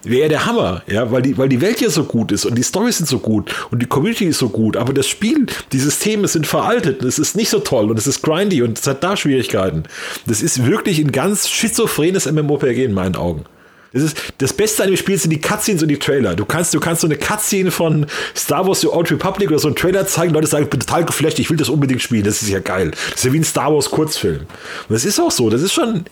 wäre 0.04 0.28
der 0.28 0.44
Hammer, 0.44 0.82
ja, 0.86 1.10
weil 1.10 1.22
die 1.22 1.37
weil 1.38 1.48
die 1.48 1.60
Welt 1.60 1.80
ja 1.80 1.90
so 1.90 2.04
gut 2.04 2.32
ist 2.32 2.44
und 2.44 2.56
die 2.56 2.62
Storys 2.62 2.98
sind 2.98 3.08
so 3.08 3.18
gut 3.18 3.54
und 3.70 3.80
die 3.80 3.86
Community 3.86 4.26
ist 4.26 4.38
so 4.38 4.48
gut, 4.48 4.76
aber 4.76 4.92
das 4.92 5.06
Spiel, 5.06 5.46
die 5.72 5.78
Systeme 5.78 6.28
sind 6.28 6.46
veraltet, 6.46 7.02
es 7.02 7.18
ist 7.18 7.36
nicht 7.36 7.50
so 7.50 7.60
toll 7.60 7.90
und 7.90 7.98
es 7.98 8.06
ist 8.06 8.22
grindy 8.22 8.62
und 8.62 8.78
es 8.78 8.86
hat 8.86 9.02
da 9.02 9.16
Schwierigkeiten. 9.16 9.84
Das 10.26 10.42
ist 10.42 10.66
wirklich 10.66 10.98
ein 10.98 11.12
ganz 11.12 11.48
schizophrenes 11.48 12.30
MMORPG 12.30 12.84
in 12.84 12.94
meinen 12.94 13.16
Augen. 13.16 13.44
Das, 13.92 14.02
ist, 14.02 14.18
das 14.38 14.52
Beste 14.52 14.82
an 14.82 14.90
dem 14.90 14.96
Spiel 14.96 15.16
sind 15.16 15.30
die 15.30 15.40
Cutscenes 15.40 15.82
und 15.82 15.88
die 15.88 15.98
Trailer. 15.98 16.34
Du 16.34 16.44
kannst, 16.44 16.74
du 16.74 16.80
kannst 16.80 17.00
so 17.00 17.06
eine 17.06 17.16
Cutscene 17.16 17.70
von 17.70 18.06
Star 18.36 18.66
Wars 18.66 18.82
The 18.82 18.88
Old 18.88 19.10
Republic 19.10 19.48
oder 19.48 19.58
so 19.58 19.68
einen 19.68 19.76
Trailer 19.76 20.06
zeigen, 20.06 20.34
Leute 20.34 20.46
sagen, 20.46 20.64
ich 20.64 20.70
bin 20.70 20.80
total 20.80 21.04
geflasht, 21.04 21.38
ich 21.38 21.48
will 21.48 21.56
das 21.56 21.68
unbedingt 21.68 22.02
spielen, 22.02 22.24
das 22.24 22.42
ist 22.42 22.50
ja 22.50 22.60
geil. 22.60 22.90
Das 22.90 23.20
ist 23.20 23.24
ja 23.24 23.32
wie 23.32 23.38
ein 23.38 23.44
Star 23.44 23.72
Wars 23.72 23.90
Kurzfilm. 23.90 24.40
Und 24.40 24.94
das 24.94 25.04
ist 25.04 25.18
auch 25.18 25.30
so, 25.30 25.48
das 25.48 25.62
ist 25.62 25.72
schon 25.72 26.04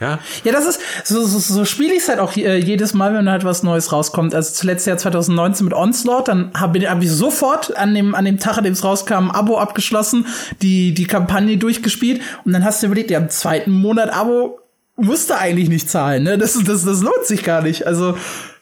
ja, 0.00 0.18
ja 0.44 0.52
das 0.52 0.66
ist, 0.66 0.80
so, 1.04 1.24
so, 1.24 1.38
so 1.38 1.64
spiele 1.64 1.92
ich 1.92 2.02
es 2.02 2.08
halt 2.08 2.18
auch 2.18 2.36
äh, 2.36 2.58
jedes 2.58 2.94
Mal, 2.94 3.14
wenn 3.14 3.30
halt 3.30 3.44
was 3.44 3.62
Neues 3.62 3.92
rauskommt. 3.92 4.34
Also 4.34 4.52
zuletzt 4.52 4.86
Jahr 4.86 4.96
2019 4.96 5.64
mit 5.64 5.74
Onslaught, 5.74 6.28
dann 6.28 6.50
habe 6.54 6.78
hab 6.88 7.02
ich 7.02 7.10
sofort 7.10 7.76
an 7.76 7.94
dem, 7.94 8.14
an 8.14 8.24
dem 8.24 8.38
Tag, 8.38 8.58
an 8.58 8.64
dem 8.64 8.72
es 8.72 8.84
rauskam, 8.84 9.14
ein 9.14 9.30
Abo 9.30 9.58
abgeschlossen, 9.58 10.26
die, 10.62 10.94
die 10.94 11.06
Kampagne 11.06 11.56
durchgespielt 11.56 12.20
und 12.44 12.52
dann 12.52 12.64
hast 12.64 12.82
du 12.82 12.86
überlegt, 12.86 13.10
ja, 13.10 13.18
im 13.18 13.30
zweiten 13.30 13.70
Monat 13.70 14.12
Abo 14.12 14.60
musst 14.96 15.30
du 15.30 15.36
eigentlich 15.36 15.68
nicht 15.68 15.90
zahlen, 15.90 16.22
ne? 16.22 16.38
Das, 16.38 16.52
das, 16.64 16.84
das 16.84 17.00
lohnt 17.00 17.24
sich 17.24 17.42
gar 17.42 17.62
nicht. 17.62 17.86
Also, 17.86 18.16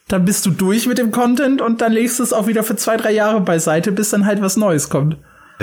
dann 0.09 0.25
bist 0.25 0.45
du 0.47 0.51
durch 0.51 0.87
mit 0.87 0.99
dem 0.99 1.11
Content 1.11 1.61
und 1.61 1.81
dann 1.81 1.93
legst 1.93 2.19
du 2.19 2.23
es 2.23 2.33
auch 2.33 2.47
wieder 2.47 2.63
für 2.63 2.77
zwei, 2.77 2.97
drei 2.97 3.13
Jahre 3.13 3.41
beiseite, 3.41 3.93
bis 3.93 4.11
dann 4.11 4.27
halt 4.27 4.43
was 4.43 4.57
Neues 4.57 4.89
kommt. 4.89 5.17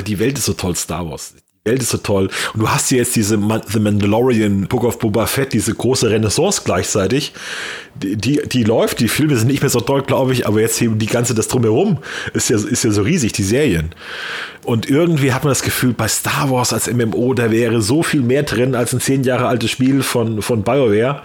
Die 0.07 0.19
Welt 0.19 0.37
ist 0.37 0.45
so 0.45 0.53
toll, 0.53 0.75
Star 0.75 1.09
Wars. 1.09 1.35
Welt 1.69 1.81
ist 1.81 1.89
so 1.89 1.97
toll. 1.97 2.29
Und 2.53 2.59
du 2.61 2.69
hast 2.69 2.89
hier 2.89 2.97
jetzt 2.99 3.15
diese 3.15 3.37
Man 3.37 3.61
The 3.67 3.79
Mandalorian, 3.79 4.67
Book 4.67 4.83
of 4.83 4.99
Boba 4.99 5.25
Fett, 5.27 5.53
diese 5.53 5.73
große 5.73 6.09
Renaissance 6.09 6.61
gleichzeitig. 6.65 7.33
Die, 7.95 8.15
die, 8.15 8.41
die 8.47 8.63
läuft, 8.63 8.99
die 8.99 9.07
Filme 9.07 9.35
sind 9.35 9.47
nicht 9.47 9.61
mehr 9.61 9.69
so 9.69 9.81
toll, 9.81 10.03
glaube 10.03 10.33
ich, 10.33 10.47
aber 10.47 10.61
jetzt 10.61 10.81
eben 10.81 10.99
die 10.99 11.05
ganze, 11.05 11.33
das 11.33 11.47
drumherum 11.47 11.99
ist 12.33 12.49
ja, 12.49 12.57
ist 12.57 12.83
ja 12.83 12.91
so 12.91 13.01
riesig, 13.01 13.33
die 13.33 13.43
Serien. 13.43 13.93
Und 14.63 14.89
irgendwie 14.89 15.33
hat 15.33 15.43
man 15.43 15.51
das 15.51 15.63
Gefühl, 15.63 15.93
bei 15.93 16.07
Star 16.07 16.49
Wars 16.49 16.73
als 16.73 16.91
MMO, 16.91 17.33
da 17.33 17.51
wäre 17.51 17.81
so 17.81 18.03
viel 18.03 18.21
mehr 18.21 18.43
drin 18.43 18.75
als 18.75 18.93
ein 18.93 19.01
zehn 19.01 19.23
Jahre 19.23 19.47
altes 19.47 19.71
Spiel 19.71 20.01
von, 20.03 20.41
von 20.41 20.63
BioWare, 20.63 21.21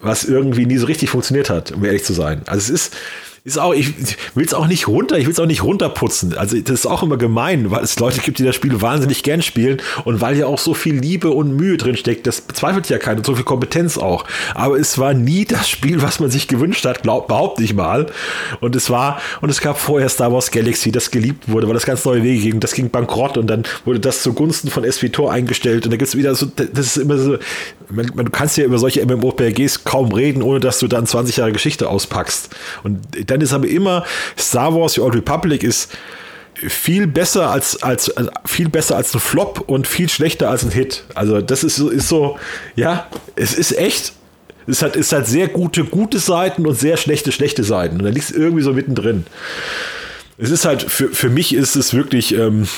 was 0.00 0.24
irgendwie 0.24 0.66
nie 0.66 0.78
so 0.78 0.86
richtig 0.86 1.10
funktioniert 1.10 1.50
hat, 1.50 1.72
um 1.72 1.84
ehrlich 1.84 2.04
zu 2.04 2.12
sein. 2.12 2.42
Also 2.46 2.72
es 2.72 2.86
ist, 2.86 2.96
ist 3.44 3.58
auch, 3.58 3.74
ich 3.74 3.92
will 4.36 4.44
es 4.44 4.54
auch 4.54 4.68
nicht 4.68 4.86
runter, 4.86 5.18
ich 5.18 5.26
will 5.26 5.32
es 5.32 5.40
auch 5.40 5.46
nicht 5.46 5.64
runterputzen. 5.64 6.38
Also 6.38 6.56
das 6.60 6.80
ist 6.80 6.86
auch 6.86 7.02
immer 7.02 7.16
gemein, 7.16 7.72
weil 7.72 7.82
es 7.82 7.98
Leute 7.98 8.20
gibt, 8.20 8.38
die 8.38 8.44
das 8.44 8.54
Spiel 8.54 8.80
wahnsinnig 8.80 9.24
gern 9.24 9.42
spielen 9.42 9.82
und 10.04 10.20
weil 10.20 10.38
ja 10.38 10.46
auch 10.46 10.58
so 10.58 10.74
viel 10.74 10.94
Liebe 10.94 11.30
und 11.30 11.56
Mühe 11.56 11.76
drin 11.76 11.96
steckt, 11.96 12.28
das 12.28 12.40
bezweifelt 12.40 12.88
ja 12.88 12.98
keiner, 12.98 13.24
so 13.24 13.34
viel 13.34 13.44
Kompetenz 13.44 13.98
auch. 13.98 14.26
Aber 14.54 14.78
es 14.78 14.96
war 14.98 15.12
nie 15.12 15.44
das 15.44 15.68
Spiel, 15.68 16.02
was 16.02 16.20
man 16.20 16.30
sich 16.30 16.46
gewünscht 16.46 16.84
hat, 16.84 17.02
glaub, 17.02 17.26
behaupte 17.26 17.64
ich 17.64 17.74
mal. 17.74 18.06
Und 18.60 18.76
es 18.76 18.90
war, 18.90 19.20
und 19.40 19.50
es 19.50 19.60
gab 19.60 19.76
vorher 19.76 20.08
Star 20.08 20.32
Wars 20.32 20.52
Galaxy, 20.52 20.92
das 20.92 21.10
geliebt 21.10 21.50
wurde, 21.50 21.66
weil 21.66 21.74
das 21.74 21.84
ganz 21.84 22.04
neue 22.04 22.22
Wege 22.22 22.42
ging, 22.42 22.60
das 22.60 22.74
ging 22.74 22.90
bankrott 22.90 23.36
und 23.36 23.48
dann 23.48 23.64
wurde 23.84 23.98
das 23.98 24.22
zugunsten 24.22 24.70
von 24.70 24.84
SWTOR 24.88 25.32
eingestellt 25.32 25.84
und 25.84 25.90
da 25.90 25.96
gibt 25.96 26.08
es 26.08 26.16
wieder 26.16 26.36
so, 26.36 26.46
das 26.46 26.86
ist 26.86 26.96
immer 26.96 27.18
so, 27.18 27.38
man, 27.90 28.10
man, 28.14 28.26
du 28.26 28.30
kannst 28.30 28.56
ja 28.56 28.64
über 28.64 28.78
solche 28.78 29.04
MMORPGs 29.04 29.82
kaum 29.84 30.12
reden, 30.12 30.42
ohne 30.42 30.60
dass 30.60 30.78
du 30.78 30.86
dann 30.86 31.06
20 31.06 31.38
Jahre 31.38 31.52
Geschichte 31.52 31.88
auspackst. 31.88 32.50
Und 32.82 33.00
dann 33.32 33.40
ist 33.40 33.52
aber 33.52 33.66
immer 33.66 34.04
Star 34.38 34.74
Wars 34.74 34.94
The 34.94 35.00
Old 35.00 35.14
Republic 35.14 35.62
ist 35.62 35.90
viel 36.54 37.06
besser 37.06 37.50
als, 37.50 37.82
als, 37.82 38.12
viel 38.44 38.68
besser 38.68 38.96
als 38.96 39.14
ein 39.14 39.20
Flop 39.20 39.64
und 39.66 39.86
viel 39.86 40.08
schlechter 40.08 40.50
als 40.50 40.62
ein 40.62 40.70
Hit. 40.70 41.04
Also 41.14 41.40
das 41.40 41.64
ist 41.64 41.76
so, 41.76 41.88
ist 41.88 42.08
so 42.08 42.38
ja, 42.76 43.08
es 43.36 43.54
ist 43.54 43.76
echt. 43.76 44.12
Es 44.64 44.80
hat, 44.80 44.94
es 44.94 45.10
hat 45.10 45.26
sehr 45.26 45.48
gute, 45.48 45.82
gute 45.82 46.20
Seiten 46.20 46.66
und 46.66 46.78
sehr 46.78 46.96
schlechte, 46.96 47.32
schlechte 47.32 47.64
Seiten. 47.64 47.96
Und 47.96 48.04
da 48.04 48.10
liegt 48.10 48.26
es 48.26 48.30
irgendwie 48.30 48.62
so 48.62 48.72
mittendrin. 48.72 49.26
Es 50.38 50.50
ist 50.50 50.64
halt, 50.64 50.82
für, 50.82 51.08
für 51.08 51.30
mich 51.30 51.52
ist 51.52 51.74
es 51.74 51.94
wirklich, 51.94 52.32
ähm, 52.34 52.68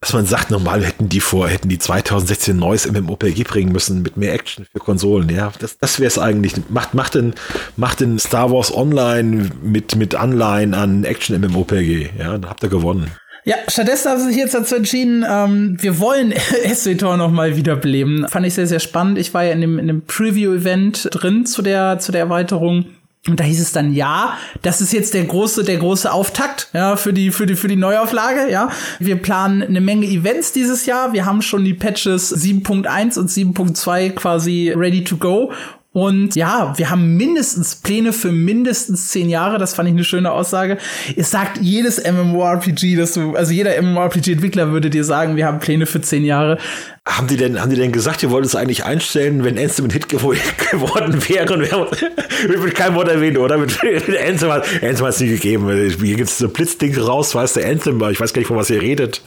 dass 0.00 0.12
man 0.12 0.26
sagt, 0.26 0.50
normal 0.50 0.84
hätten 0.84 1.08
die 1.08 1.20
vor, 1.20 1.48
hätten 1.48 1.68
die 1.68 1.78
2016 1.78 2.54
ein 2.56 2.60
neues 2.60 2.90
MMOPG 2.90 3.42
bringen 3.42 3.72
müssen 3.72 4.02
mit 4.02 4.16
mehr 4.16 4.32
Action 4.32 4.64
für 4.70 4.78
Konsolen. 4.78 5.28
Ja, 5.28 5.52
das, 5.58 5.76
das 5.78 5.98
wäre 5.98 6.06
es 6.06 6.18
eigentlich. 6.18 6.54
Macht, 6.68 6.94
macht, 6.94 7.16
den, 7.16 7.34
macht 7.76 8.00
den 8.00 8.18
Star 8.18 8.52
Wars 8.52 8.72
Online 8.72 9.50
mit, 9.60 9.96
mit 9.96 10.14
Anleihen 10.14 10.74
an 10.74 11.04
Action 11.04 11.40
MMOPG. 11.40 12.10
Ja, 12.16 12.38
dann 12.38 12.48
habt 12.48 12.62
ihr 12.62 12.68
gewonnen. 12.68 13.10
Ja, 13.44 13.56
stattdessen 13.66 14.10
haben 14.10 14.20
sie 14.20 14.28
sich 14.28 14.36
jetzt 14.36 14.54
dazu 14.54 14.76
entschieden, 14.76 15.24
ähm, 15.28 15.78
wir 15.80 15.98
wollen 15.98 16.34
SWTOR 16.74 17.16
nochmal 17.16 17.56
wiederbeleben. 17.56 18.28
Fand 18.28 18.46
ich 18.46 18.54
sehr, 18.54 18.66
sehr 18.66 18.78
spannend. 18.78 19.18
Ich 19.18 19.32
war 19.34 19.42
ja 19.42 19.52
in 19.52 19.62
dem, 19.62 19.78
in 19.78 19.88
dem 19.88 20.02
Preview-Event 20.02 21.08
drin 21.12 21.46
zu 21.46 21.62
der, 21.62 21.98
zu 21.98 22.12
der 22.12 22.20
Erweiterung. 22.20 22.84
Und 23.28 23.40
da 23.40 23.44
hieß 23.44 23.60
es 23.60 23.72
dann, 23.72 23.92
ja, 23.94 24.36
das 24.62 24.80
ist 24.80 24.92
jetzt 24.92 25.14
der 25.14 25.24
große, 25.24 25.64
der 25.64 25.76
große 25.76 26.10
Auftakt, 26.10 26.68
ja, 26.72 26.96
für 26.96 27.12
die, 27.12 27.30
für 27.30 27.46
die, 27.46 27.56
für 27.56 27.68
die 27.68 27.76
Neuauflage, 27.76 28.50
ja. 28.50 28.70
Wir 28.98 29.16
planen 29.16 29.62
eine 29.62 29.80
Menge 29.80 30.06
Events 30.06 30.52
dieses 30.52 30.86
Jahr. 30.86 31.12
Wir 31.12 31.26
haben 31.26 31.42
schon 31.42 31.64
die 31.64 31.74
Patches 31.74 32.34
7.1 32.34 33.18
und 33.18 33.30
7.2 33.30 34.10
quasi 34.10 34.72
ready 34.74 35.04
to 35.04 35.16
go. 35.16 35.52
Und 35.92 36.36
ja, 36.36 36.74
wir 36.76 36.90
haben 36.90 37.16
mindestens 37.16 37.76
Pläne 37.76 38.12
für 38.12 38.30
mindestens 38.30 39.08
zehn 39.08 39.28
Jahre. 39.28 39.58
Das 39.58 39.74
fand 39.74 39.88
ich 39.88 39.94
eine 39.94 40.04
schöne 40.04 40.30
Aussage. 40.30 40.78
Es 41.16 41.30
sagt 41.30 41.58
jedes 41.60 42.00
MMORPG, 42.04 42.94
dass 42.96 43.14
du, 43.14 43.34
also 43.34 43.52
jeder 43.52 43.80
MMORPG-Entwickler 43.82 44.70
würde 44.70 44.90
dir 44.90 45.02
sagen, 45.02 45.36
wir 45.36 45.46
haben 45.46 45.58
Pläne 45.58 45.86
für 45.86 46.00
zehn 46.00 46.24
Jahre. 46.24 46.58
Haben 47.08 47.26
die 47.26 47.38
denn, 47.38 47.58
haben 47.58 47.70
die 47.70 47.76
denn 47.76 47.90
gesagt, 47.90 48.22
ihr 48.22 48.30
wollt 48.30 48.44
es 48.44 48.54
eigentlich 48.54 48.84
einstellen, 48.84 49.42
wenn 49.42 49.58
Anthem 49.58 49.86
ein 49.86 49.90
Hit 49.90 50.10
gew 50.10 50.18
geworden 50.70 51.26
wäre? 51.26 51.54
Und 51.54 51.62
wir 51.62 52.58
mit 52.58 52.74
keinem 52.74 52.96
Wort 52.96 53.08
erwähnt, 53.08 53.38
oder? 53.38 53.56
Mit, 53.56 53.82
mit 53.82 54.20
Anthem 54.20 54.52
hat 54.52 54.66
es 54.82 55.20
nie 55.20 55.28
gegeben. 55.28 55.68
Hier 55.68 56.16
gibt 56.16 56.28
es 56.28 56.36
so 56.36 56.48
Blitzding 56.50 56.98
raus, 56.98 57.34
weiß 57.34 57.54
der 57.54 57.66
Anthem, 57.66 58.02
ich 58.10 58.20
weiß 58.20 58.34
gar 58.34 58.40
nicht, 58.40 58.48
von 58.48 58.58
was 58.58 58.68
ihr 58.68 58.82
redet. 58.82 59.22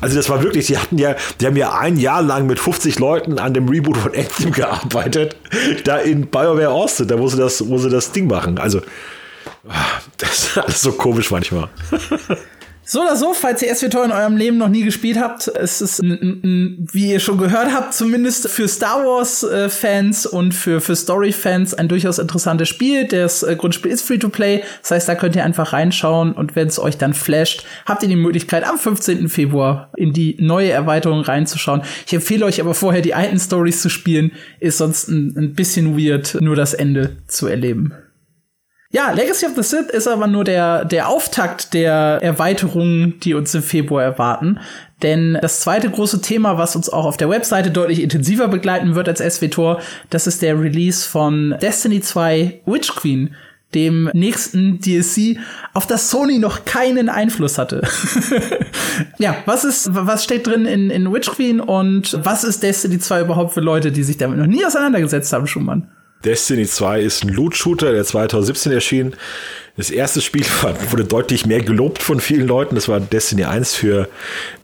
Also 0.00 0.14
das 0.14 0.28
war 0.28 0.44
wirklich, 0.44 0.66
die 0.68 0.78
hatten 0.78 0.96
ja, 0.96 1.16
die 1.40 1.46
haben 1.46 1.56
ja 1.56 1.76
ein 1.76 1.96
Jahr 1.96 2.22
lang 2.22 2.46
mit 2.46 2.60
50 2.60 3.00
Leuten 3.00 3.40
an 3.40 3.52
dem 3.52 3.68
Reboot 3.68 3.96
von 3.96 4.14
Anthem 4.14 4.52
gearbeitet. 4.52 5.36
Da 5.82 5.98
in 5.98 6.28
BioWare 6.28 6.68
Austin, 6.68 7.08
da 7.08 7.16
sie 7.26 7.36
das, 7.36 7.58
sie 7.58 7.90
das 7.90 8.12
Ding 8.12 8.28
machen. 8.28 8.58
Also, 8.58 8.80
das 10.18 10.30
ist 10.30 10.58
alles 10.58 10.82
so 10.82 10.92
komisch 10.92 11.32
manchmal. 11.32 11.68
So 12.86 13.00
oder 13.00 13.16
so, 13.16 13.32
falls 13.32 13.62
ihr 13.62 13.74
SWTOR 13.74 14.04
in 14.04 14.12
eurem 14.12 14.36
Leben 14.36 14.58
noch 14.58 14.68
nie 14.68 14.82
gespielt 14.82 15.18
habt, 15.18 15.48
es 15.48 15.80
ist, 15.80 16.02
wie 16.02 17.10
ihr 17.10 17.18
schon 17.18 17.38
gehört 17.38 17.72
habt, 17.72 17.94
zumindest 17.94 18.48
für 18.48 18.68
Star 18.68 19.02
Wars-Fans 19.04 20.26
und 20.26 20.52
für, 20.52 20.82
für 20.82 20.94
Story-Fans 20.94 21.72
ein 21.72 21.88
durchaus 21.88 22.18
interessantes 22.18 22.68
Spiel. 22.68 23.06
Das 23.06 23.42
äh, 23.42 23.56
Grundspiel 23.56 23.90
ist 23.90 24.02
Free-to-Play, 24.02 24.64
das 24.82 24.90
heißt, 24.90 25.08
da 25.08 25.14
könnt 25.14 25.34
ihr 25.34 25.44
einfach 25.44 25.72
reinschauen 25.72 26.32
und 26.32 26.56
wenn 26.56 26.68
es 26.68 26.78
euch 26.78 26.98
dann 26.98 27.14
flasht, 27.14 27.64
habt 27.86 28.02
ihr 28.02 28.08
die 28.10 28.16
Möglichkeit, 28.16 28.64
am 28.64 28.76
15. 28.76 29.30
Februar 29.30 29.90
in 29.96 30.12
die 30.12 30.36
neue 30.38 30.70
Erweiterung 30.70 31.22
reinzuschauen. 31.22 31.82
Ich 32.06 32.12
empfehle 32.12 32.44
euch 32.44 32.60
aber 32.60 32.74
vorher, 32.74 33.00
die 33.00 33.14
alten 33.14 33.38
Stories 33.38 33.80
zu 33.80 33.88
spielen, 33.88 34.32
ist 34.60 34.76
sonst 34.76 35.08
ein, 35.08 35.34
ein 35.36 35.54
bisschen 35.54 35.98
weird, 35.98 36.36
nur 36.40 36.54
das 36.54 36.74
Ende 36.74 37.16
zu 37.28 37.46
erleben. 37.46 37.94
Ja, 38.94 39.10
Legacy 39.10 39.46
of 39.46 39.56
the 39.56 39.62
Sith 39.64 39.90
ist 39.90 40.06
aber 40.06 40.28
nur 40.28 40.44
der, 40.44 40.84
der 40.84 41.08
Auftakt 41.08 41.74
der 41.74 42.20
Erweiterungen, 42.22 43.18
die 43.18 43.34
uns 43.34 43.52
im 43.52 43.64
Februar 43.64 44.04
erwarten. 44.04 44.60
Denn 45.02 45.36
das 45.42 45.58
zweite 45.58 45.90
große 45.90 46.20
Thema, 46.20 46.58
was 46.58 46.76
uns 46.76 46.88
auch 46.88 47.04
auf 47.04 47.16
der 47.16 47.28
Webseite 47.28 47.72
deutlich 47.72 48.00
intensiver 48.00 48.46
begleiten 48.46 48.94
wird 48.94 49.08
als 49.08 49.18
SWTOR, 49.18 49.80
das 50.10 50.28
ist 50.28 50.42
der 50.42 50.60
Release 50.60 51.08
von 51.08 51.56
Destiny 51.60 52.02
2 52.02 52.60
Witch 52.66 52.94
Queen, 52.94 53.34
dem 53.74 54.10
nächsten 54.12 54.78
DLC, 54.78 55.38
auf 55.72 55.88
das 55.88 56.08
Sony 56.10 56.38
noch 56.38 56.64
keinen 56.64 57.08
Einfluss 57.08 57.58
hatte. 57.58 57.82
ja, 59.18 59.38
was 59.44 59.64
ist, 59.64 59.88
was 59.92 60.22
steht 60.22 60.46
drin 60.46 60.66
in, 60.66 60.90
in 60.90 61.12
Witch 61.12 61.32
Queen 61.32 61.58
und 61.58 62.16
was 62.22 62.44
ist 62.44 62.62
Destiny 62.62 63.00
2 63.00 63.22
überhaupt 63.22 63.54
für 63.54 63.60
Leute, 63.60 63.90
die 63.90 64.04
sich 64.04 64.18
damit 64.18 64.38
noch 64.38 64.46
nie 64.46 64.64
auseinandergesetzt 64.64 65.32
haben, 65.32 65.48
Schumann? 65.48 65.90
Destiny 66.24 66.66
2 66.66 67.00
ist 67.00 67.24
ein 67.24 67.28
Loot-Shooter, 67.28 67.92
der 67.92 68.04
2017 68.04 68.72
erschien. 68.72 69.16
Das 69.76 69.90
erste 69.90 70.20
Spiel 70.20 70.44
wurde 70.90 71.04
deutlich 71.04 71.46
mehr 71.46 71.60
gelobt 71.60 72.02
von 72.02 72.20
vielen 72.20 72.46
Leuten. 72.46 72.74
Das 72.74 72.88
war 72.88 73.00
Destiny 73.00 73.44
1 73.44 73.74
für 73.74 74.08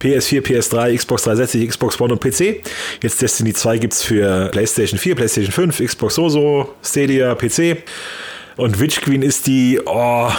PS4, 0.01 0.43
PS3, 0.43 0.97
Xbox 0.97 1.25
360, 1.25 1.69
Xbox 1.69 2.01
One 2.01 2.15
und 2.15 2.21
PC. 2.21 2.63
Jetzt 3.03 3.21
Destiny 3.21 3.53
2 3.53 3.79
gibt 3.79 3.93
es 3.93 4.03
für 4.03 4.49
PlayStation 4.51 4.99
4, 4.99 5.17
PlayStation 5.17 5.53
5, 5.53 5.85
Xbox 5.85 6.15
Soso, 6.15 6.75
Stadia, 6.83 7.35
PC. 7.35 7.83
Und 8.57 8.81
Witch 8.81 9.01
Queen 9.01 9.23
ist 9.23 9.47
die 9.47 9.81
oh, 9.85 10.31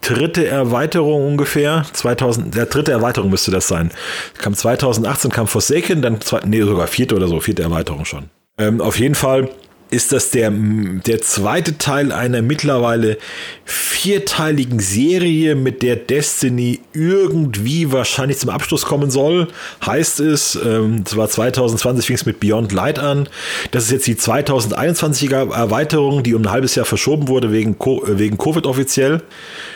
dritte 0.00 0.46
Erweiterung 0.46 1.26
ungefähr. 1.26 1.84
2000, 1.92 2.54
der 2.54 2.66
dritte 2.66 2.92
Erweiterung 2.92 3.30
müsste 3.30 3.50
das 3.50 3.68
sein. 3.68 3.90
Kam 4.38 4.54
2018, 4.54 5.30
kam 5.30 5.46
Forsaken, 5.46 6.02
dann 6.02 6.18
nee, 6.46 6.62
sogar 6.62 6.86
vierte 6.86 7.14
oder 7.14 7.28
so, 7.28 7.40
vierte 7.40 7.62
Erweiterung 7.62 8.04
schon. 8.04 8.30
Ähm, 8.58 8.80
auf 8.80 8.98
jeden 8.98 9.14
Fall 9.14 9.50
ist 9.90 10.12
das 10.12 10.30
der, 10.30 10.50
der 10.50 11.20
zweite 11.22 11.78
Teil 11.78 12.12
einer 12.12 12.42
mittlerweile 12.42 13.18
vierteiligen 13.64 14.80
Serie, 14.80 15.54
mit 15.54 15.82
der 15.82 15.96
Destiny 15.96 16.80
irgendwie 16.92 17.90
wahrscheinlich 17.92 18.38
zum 18.38 18.50
Abschluss 18.50 18.84
kommen 18.84 19.10
soll. 19.10 19.48
Heißt 19.84 20.20
es, 20.20 20.58
ähm, 20.62 21.04
zwar 21.06 21.28
2020 21.28 22.06
fing 22.06 22.16
es 22.16 22.26
mit 22.26 22.40
Beyond 22.40 22.72
Light 22.72 22.98
an. 22.98 23.28
Das 23.70 23.84
ist 23.84 23.90
jetzt 23.90 24.06
die 24.06 24.16
2021er 24.16 25.54
Erweiterung, 25.54 26.22
die 26.22 26.34
um 26.34 26.42
ein 26.42 26.50
halbes 26.50 26.74
Jahr 26.74 26.86
verschoben 26.86 27.28
wurde 27.28 27.52
wegen, 27.52 27.78
Co 27.78 28.04
äh, 28.04 28.18
wegen 28.18 28.38
Covid 28.38 28.66
offiziell. 28.66 29.22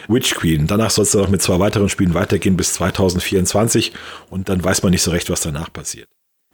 Witch 0.08 0.34
Queen. 0.34 0.66
Danach 0.66 0.90
soll 0.90 1.04
es 1.04 1.12
dann 1.12 1.22
noch 1.22 1.28
mit 1.28 1.42
zwei 1.42 1.58
weiteren 1.58 1.88
Spielen 1.88 2.14
weitergehen 2.14 2.56
bis 2.56 2.74
2024 2.74 3.92
und 4.30 4.48
dann 4.48 4.62
weiß 4.62 4.82
man 4.82 4.92
nicht 4.92 5.02
so 5.02 5.10
recht, 5.10 5.30
was 5.30 5.40
danach 5.40 5.72
passiert. 5.72 6.08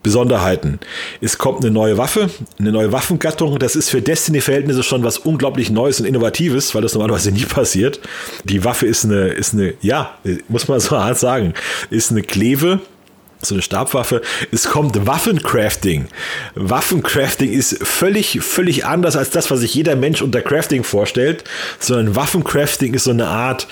Besonderheiten. 0.09 0.79
Es 1.21 1.37
kommt 1.37 1.61
eine 1.61 1.71
neue 1.71 1.99
Waffe, 1.99 2.31
eine 2.59 2.73
neue 2.73 2.92
Waffengattung. 2.92 3.59
Das 3.59 3.77
ist 3.77 3.90
für 3.90 4.01
Destiny-Verhältnisse 4.01 4.83
schon 4.83 5.05
was 5.05 5.18
unglaublich 5.18 5.68
Neues 5.68 6.01
und 6.01 6.07
Innovatives, 6.07 6.75
weil 6.75 6.81
das 6.81 6.94
normalerweise 6.94 7.31
nie 7.31 7.44
passiert. 7.44 8.01
Die 8.44 8.64
Waffe 8.64 8.87
ist 8.87 9.05
eine, 9.05 9.29
ist 9.29 9.53
eine, 9.53 9.75
ja, 9.83 10.16
muss 10.49 10.66
man 10.66 10.81
so 10.81 10.92
hart 10.99 11.18
sagen, 11.18 11.53
ist 11.90 12.11
eine 12.11 12.23
Kleve, 12.23 12.81
so 13.42 13.55
eine 13.55 13.61
Stabwaffe. 13.61 14.23
Es 14.51 14.71
kommt 14.71 15.07
Waffencrafting. 15.07 16.07
Waffencrafting 16.55 17.53
ist 17.53 17.87
völlig, 17.87 18.40
völlig 18.40 18.87
anders 18.87 19.14
als 19.14 19.29
das, 19.29 19.51
was 19.51 19.61
sich 19.61 19.75
jeder 19.75 19.94
Mensch 19.94 20.23
unter 20.23 20.40
Crafting 20.40 20.85
vorstellt, 20.85 21.44
sondern 21.79 22.16
Waffencrafting 22.16 22.94
ist 22.94 23.05
so 23.05 23.11
eine 23.11 23.27
Art 23.27 23.68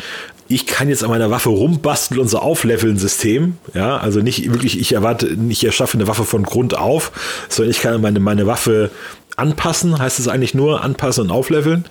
ich 0.48 0.66
kann 0.66 0.88
jetzt 0.88 1.02
an 1.02 1.11
meiner 1.11 1.30
Waffe 1.30 1.48
rumbasteln 1.48 2.20
und 2.20 2.28
so 2.28 2.38
aufleveln 2.38 2.98
System. 2.98 3.59
Ja, 3.74 3.96
also 3.96 4.20
nicht 4.20 4.50
wirklich, 4.52 4.78
ich 4.78 4.92
erwarte, 4.92 5.37
ich 5.48 5.64
erschaffe 5.64 5.96
eine 5.96 6.06
Waffe 6.06 6.24
von 6.24 6.44
Grund 6.44 6.76
auf, 6.76 7.12
sondern 7.48 7.70
ich 7.70 7.80
kann 7.80 8.00
meine, 8.00 8.20
meine 8.20 8.46
Waffe 8.46 8.90
anpassen, 9.37 9.98
heißt 9.98 10.18
es 10.18 10.28
eigentlich 10.28 10.54
nur, 10.54 10.82
anpassen 10.82 11.24
und 11.24 11.30
aufleveln. 11.30 11.85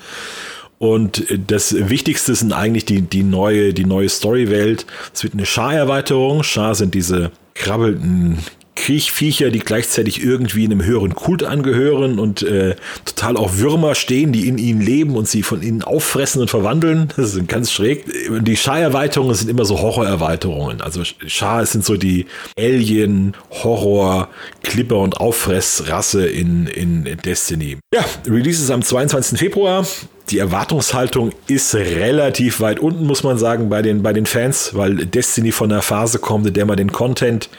Und 0.77 1.25
das 1.47 1.89
Wichtigste 1.89 2.35
sind 2.35 2.51
eigentlich 2.51 2.85
die, 2.85 3.01
die 3.01 3.23
neue, 3.23 3.73
die 3.73 3.85
neue 3.85 4.09
Storywelt. 4.09 4.85
Es 5.13 5.23
wird 5.23 5.33
eine 5.33 5.45
Schar-Erweiterung. 5.45 6.43
Schar 6.43 6.75
sind 6.75 6.93
diese 6.93 7.31
krabbelnden 7.53 8.39
Kriechviecher, 8.75 9.51
die 9.51 9.59
gleichzeitig 9.59 10.21
irgendwie 10.21 10.65
einem 10.65 10.83
höheren 10.83 11.15
Kult 11.15 11.43
angehören 11.43 12.19
und 12.19 12.43
äh, 12.43 12.75
total 13.05 13.37
auch 13.37 13.57
Würmer 13.57 13.95
stehen, 13.95 14.31
die 14.31 14.47
in 14.47 14.57
ihnen 14.57 14.81
leben 14.81 15.15
und 15.15 15.27
sie 15.27 15.43
von 15.43 15.61
ihnen 15.61 15.81
auffressen 15.81 16.41
und 16.41 16.49
verwandeln. 16.49 17.09
Das 17.25 17.33
ist 17.33 17.47
ganz 17.47 17.71
schräg. 17.71 18.05
Die 18.29 18.57
Schar-Erweiterungen 18.57 19.33
sind 19.33 19.49
immer 19.49 19.65
so 19.65 19.79
Horror-Erweiterungen. 19.79 20.81
Also 20.81 21.03
Schar 21.03 21.65
sind 21.65 21.83
so 21.83 21.95
die 21.95 22.27
Alien, 22.57 23.33
Horror, 23.49 24.27
Clipper 24.63 24.99
und 24.99 25.17
Auffressrasse 25.19 26.27
in, 26.27 26.67
in 26.67 27.05
Destiny. 27.23 27.77
Ja, 27.93 28.05
Release 28.27 28.61
ist 28.61 28.69
am 28.69 28.83
22. 28.83 29.39
Februar 29.39 29.85
die 30.29 30.39
Erwartungshaltung 30.39 31.31
ist 31.47 31.75
relativ 31.75 32.59
weit 32.59 32.79
unten, 32.79 33.05
muss 33.05 33.23
man 33.23 33.37
sagen, 33.37 33.69
bei 33.69 33.81
den, 33.81 34.01
bei 34.01 34.13
den 34.13 34.25
Fans, 34.25 34.71
weil 34.73 34.95
Destiny 34.95 35.51
von 35.51 35.69
der 35.69 35.81
Phase 35.81 36.19
kommt, 36.19 36.47
in 36.47 36.53
der 36.53 36.65
man 36.65 36.77
den 36.77 36.91
Content 36.91 37.49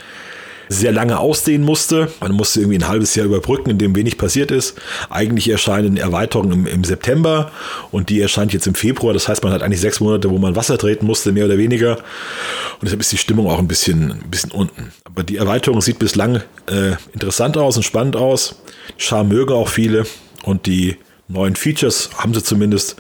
sehr 0.68 0.92
lange 0.92 1.18
ausdehnen 1.18 1.64
musste. 1.64 2.10
Man 2.20 2.32
musste 2.32 2.60
irgendwie 2.60 2.78
ein 2.78 2.88
halbes 2.88 3.14
Jahr 3.14 3.26
überbrücken, 3.26 3.70
in 3.70 3.78
dem 3.78 3.94
wenig 3.94 4.18
passiert 4.18 4.50
ist. 4.50 4.76
Eigentlich 5.10 5.48
erscheinen 5.48 5.96
Erweiterungen 5.96 6.52
im, 6.52 6.66
im 6.66 6.84
September 6.84 7.50
und 7.90 8.08
die 8.08 8.20
erscheint 8.20 8.52
jetzt 8.52 8.66
im 8.66 8.74
Februar. 8.74 9.12
Das 9.12 9.28
heißt, 9.28 9.42
man 9.44 9.52
hat 9.52 9.62
eigentlich 9.62 9.80
sechs 9.80 10.00
Monate, 10.00 10.30
wo 10.30 10.38
man 10.38 10.56
Wasser 10.56 10.78
treten 10.78 11.06
musste, 11.06 11.32
mehr 11.32 11.46
oder 11.46 11.58
weniger. 11.58 11.96
Und 11.96 12.84
deshalb 12.84 13.00
ist 13.00 13.12
die 13.12 13.18
Stimmung 13.18 13.48
auch 13.48 13.58
ein 13.58 13.68
bisschen, 13.68 14.12
ein 14.12 14.30
bisschen 14.30 14.50
unten. 14.50 14.92
Aber 15.04 15.22
die 15.22 15.36
Erweiterung 15.36 15.80
sieht 15.80 15.98
bislang 15.98 16.42
äh, 16.66 16.92
interessant 17.12 17.56
aus 17.56 17.76
und 17.76 17.82
spannend 17.82 18.16
aus. 18.16 18.56
Charme 18.96 19.28
mögen 19.28 19.52
auch 19.52 19.68
viele 19.68 20.06
und 20.42 20.66
die 20.66 20.96
neuen 21.28 21.56
Features 21.56 22.10
haben 22.16 22.34
sie 22.34 22.42
zumindest 22.42 22.96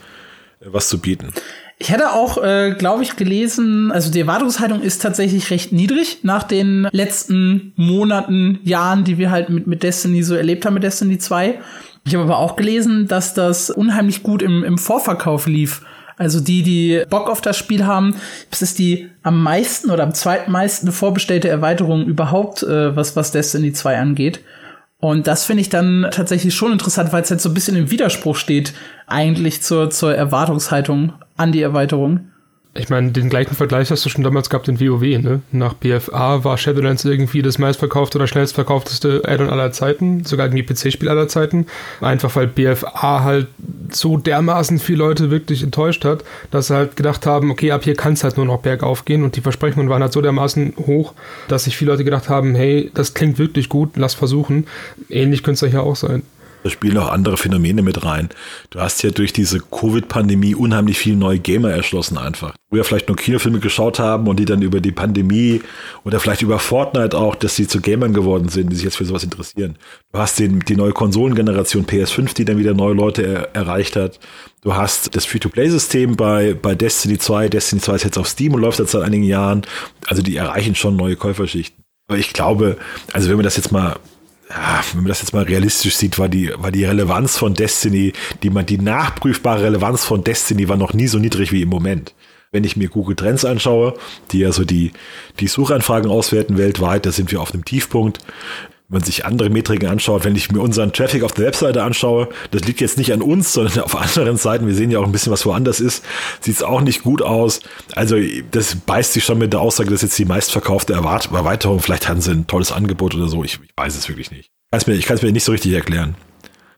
äh, 0.60 0.66
was 0.66 0.88
zu 0.88 0.98
bieten. 0.98 1.32
Ich 1.78 1.90
hätte 1.90 2.12
auch, 2.12 2.42
äh, 2.42 2.74
glaube 2.78 3.02
ich, 3.02 3.16
gelesen, 3.16 3.92
also 3.92 4.10
die 4.10 4.20
Erwartungshaltung 4.20 4.80
ist 4.80 5.02
tatsächlich 5.02 5.50
recht 5.50 5.72
niedrig 5.72 6.20
nach 6.22 6.42
den 6.42 6.88
letzten 6.90 7.74
Monaten, 7.76 8.60
Jahren, 8.64 9.04
die 9.04 9.18
wir 9.18 9.30
halt 9.30 9.50
mit, 9.50 9.66
mit 9.66 9.82
Destiny 9.82 10.22
so 10.22 10.34
erlebt 10.34 10.64
haben, 10.64 10.74
mit 10.74 10.84
Destiny 10.84 11.18
2. 11.18 11.60
Ich 12.06 12.14
habe 12.14 12.24
aber 12.24 12.38
auch 12.38 12.56
gelesen, 12.56 13.08
dass 13.08 13.34
das 13.34 13.68
unheimlich 13.68 14.22
gut 14.22 14.40
im, 14.40 14.64
im 14.64 14.78
Vorverkauf 14.78 15.46
lief. 15.46 15.82
Also 16.16 16.40
die, 16.40 16.62
die 16.62 17.02
Bock 17.10 17.28
auf 17.28 17.42
das 17.42 17.58
Spiel 17.58 17.84
haben, 17.84 18.14
das 18.50 18.62
ist 18.62 18.78
die 18.78 19.10
am 19.22 19.42
meisten 19.42 19.90
oder 19.90 20.02
am 20.02 20.14
zweitmeisten 20.14 20.90
vorbestellte 20.92 21.48
Erweiterung 21.48 22.06
überhaupt, 22.06 22.62
äh, 22.62 22.96
was, 22.96 23.16
was 23.16 23.32
Destiny 23.32 23.74
2 23.74 23.98
angeht. 23.98 24.40
Und 24.98 25.26
das 25.26 25.44
finde 25.44 25.60
ich 25.60 25.68
dann 25.68 26.08
tatsächlich 26.10 26.54
schon 26.54 26.72
interessant, 26.72 27.12
weil 27.12 27.22
es 27.22 27.30
halt 27.30 27.42
so 27.42 27.50
ein 27.50 27.54
bisschen 27.54 27.76
im 27.76 27.90
Widerspruch 27.90 28.36
steht, 28.36 28.72
eigentlich 29.06 29.60
zur, 29.60 29.90
zur 29.90 30.14
Erwartungshaltung 30.14 31.12
an 31.36 31.52
die 31.52 31.62
Erweiterung. 31.62 32.30
Ich 32.78 32.90
meine, 32.90 33.10
den 33.10 33.30
gleichen 33.30 33.54
Vergleich 33.54 33.90
hast 33.90 34.04
du 34.04 34.08
schon 34.08 34.24
damals 34.24 34.50
gehabt 34.50 34.68
in 34.68 34.80
WoW, 34.80 35.00
ne? 35.22 35.40
Nach 35.50 35.74
BFA 35.74 36.44
war 36.44 36.58
Shadowlands 36.58 37.04
irgendwie 37.04 37.42
das 37.42 37.58
meistverkaufte 37.58 38.18
oder 38.18 38.26
schnellstverkaufteste 38.26 39.22
Add-on 39.26 39.48
aller 39.48 39.72
Zeiten, 39.72 40.24
sogar 40.24 40.46
irgendwie 40.46 40.62
PC-Spiel 40.62 41.08
aller 41.08 41.28
Zeiten. 41.28 41.66
Einfach 42.00 42.34
weil 42.36 42.46
BFA 42.46 43.22
halt 43.22 43.46
so 43.90 44.16
dermaßen 44.16 44.78
viele 44.78 44.98
Leute 44.98 45.30
wirklich 45.30 45.62
enttäuscht 45.62 46.04
hat, 46.04 46.24
dass 46.50 46.68
sie 46.68 46.74
halt 46.74 46.96
gedacht 46.96 47.26
haben, 47.26 47.50
okay, 47.50 47.72
ab 47.72 47.84
hier 47.84 47.94
kann 47.94 48.12
es 48.12 48.24
halt 48.24 48.36
nur 48.36 48.46
noch 48.46 48.60
bergauf 48.60 49.04
gehen 49.04 49.24
und 49.24 49.36
die 49.36 49.40
Versprechungen 49.40 49.88
waren 49.88 50.02
halt 50.02 50.12
so 50.12 50.20
dermaßen 50.20 50.74
hoch, 50.86 51.14
dass 51.48 51.64
sich 51.64 51.76
viele 51.76 51.92
Leute 51.92 52.04
gedacht 52.04 52.28
haben, 52.28 52.54
hey, 52.54 52.90
das 52.94 53.14
klingt 53.14 53.38
wirklich 53.38 53.68
gut, 53.68 53.96
lass 53.96 54.14
versuchen. 54.14 54.66
Ähnlich 55.08 55.42
könnte 55.42 55.66
es 55.66 55.72
ja 55.72 55.80
auch 55.80 55.96
sein. 55.96 56.22
Da 56.66 56.70
spielen 56.70 56.98
auch 56.98 57.12
andere 57.12 57.36
Phänomene 57.36 57.80
mit 57.80 58.04
rein. 58.04 58.28
Du 58.70 58.80
hast 58.80 59.00
ja 59.04 59.10
durch 59.10 59.32
diese 59.32 59.60
Covid-Pandemie 59.60 60.56
unheimlich 60.56 60.98
viele 60.98 61.14
neue 61.14 61.38
Gamer 61.38 61.70
erschlossen 61.70 62.18
einfach. 62.18 62.56
Wo 62.70 62.76
ja 62.76 62.82
vielleicht 62.82 63.06
nur 63.06 63.16
Kinofilme 63.16 63.60
geschaut 63.60 64.00
haben 64.00 64.26
und 64.26 64.40
die 64.40 64.46
dann 64.46 64.62
über 64.62 64.80
die 64.80 64.90
Pandemie 64.90 65.62
oder 66.02 66.18
vielleicht 66.18 66.42
über 66.42 66.58
Fortnite 66.58 67.16
auch, 67.16 67.36
dass 67.36 67.54
sie 67.54 67.68
zu 67.68 67.80
Gamern 67.80 68.12
geworden 68.12 68.48
sind, 68.48 68.70
die 68.70 68.74
sich 68.74 68.84
jetzt 68.84 68.96
für 68.96 69.04
sowas 69.04 69.22
interessieren. 69.22 69.76
Du 70.12 70.18
hast 70.18 70.40
den, 70.40 70.58
die 70.58 70.74
neue 70.74 70.90
Konsolengeneration 70.90 71.86
PS5, 71.86 72.34
die 72.34 72.44
dann 72.44 72.58
wieder 72.58 72.74
neue 72.74 72.94
Leute 72.94 73.22
er, 73.22 73.54
erreicht 73.54 73.94
hat. 73.94 74.18
Du 74.62 74.74
hast 74.74 75.14
das 75.14 75.24
Free-to-Play-System 75.24 76.16
bei, 76.16 76.54
bei 76.54 76.74
Destiny 76.74 77.16
2. 77.16 77.48
Destiny 77.48 77.80
2 77.80 77.94
ist 77.94 78.02
jetzt 78.02 78.18
auf 78.18 78.26
Steam 78.26 78.54
und 78.54 78.60
läuft 78.60 78.78
seit 78.78 79.04
einigen 79.04 79.22
Jahren. 79.22 79.62
Also 80.08 80.20
die 80.20 80.34
erreichen 80.34 80.74
schon 80.74 80.96
neue 80.96 81.14
Käuferschichten. 81.14 81.84
Aber 82.08 82.18
ich 82.18 82.32
glaube, 82.32 82.76
also 83.12 83.28
wenn 83.28 83.38
wir 83.38 83.44
das 83.44 83.56
jetzt 83.56 83.70
mal 83.70 84.00
ja, 84.48 84.80
wenn 84.92 85.02
man 85.02 85.08
das 85.08 85.22
jetzt 85.22 85.32
mal 85.32 85.42
realistisch 85.42 85.96
sieht, 85.96 86.18
war 86.18 86.28
die, 86.28 86.52
war 86.56 86.70
die 86.70 86.84
Relevanz 86.84 87.36
von 87.36 87.54
Destiny, 87.54 88.12
die 88.42 88.50
man, 88.50 88.66
die 88.66 88.78
nachprüfbare 88.78 89.64
Relevanz 89.64 90.04
von 90.04 90.22
Destiny 90.22 90.68
war 90.68 90.76
noch 90.76 90.92
nie 90.92 91.08
so 91.08 91.18
niedrig 91.18 91.52
wie 91.52 91.62
im 91.62 91.68
Moment. 91.68 92.14
Wenn 92.52 92.64
ich 92.64 92.76
mir 92.76 92.88
Google 92.88 93.16
Trends 93.16 93.44
anschaue, 93.44 93.94
die 94.30 94.38
ja 94.38 94.52
so 94.52 94.64
die, 94.64 94.92
die 95.40 95.48
Suchanfragen 95.48 96.10
auswerten 96.10 96.58
weltweit, 96.58 97.04
da 97.04 97.12
sind 97.12 97.32
wir 97.32 97.40
auf 97.40 97.52
einem 97.52 97.64
Tiefpunkt 97.64 98.20
wenn 98.88 98.98
man 98.98 99.04
sich 99.04 99.24
andere 99.24 99.50
Metriken 99.50 99.88
anschaut, 99.88 100.24
wenn 100.24 100.36
ich 100.36 100.52
mir 100.52 100.60
unseren 100.60 100.92
Traffic 100.92 101.24
auf 101.24 101.32
der 101.32 101.46
Webseite 101.46 101.82
anschaue, 101.82 102.28
das 102.52 102.62
liegt 102.62 102.80
jetzt 102.80 102.98
nicht 102.98 103.12
an 103.12 103.20
uns, 103.20 103.52
sondern 103.52 103.80
auf 103.82 103.96
anderen 103.96 104.36
Seiten, 104.36 104.66
wir 104.66 104.74
sehen 104.74 104.90
ja 104.90 105.00
auch 105.00 105.04
ein 105.04 105.12
bisschen, 105.12 105.32
was 105.32 105.44
woanders 105.44 105.80
ist, 105.80 106.04
sieht 106.40 106.54
es 106.54 106.62
auch 106.62 106.80
nicht 106.80 107.02
gut 107.02 107.20
aus. 107.20 107.60
Also 107.94 108.16
das 108.52 108.76
beißt 108.76 109.12
sich 109.12 109.24
schon 109.24 109.38
mit 109.38 109.52
der 109.52 109.60
Aussage, 109.60 109.90
dass 109.90 110.02
jetzt 110.02 110.18
die 110.18 110.24
meistverkaufte 110.24 110.92
Erweiterung, 110.92 111.80
vielleicht 111.80 112.08
haben 112.08 112.20
sie 112.20 112.30
ein 112.30 112.46
tolles 112.46 112.70
Angebot 112.70 113.14
oder 113.14 113.28
so, 113.28 113.42
ich, 113.42 113.54
ich 113.54 113.70
weiß 113.76 113.96
es 113.96 114.08
wirklich 114.08 114.30
nicht. 114.30 114.50
Ich 114.72 115.06
kann 115.06 115.16
es 115.16 115.22
mir 115.22 115.32
nicht 115.32 115.44
so 115.44 115.52
richtig 115.52 115.72
erklären. 115.72 116.14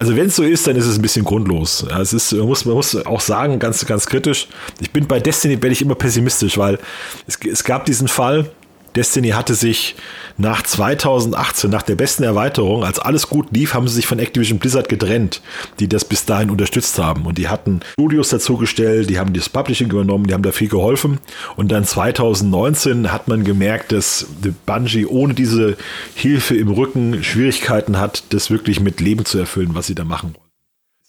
Also 0.01 0.15
wenn 0.15 0.27
es 0.27 0.37
so 0.37 0.43
ist, 0.43 0.65
dann 0.65 0.77
ist 0.77 0.85
es 0.85 0.97
ein 0.97 1.01
bisschen 1.01 1.25
grundlos. 1.25 1.85
Es 1.99 2.13
ist, 2.13 2.31
man 2.31 2.47
muss, 2.47 2.63
man 2.63 2.75
muss 2.75 2.95
auch 2.95 3.19
sagen, 3.19 3.59
ganz, 3.59 3.85
ganz 3.85 4.05
kritisch. 4.05 4.47
Ich 4.79 4.91
bin 4.91 5.05
bei 5.07 5.19
Destiny 5.19 5.57
bin 5.57 5.73
ich 5.73 5.81
immer 5.81 5.95
pessimistisch, 5.95 6.57
weil 6.57 6.79
es, 7.27 7.37
es 7.45 7.65
gab 7.65 7.83
diesen 7.85 8.07
Fall, 8.07 8.49
Destiny 8.95 9.29
hatte 9.29 9.55
sich 9.55 9.95
nach 10.37 10.63
2018, 10.63 11.69
nach 11.69 11.81
der 11.81 11.95
besten 11.95 12.23
Erweiterung, 12.23 12.83
als 12.83 12.99
alles 12.99 13.27
gut 13.27 13.47
lief, 13.51 13.73
haben 13.73 13.87
sie 13.87 13.95
sich 13.95 14.07
von 14.07 14.19
Activision 14.19 14.59
Blizzard 14.59 14.89
getrennt, 14.89 15.41
die 15.79 15.87
das 15.87 16.05
bis 16.05 16.25
dahin 16.25 16.49
unterstützt 16.49 16.97
haben. 16.97 17.25
Und 17.25 17.37
die 17.37 17.49
hatten 17.49 17.81
Studios 17.93 18.29
dazugestellt, 18.29 19.09
die 19.09 19.19
haben 19.19 19.33
das 19.33 19.49
Publishing 19.49 19.89
übernommen, 19.89 20.27
die 20.27 20.33
haben 20.33 20.43
da 20.43 20.51
viel 20.51 20.69
geholfen. 20.69 21.19
Und 21.55 21.71
dann 21.71 21.83
2019 21.83 23.11
hat 23.11 23.27
man 23.27 23.43
gemerkt, 23.43 23.91
dass 23.91 24.27
Bungie 24.65 25.05
ohne 25.05 25.33
diese 25.33 25.77
Hilfe 26.15 26.55
im 26.55 26.69
Rücken 26.69 27.23
Schwierigkeiten 27.23 27.99
hat, 27.99 28.23
das 28.29 28.49
wirklich 28.49 28.79
mit 28.79 29.01
Leben 29.01 29.25
zu 29.25 29.37
erfüllen, 29.37 29.71
was 29.73 29.87
sie 29.87 29.95
da 29.95 30.03
machen 30.03 30.35
wollen 30.35 30.49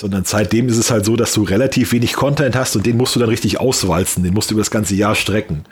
sondern 0.01 0.25
seitdem 0.25 0.67
ist 0.67 0.79
es 0.79 0.91
halt 0.91 1.05
so, 1.05 1.15
dass 1.15 1.35
du 1.35 1.43
relativ 1.43 1.93
wenig 1.93 2.15
Content 2.15 2.57
hast 2.57 2.75
und 2.75 2.87
den 2.87 2.97
musst 2.97 3.15
du 3.15 3.21
dann 3.21 3.29
richtig 3.29 3.61
auswalzen, 3.61 4.25
den 4.25 4.33
musst 4.33 4.51
du 4.51 4.55
über 4.55 4.63
das 4.63 4.71
ganze 4.71 4.95
Jahr 4.95 5.15
strecken. 5.15 5.65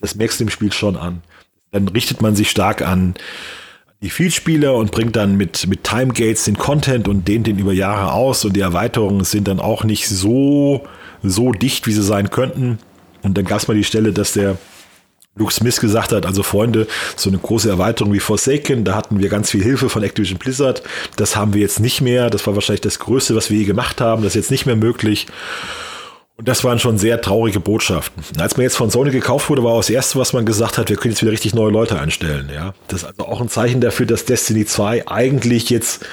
Das 0.00 0.14
merkst 0.14 0.38
du 0.38 0.44
im 0.44 0.50
Spiel 0.50 0.72
schon 0.72 0.96
an 0.96 1.20
dann 1.72 1.88
richtet 1.88 2.22
man 2.22 2.36
sich 2.36 2.50
stark 2.50 2.82
an 2.82 3.14
die 4.02 4.10
Vielspieler 4.10 4.74
und 4.74 4.90
bringt 4.90 5.16
dann 5.16 5.36
mit, 5.36 5.66
mit 5.68 5.84
Timegates 5.84 6.44
den 6.44 6.58
Content 6.58 7.08
und 7.08 7.26
dehnt 7.26 7.46
den 7.46 7.58
über 7.58 7.72
Jahre 7.72 8.12
aus 8.12 8.44
und 8.44 8.54
die 8.54 8.60
Erweiterungen 8.60 9.24
sind 9.24 9.48
dann 9.48 9.58
auch 9.58 9.84
nicht 9.84 10.08
so, 10.08 10.84
so 11.22 11.52
dicht, 11.52 11.86
wie 11.86 11.92
sie 11.92 12.02
sein 12.02 12.30
könnten. 12.30 12.78
Und 13.22 13.38
dann 13.38 13.44
gab 13.44 13.58
es 13.58 13.68
mal 13.68 13.74
die 13.74 13.84
Stelle, 13.84 14.12
dass 14.12 14.32
der 14.32 14.58
Luke 15.36 15.52
Smith 15.52 15.80
gesagt 15.80 16.12
hat, 16.12 16.26
also 16.26 16.42
Freunde, 16.42 16.86
so 17.16 17.30
eine 17.30 17.38
große 17.38 17.70
Erweiterung 17.70 18.12
wie 18.12 18.20
Forsaken, 18.20 18.84
da 18.84 18.96
hatten 18.96 19.20
wir 19.20 19.30
ganz 19.30 19.50
viel 19.50 19.62
Hilfe 19.62 19.88
von 19.88 20.02
Activision 20.02 20.38
Blizzard. 20.38 20.82
Das 21.16 21.36
haben 21.36 21.54
wir 21.54 21.62
jetzt 21.62 21.80
nicht 21.80 22.02
mehr. 22.02 22.28
Das 22.28 22.46
war 22.46 22.54
wahrscheinlich 22.54 22.82
das 22.82 22.98
Größte, 22.98 23.34
was 23.34 23.50
wir 23.50 23.58
je 23.58 23.64
gemacht 23.64 24.00
haben. 24.00 24.22
Das 24.24 24.32
ist 24.32 24.42
jetzt 24.42 24.50
nicht 24.50 24.66
mehr 24.66 24.76
möglich. 24.76 25.26
Und 26.42 26.48
das 26.48 26.64
waren 26.64 26.80
schon 26.80 26.98
sehr 26.98 27.20
traurige 27.20 27.60
Botschaften. 27.60 28.24
Als 28.36 28.56
man 28.56 28.64
jetzt 28.64 28.74
von 28.76 28.90
Sony 28.90 29.12
gekauft 29.12 29.48
wurde, 29.48 29.62
war 29.62 29.74
auch 29.74 29.78
das 29.78 29.90
Erste, 29.90 30.18
was 30.18 30.32
man 30.32 30.44
gesagt 30.44 30.76
hat, 30.76 30.88
wir 30.88 30.96
können 30.96 31.12
jetzt 31.12 31.22
wieder 31.22 31.30
richtig 31.30 31.54
neue 31.54 31.70
Leute 31.70 32.00
einstellen. 32.00 32.50
Ja, 32.52 32.74
Das 32.88 33.04
ist 33.04 33.08
also 33.08 33.28
auch 33.28 33.40
ein 33.40 33.48
Zeichen 33.48 33.80
dafür, 33.80 34.06
dass 34.06 34.24
Destiny 34.24 34.66
2 34.66 35.06
eigentlich 35.06 35.70
jetzt 35.70 36.04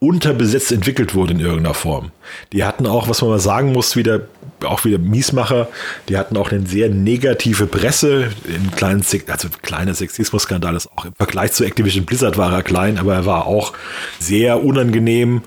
unterbesetzt 0.00 0.72
entwickelt 0.72 1.14
wurde 1.14 1.34
in 1.34 1.38
irgendeiner 1.38 1.74
Form. 1.74 2.10
Die 2.52 2.64
hatten 2.64 2.84
auch, 2.88 3.08
was 3.08 3.22
man 3.22 3.30
mal 3.30 3.38
sagen 3.38 3.70
muss, 3.72 3.94
wieder 3.94 4.22
auch 4.64 4.84
wieder 4.84 4.98
Miesmacher, 4.98 5.68
die 6.08 6.16
hatten 6.16 6.36
auch 6.36 6.50
eine 6.50 6.66
sehr 6.66 6.88
negative 6.88 7.68
Presse, 7.68 8.30
in 8.44 8.72
kleinen, 8.72 9.04
also 9.28 9.48
kleiner 9.62 9.94
Sexismus-Skandal 9.94 10.74
ist 10.74 10.90
auch 10.96 11.04
im 11.04 11.14
Vergleich 11.14 11.52
zu 11.52 11.62
Activision 11.62 12.06
Blizzard 12.06 12.36
war 12.36 12.52
er 12.52 12.64
klein, 12.64 12.98
aber 12.98 13.14
er 13.14 13.24
war 13.24 13.46
auch 13.46 13.72
sehr 14.18 14.64
unangenehm. 14.64 15.42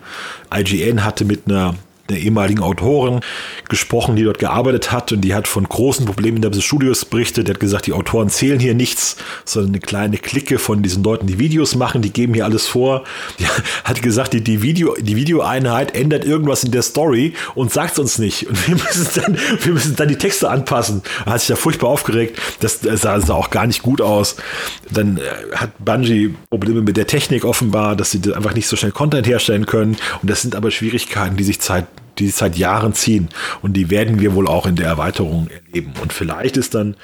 IGN 0.56 1.04
hatte 1.04 1.26
mit 1.26 1.42
einer 1.48 1.76
der 2.10 2.20
ehemaligen 2.20 2.62
Autorin 2.62 3.22
gesprochen, 3.68 4.16
die 4.16 4.24
dort 4.24 4.40
gearbeitet 4.40 4.92
hat 4.92 5.12
und 5.12 5.22
die 5.22 5.34
hat 5.34 5.48
von 5.48 5.68
großen 5.68 6.06
Problemen 6.06 6.42
in 6.42 6.52
der 6.52 6.62
Studios 6.62 7.06
berichtet. 7.06 7.48
Der 7.48 7.56
hat 7.56 7.60
gesagt, 7.60 7.88
die 7.88 7.94
Autoren 7.94 8.30
zählen 8.30 8.60
hier 8.60 8.74
nichts, 8.74 9.18
sondern 9.46 9.72
eine 9.72 9.80
kleine 9.80 10.18
Clique 10.18 10.60
von 10.60 10.82
diesen 10.82 11.04
Leuten, 11.04 11.28
die 11.28 11.40
Videos 11.40 11.76
machen, 11.76 12.02
die 12.02 12.12
geben 12.12 12.34
hier 12.34 12.46
alles 12.46 12.68
vor. 12.68 13.04
Die 13.40 13.46
hat 13.84 14.02
gesagt, 14.02 14.34
die, 14.34 14.42
die, 14.42 14.62
Video, 14.62 14.96
die 15.00 15.16
Videoeinheit 15.16 15.96
ändert 15.96 16.26
irgendwas 16.26 16.64
in 16.64 16.72
der 16.72 16.82
Story 16.82 17.34
und 17.56 17.72
sagt 17.72 17.94
es 17.94 18.00
uns 18.00 18.20
nicht. 18.20 18.48
Und 18.48 18.68
wir 18.68 18.76
müssen 18.76 19.08
dann, 19.16 19.38
wir 19.64 19.74
müssen 19.74 19.96
dann 19.96 20.08
die 20.08 20.18
Texte 20.18 20.50
anpassen. 20.50 21.02
Hat 21.26 21.40
sich 21.40 21.50
da 21.50 21.56
furchtbar 21.56 21.88
aufgeregt. 21.88 22.40
Das, 22.60 22.80
das 22.80 23.02
sah, 23.02 23.20
sah 23.20 23.36
auch 23.36 23.50
gar 23.50 23.68
nicht 23.68 23.82
gut 23.82 24.02
aus. 24.02 24.36
Dann 24.92 25.18
äh, 25.18 25.22
hat 25.56 25.72
Bungie 25.80 26.36
Probleme 26.50 26.82
mit 26.82 26.98
der 26.98 27.08
Technik 27.08 27.46
offenbar, 27.46 27.96
dass 27.96 28.12
sie 28.12 28.22
einfach 28.34 28.54
nicht 28.54 28.68
so 28.68 28.76
schnell 28.76 28.92
Content 28.92 29.28
herstellen 29.28 29.66
können. 29.66 29.98
Und 30.22 30.30
das 30.30 30.42
sind 30.42 30.56
aber 30.56 30.72
Schwierigkeiten, 30.72 31.38
die 31.38 31.44
sich 31.44 31.60
Zeit 31.60 31.86
die 32.20 32.28
sich 32.28 32.36
seit 32.36 32.58
Jahren 32.58 32.94
ziehen. 32.94 33.30
Und 33.62 33.74
die 33.74 33.90
werden 33.90 34.20
wir 34.20 34.36
wohl 34.36 34.48
auch 34.48 34.66
in 34.66 34.76
der 34.76 34.88
Erweiterung 34.88 35.50
erleben. 35.50 35.94
Und 36.02 36.14
vielleicht 36.14 36.58
ist 36.58 36.76
dann 36.76 36.96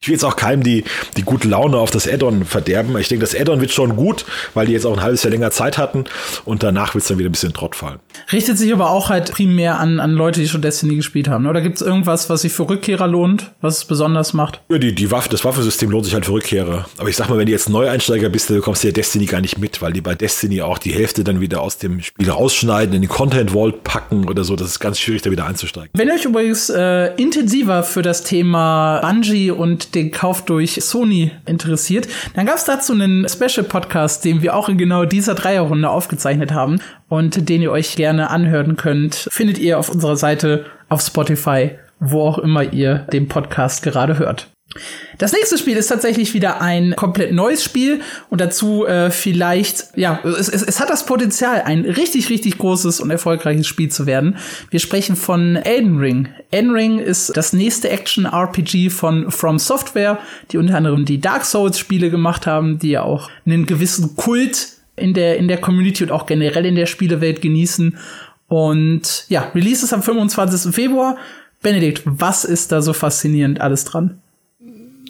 ich 0.00 0.06
will 0.06 0.14
jetzt 0.14 0.24
auch 0.24 0.36
keinem 0.36 0.62
die, 0.62 0.84
die 1.16 1.22
gute 1.22 1.48
Laune 1.48 1.76
auf 1.76 1.90
das 1.90 2.06
Add-on 2.06 2.44
verderben. 2.44 2.96
Ich 2.98 3.08
denke, 3.08 3.24
das 3.24 3.34
Add-on 3.34 3.60
wird 3.60 3.72
schon 3.72 3.96
gut, 3.96 4.24
weil 4.54 4.66
die 4.66 4.72
jetzt 4.72 4.86
auch 4.86 4.96
ein 4.96 5.02
halbes 5.02 5.24
Jahr 5.24 5.32
länger 5.32 5.50
Zeit 5.50 5.76
hatten 5.76 6.04
und 6.44 6.62
danach 6.62 6.94
wird 6.94 7.02
es 7.02 7.08
dann 7.08 7.18
wieder 7.18 7.28
ein 7.28 7.32
bisschen 7.32 7.52
Trott 7.52 7.74
fallen. 7.74 7.98
Richtet 8.32 8.58
sich 8.58 8.72
aber 8.72 8.90
auch 8.90 9.10
halt 9.10 9.32
primär 9.32 9.80
an, 9.80 9.98
an 9.98 10.12
Leute, 10.12 10.40
die 10.40 10.48
schon 10.48 10.62
Destiny 10.62 10.94
gespielt 10.94 11.26
haben. 11.26 11.46
Oder 11.46 11.60
gibt 11.60 11.76
es 11.76 11.82
irgendwas, 11.82 12.30
was 12.30 12.42
sich 12.42 12.52
für 12.52 12.68
Rückkehrer 12.68 13.08
lohnt, 13.08 13.50
was 13.60 13.78
es 13.78 13.84
besonders 13.86 14.34
macht? 14.34 14.60
Ja, 14.70 14.78
die, 14.78 14.94
die 14.94 15.10
Waffe, 15.10 15.28
das 15.30 15.44
Waffensystem 15.44 15.90
lohnt 15.90 16.04
sich 16.04 16.14
halt 16.14 16.26
für 16.26 16.32
Rückkehrer. 16.32 16.86
Aber 16.98 17.08
ich 17.08 17.16
sag 17.16 17.28
mal, 17.28 17.36
wenn 17.36 17.46
du 17.46 17.52
jetzt 17.52 17.68
Neueinsteiger 17.68 18.28
bist, 18.28 18.50
dann 18.50 18.58
bekommst 18.58 18.84
du 18.84 18.88
ja 18.88 18.92
Destiny 18.92 19.26
gar 19.26 19.40
nicht 19.40 19.58
mit, 19.58 19.82
weil 19.82 19.92
die 19.92 20.00
bei 20.00 20.14
Destiny 20.14 20.62
auch 20.62 20.78
die 20.78 20.92
Hälfte 20.92 21.24
dann 21.24 21.40
wieder 21.40 21.60
aus 21.60 21.78
dem 21.78 22.00
Spiel 22.02 22.30
rausschneiden, 22.30 22.94
in 22.94 23.02
den 23.02 23.08
Content 23.08 23.50
Vault 23.50 23.82
packen 23.82 24.28
oder 24.28 24.44
so. 24.44 24.54
Das 24.54 24.68
ist 24.68 24.78
ganz 24.78 25.00
schwierig, 25.00 25.22
da 25.22 25.32
wieder 25.32 25.46
einzusteigen. 25.46 25.90
Wenn 25.94 26.06
ihr 26.06 26.14
euch 26.14 26.24
übrigens 26.24 26.70
äh, 26.70 27.14
intensiver 27.16 27.82
für 27.82 28.02
das 28.02 28.22
Thema 28.22 29.00
Bungie 29.00 29.50
und 29.50 29.87
den 29.94 30.10
Kauf 30.10 30.44
durch 30.44 30.82
Sony 30.82 31.32
interessiert, 31.46 32.08
dann 32.34 32.46
gab 32.46 32.56
es 32.56 32.64
dazu 32.64 32.92
einen 32.92 33.28
Special-Podcast, 33.28 34.24
den 34.24 34.42
wir 34.42 34.56
auch 34.56 34.68
in 34.68 34.78
genau 34.78 35.04
dieser 35.04 35.34
Dreierrunde 35.34 35.88
aufgezeichnet 35.88 36.52
haben 36.52 36.80
und 37.08 37.48
den 37.48 37.62
ihr 37.62 37.72
euch 37.72 37.96
gerne 37.96 38.30
anhören 38.30 38.76
könnt. 38.76 39.28
Findet 39.30 39.58
ihr 39.58 39.78
auf 39.78 39.88
unserer 39.88 40.16
Seite 40.16 40.66
auf 40.88 41.00
Spotify, 41.00 41.72
wo 42.00 42.22
auch 42.22 42.38
immer 42.38 42.64
ihr 42.64 43.06
den 43.12 43.28
Podcast 43.28 43.82
gerade 43.82 44.18
hört. 44.18 44.48
Das 45.16 45.32
nächste 45.32 45.56
Spiel 45.56 45.76
ist 45.76 45.88
tatsächlich 45.88 46.34
wieder 46.34 46.60
ein 46.60 46.94
komplett 46.94 47.32
neues 47.32 47.64
Spiel 47.64 48.02
und 48.28 48.40
dazu 48.40 48.86
äh, 48.86 49.10
vielleicht, 49.10 49.96
ja, 49.96 50.20
es, 50.24 50.48
es, 50.48 50.62
es 50.62 50.78
hat 50.78 50.90
das 50.90 51.06
Potenzial, 51.06 51.62
ein 51.62 51.86
richtig, 51.86 52.28
richtig 52.28 52.58
großes 52.58 53.00
und 53.00 53.10
erfolgreiches 53.10 53.66
Spiel 53.66 53.90
zu 53.90 54.06
werden. 54.06 54.36
Wir 54.70 54.78
sprechen 54.78 55.16
von 55.16 55.56
Elden 55.56 55.98
Ring. 55.98 56.28
Elden 56.50 56.70
Ring 56.72 56.98
ist 56.98 57.34
das 57.36 57.54
nächste 57.54 57.88
Action-RPG 57.88 58.90
von 58.90 59.30
From 59.30 59.58
Software, 59.58 60.18
die 60.52 60.58
unter 60.58 60.76
anderem 60.76 61.06
die 61.06 61.20
Dark 61.20 61.46
Souls-Spiele 61.46 62.10
gemacht 62.10 62.46
haben, 62.46 62.78
die 62.78 62.90
ja 62.90 63.02
auch 63.02 63.30
einen 63.46 63.64
gewissen 63.64 64.16
Kult 64.16 64.68
in 64.96 65.14
der, 65.14 65.38
in 65.38 65.48
der 65.48 65.58
Community 65.58 66.04
und 66.04 66.12
auch 66.12 66.26
generell 66.26 66.66
in 66.66 66.74
der 66.74 66.86
Spielewelt 66.86 67.40
genießen. 67.40 67.96
Und 68.48 69.24
ja, 69.28 69.50
Release 69.54 69.84
ist 69.84 69.92
am 69.92 70.02
25. 70.02 70.74
Februar. 70.74 71.16
Benedikt, 71.62 72.02
was 72.04 72.44
ist 72.44 72.70
da 72.70 72.82
so 72.82 72.92
faszinierend 72.92 73.60
alles 73.60 73.84
dran? 73.84 74.20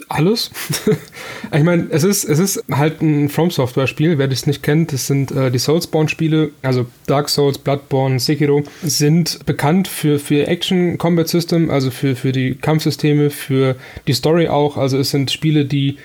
Alles. 0.09 0.51
ich 1.53 1.63
meine, 1.63 1.87
es 1.91 2.05
ist, 2.05 2.25
es 2.25 2.39
ist 2.39 2.65
halt 2.71 3.03
ein 3.03 3.29
From 3.29 3.51
Software-Spiel. 3.51 4.19
Wer 4.19 4.29
das 4.29 4.47
nicht 4.47 4.63
kennt, 4.63 4.93
das 4.93 5.07
sind 5.07 5.31
äh, 5.33 5.51
die 5.51 5.59
Soulsborne-Spiele, 5.59 6.51
also 6.63 6.87
Dark 7.07 7.29
Souls, 7.29 7.59
Bloodborne, 7.59 8.19
Sekiro, 8.19 8.63
sind 8.83 9.45
bekannt 9.47 9.89
für, 9.89 10.19
für 10.19 10.47
Action-Combat-System, 10.47 11.71
also 11.71 11.91
für, 11.91 12.17
für 12.17 12.33
die 12.33 12.55
Kampfsysteme, 12.55 13.31
für 13.31 13.77
die 14.07 14.15
Story 14.15 14.49
auch. 14.49 14.77
Also 14.77 14.99
es 14.99 15.11
sind 15.11 15.31
Spiele, 15.31 15.65
die 15.65 15.99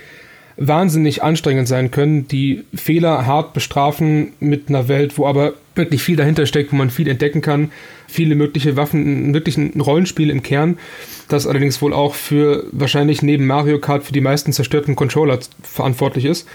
wahnsinnig 0.58 1.24
anstrengend 1.24 1.68
sein 1.68 1.92
können, 1.92 2.28
die 2.28 2.64
Fehler 2.74 3.26
hart 3.26 3.54
bestrafen 3.54 4.34
mit 4.40 4.70
einer 4.70 4.88
Welt, 4.88 5.18
wo 5.18 5.26
aber 5.26 5.54
wirklich 5.76 6.04
viel 6.04 6.16
dahinter 6.16 6.46
steckt, 6.46 6.72
wo 6.72 6.76
man 6.76 6.90
viel 6.90 7.08
entdecken 7.08 7.42
kann, 7.42 7.72
viele 8.08 8.36
mögliche 8.36 8.76
Waffen, 8.76 9.34
wirklich 9.34 9.58
ein 9.58 9.80
Rollenspiel 9.80 10.30
im 10.30 10.44
Kern, 10.44 10.78
das 11.30 11.48
allerdings 11.48 11.82
wohl 11.82 11.94
auch 11.94 12.16
für 12.16 12.66
wahrscheinlich 12.72 13.22
neben 13.22 13.48
Mario 13.48 13.80
Kart 13.80 14.04
für 14.04 14.14
die 14.14 14.22
meisten 14.22 14.54
zerstörten 14.54 14.96
Controller 14.96 15.40
verantwortlich 15.62 16.26
ist. 16.26 16.48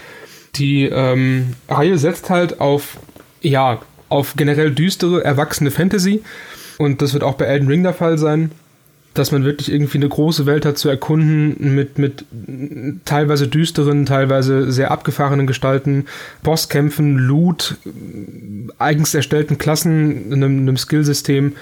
Die 0.55 0.85
ähm, 0.85 1.53
Reihe 1.67 1.97
setzt 1.97 2.29
halt 2.29 2.59
auf, 2.59 2.97
ja, 3.41 3.81
auf 4.09 4.33
generell 4.35 4.71
düstere, 4.71 5.23
erwachsene 5.23 5.71
Fantasy 5.71 6.23
und 6.77 7.01
das 7.01 7.13
wird 7.13 7.23
auch 7.23 7.35
bei 7.35 7.45
Elden 7.45 7.67
Ring 7.67 7.83
der 7.83 7.93
Fall 7.93 8.17
sein 8.17 8.51
dass 9.19 9.31
man 9.31 9.43
wirklich 9.43 9.71
irgendwie 9.71 9.97
eine 9.97 10.07
große 10.07 10.45
Welt 10.45 10.65
hat 10.65 10.77
zu 10.77 10.87
erkunden 10.87 11.75
mit, 11.75 11.99
mit 11.99 12.23
teilweise 13.03 13.47
düsteren, 13.47 14.05
teilweise 14.05 14.71
sehr 14.71 14.91
abgefahrenen 14.91 15.45
Gestalten, 15.45 16.05
Bosskämpfen, 16.41 17.17
Loot, 17.17 17.77
eigens 18.77 19.13
erstellten 19.13 19.57
Klassen, 19.57 20.31
einem, 20.31 20.59
einem 20.59 20.77
Skillsystem. 20.77 21.55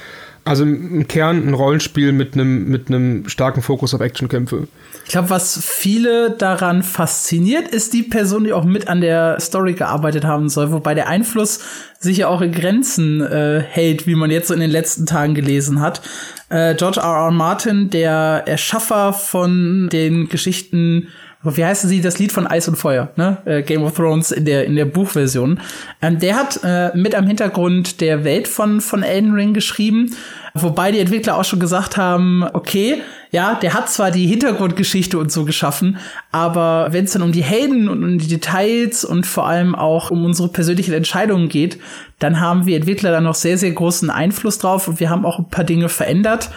Also 0.46 0.64
im 0.64 1.08
Kern 1.10 1.46
ein 1.46 1.54
Rollenspiel 1.54 2.14
mit 2.14 2.36
einem, 2.36 2.70
mit 2.70 2.88
einem 2.88 3.28
starken 3.28 3.62
Fokus 3.62 3.94
auf 3.94 4.00
Actionkämpfe. 4.00 4.70
Ich 5.04 5.12
glaube, 5.12 5.30
was 5.30 5.60
viele 5.62 6.32
daran 6.32 6.84
fasziniert, 6.84 7.68
ist 7.68 7.94
die 7.94 8.04
Person, 8.04 8.46
die 8.46 8.54
auch 8.54 8.64
mit 8.64 8.88
an 8.88 9.02
der 9.02 9.40
Story 9.42 9.74
gearbeitet 9.74 10.24
haben 10.24 10.48
soll, 10.48 10.72
wobei 10.72 10.94
der 10.94 11.10
Einfluss 11.10 11.60
sich 12.00 12.18
ja 12.18 12.28
auch 12.28 12.42
in 12.42 12.54
Grenzen 12.54 13.22
äh, 13.22 13.62
hält, 13.62 14.08
wie 14.08 14.16
man 14.16 14.32
jetzt 14.32 14.48
so 14.48 14.54
in 14.54 14.60
den 14.60 14.70
letzten 14.70 15.06
Tagen 15.06 15.34
gelesen 15.34 15.82
hat. 15.82 16.02
Äh, 16.50 16.76
George 16.76 17.00
R. 17.00 17.26
R. 17.26 17.32
Martin, 17.32 17.90
der 17.90 18.44
Erschaffer 18.46 19.14
von 19.14 19.90
den 19.92 20.30
Geschichten 20.30 21.10
wie 21.44 21.64
heißen 21.64 21.90
sie, 21.90 22.02
das 22.02 22.20
Lied 22.20 22.32
von 22.32 22.48
Eis 22.48 22.68
und 22.68 22.78
Feuer, 22.78 23.10
ne? 23.16 23.38
Äh, 23.46 23.62
Game 23.62 23.84
of 23.84 23.96
Thrones 23.96 24.32
in 24.32 24.46
der, 24.46 24.66
in 24.66 24.76
der 24.76 24.86
Buchversion. 24.86 25.60
Ähm, 26.02 26.20
der 26.20 26.36
hat 26.36 26.60
äh, 26.64 26.96
mit 26.98 27.16
am 27.16 27.28
Hintergrund 27.28 28.02
der 28.02 28.24
Welt 28.24 28.48
von, 28.48 28.82
von 28.82 29.04
Elden 29.04 29.34
Ring 29.34 29.54
geschrieben, 29.54 30.16
wobei 30.62 30.92
die 30.92 31.00
Entwickler 31.00 31.38
auch 31.38 31.46
schon 31.46 31.60
gesagt 31.60 31.98
haben, 31.98 32.44
okay, 32.54 33.02
ja, 33.32 33.56
der 33.56 33.74
hat 33.74 33.90
zwar 33.90 34.12
die 34.12 34.28
Hintergrundgeschichte 34.28 35.18
und 35.18 35.32
so 35.32 35.46
geschaffen, 35.46 35.98
aber 36.32 36.88
wenn 36.92 37.06
es 37.06 37.12
dann 37.14 37.22
um 37.22 37.32
die 37.32 37.44
Helden 37.44 37.90
und 37.90 38.04
um 38.04 38.18
die 38.18 38.28
Details 38.28 39.04
und 39.04 39.26
vor 39.26 39.48
allem 39.48 39.76
auch 39.76 40.12
um 40.12 40.24
unsere 40.26 40.50
persönlichen 40.50 40.94
Entscheidungen 40.94 41.50
geht, 41.50 41.80
dann 42.20 42.40
haben 42.40 42.66
wir 42.66 42.78
Entwickler 42.78 43.12
da 43.12 43.22
noch 43.22 43.36
sehr, 43.36 43.58
sehr 43.58 43.72
großen 43.72 44.10
Einfluss 44.10 44.60
drauf 44.60 44.88
und 44.88 45.00
wir 45.00 45.10
haben 45.10 45.26
auch 45.26 45.40
ein 45.40 45.50
paar 45.50 45.66
Dinge 45.66 45.90
verändert. 45.90 46.50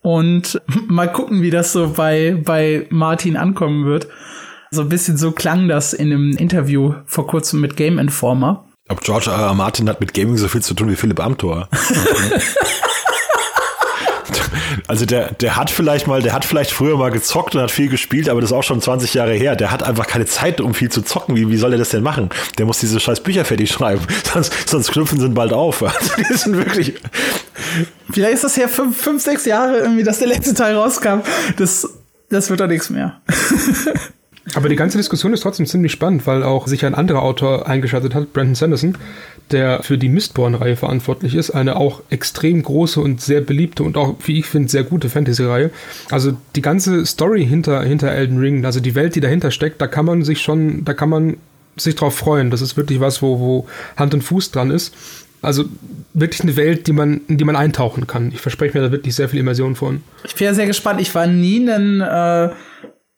Und 0.00 0.60
mal 0.88 1.10
gucken, 1.10 1.42
wie 1.42 1.50
das 1.50 1.72
so 1.72 1.92
bei, 1.96 2.36
bei 2.44 2.86
Martin 2.90 3.36
ankommen 3.36 3.86
wird. 3.86 4.08
So 4.70 4.82
ein 4.82 4.88
bisschen 4.88 5.16
so 5.16 5.32
klang 5.32 5.68
das 5.68 5.92
in 5.92 6.12
einem 6.12 6.36
Interview 6.36 6.94
vor 7.04 7.26
kurzem 7.26 7.60
mit 7.60 7.76
Game 7.76 7.98
Informer. 7.98 8.64
Ob 8.88 9.02
George 9.02 9.30
R. 9.30 9.38
R. 9.38 9.54
Martin 9.54 9.88
hat 9.88 10.00
mit 10.00 10.12
Gaming 10.14 10.36
so 10.36 10.48
viel 10.48 10.62
zu 10.62 10.74
tun 10.74 10.90
wie 10.90 10.96
Philipp 10.96 11.20
Amthor. 11.20 11.68
Also 14.86 15.06
der, 15.06 15.32
der 15.32 15.56
hat 15.56 15.70
vielleicht 15.70 16.06
mal, 16.06 16.22
der 16.22 16.32
hat 16.32 16.44
vielleicht 16.44 16.70
früher 16.70 16.96
mal 16.96 17.10
gezockt 17.10 17.54
und 17.54 17.62
hat 17.62 17.70
viel 17.70 17.88
gespielt, 17.88 18.28
aber 18.28 18.40
das 18.40 18.50
ist 18.50 18.56
auch 18.56 18.62
schon 18.62 18.80
20 18.80 19.14
Jahre 19.14 19.32
her. 19.34 19.56
Der 19.56 19.70
hat 19.70 19.82
einfach 19.82 20.06
keine 20.06 20.26
Zeit, 20.26 20.60
um 20.60 20.74
viel 20.74 20.90
zu 20.90 21.02
zocken. 21.02 21.36
Wie, 21.36 21.48
wie 21.48 21.56
soll 21.56 21.72
er 21.72 21.78
das 21.78 21.90
denn 21.90 22.02
machen? 22.02 22.30
Der 22.58 22.66
muss 22.66 22.80
diese 22.80 23.00
scheiß 23.00 23.20
Bücher 23.20 23.44
fertig 23.44 23.70
schreiben. 23.70 24.02
Sonst, 24.32 24.68
sonst 24.68 24.92
knüpfen 24.92 25.20
sie 25.20 25.28
bald 25.28 25.52
auf. 25.52 25.82
Also 26.02 26.14
die 26.16 26.34
sind 26.34 26.56
wirklich. 26.56 26.94
Vielleicht 28.10 28.34
ist 28.34 28.44
das 28.44 28.56
ja 28.56 28.66
fünf, 28.66 29.00
fünf, 29.00 29.22
sechs 29.22 29.44
Jahre 29.44 29.78
irgendwie, 29.78 30.02
dass 30.02 30.18
der 30.18 30.28
letzte 30.28 30.54
Teil 30.54 30.74
rauskam. 30.74 31.20
Das, 31.56 31.88
das 32.28 32.50
wird 32.50 32.60
doch 32.60 32.66
nichts 32.66 32.90
mehr. 32.90 33.20
Aber 34.54 34.68
die 34.68 34.76
ganze 34.76 34.98
Diskussion 34.98 35.32
ist 35.32 35.40
trotzdem 35.40 35.66
ziemlich 35.66 35.92
spannend, 35.92 36.26
weil 36.26 36.42
auch 36.42 36.66
sich 36.66 36.84
ein 36.84 36.94
anderer 36.94 37.22
Autor 37.22 37.68
eingeschaltet 37.68 38.14
hat, 38.14 38.32
Brandon 38.32 38.54
Sanderson, 38.54 38.98
der 39.50 39.82
für 39.82 39.98
die 39.98 40.08
Mistborn-Reihe 40.08 40.76
verantwortlich 40.76 41.34
ist. 41.34 41.50
Eine 41.50 41.76
auch 41.76 42.02
extrem 42.10 42.62
große 42.62 43.00
und 43.00 43.20
sehr 43.20 43.40
beliebte 43.40 43.82
und 43.82 43.96
auch, 43.96 44.14
wie 44.24 44.38
ich 44.38 44.46
finde, 44.46 44.68
sehr 44.68 44.84
gute 44.84 45.08
Fantasy-Reihe. 45.08 45.70
Also 46.10 46.36
die 46.56 46.62
ganze 46.62 47.04
Story 47.06 47.46
hinter, 47.46 47.82
hinter 47.82 48.10
Elden 48.10 48.38
Ring, 48.38 48.64
also 48.64 48.80
die 48.80 48.94
Welt, 48.94 49.14
die 49.14 49.20
dahinter 49.20 49.50
steckt, 49.50 49.80
da 49.80 49.86
kann 49.86 50.04
man 50.04 50.22
sich 50.22 50.40
schon, 50.40 50.84
da 50.84 50.94
kann 50.94 51.10
man 51.10 51.36
sich 51.76 51.94
drauf 51.94 52.14
freuen. 52.14 52.50
Das 52.50 52.62
ist 52.62 52.76
wirklich 52.76 53.00
was, 53.00 53.22
wo, 53.22 53.40
wo 53.40 53.66
Hand 53.96 54.14
und 54.14 54.22
Fuß 54.22 54.50
dran 54.50 54.70
ist. 54.70 54.94
Also 55.40 55.64
wirklich 56.14 56.42
eine 56.42 56.56
Welt, 56.56 56.86
die 56.86 56.92
man, 56.92 57.22
in 57.26 57.36
die 57.36 57.44
man 57.44 57.56
eintauchen 57.56 58.06
kann. 58.06 58.30
Ich 58.32 58.40
verspreche 58.40 58.78
mir 58.78 58.84
da 58.84 58.92
wirklich 58.92 59.14
sehr 59.14 59.28
viel 59.28 59.40
Immersion 59.40 59.74
von. 59.74 60.02
Ich 60.24 60.36
bin 60.36 60.46
ja 60.46 60.54
sehr 60.54 60.66
gespannt. 60.66 61.00
Ich 61.00 61.14
war 61.14 61.26
nie 61.26 61.68
ein 61.68 62.00
äh, 62.00 62.50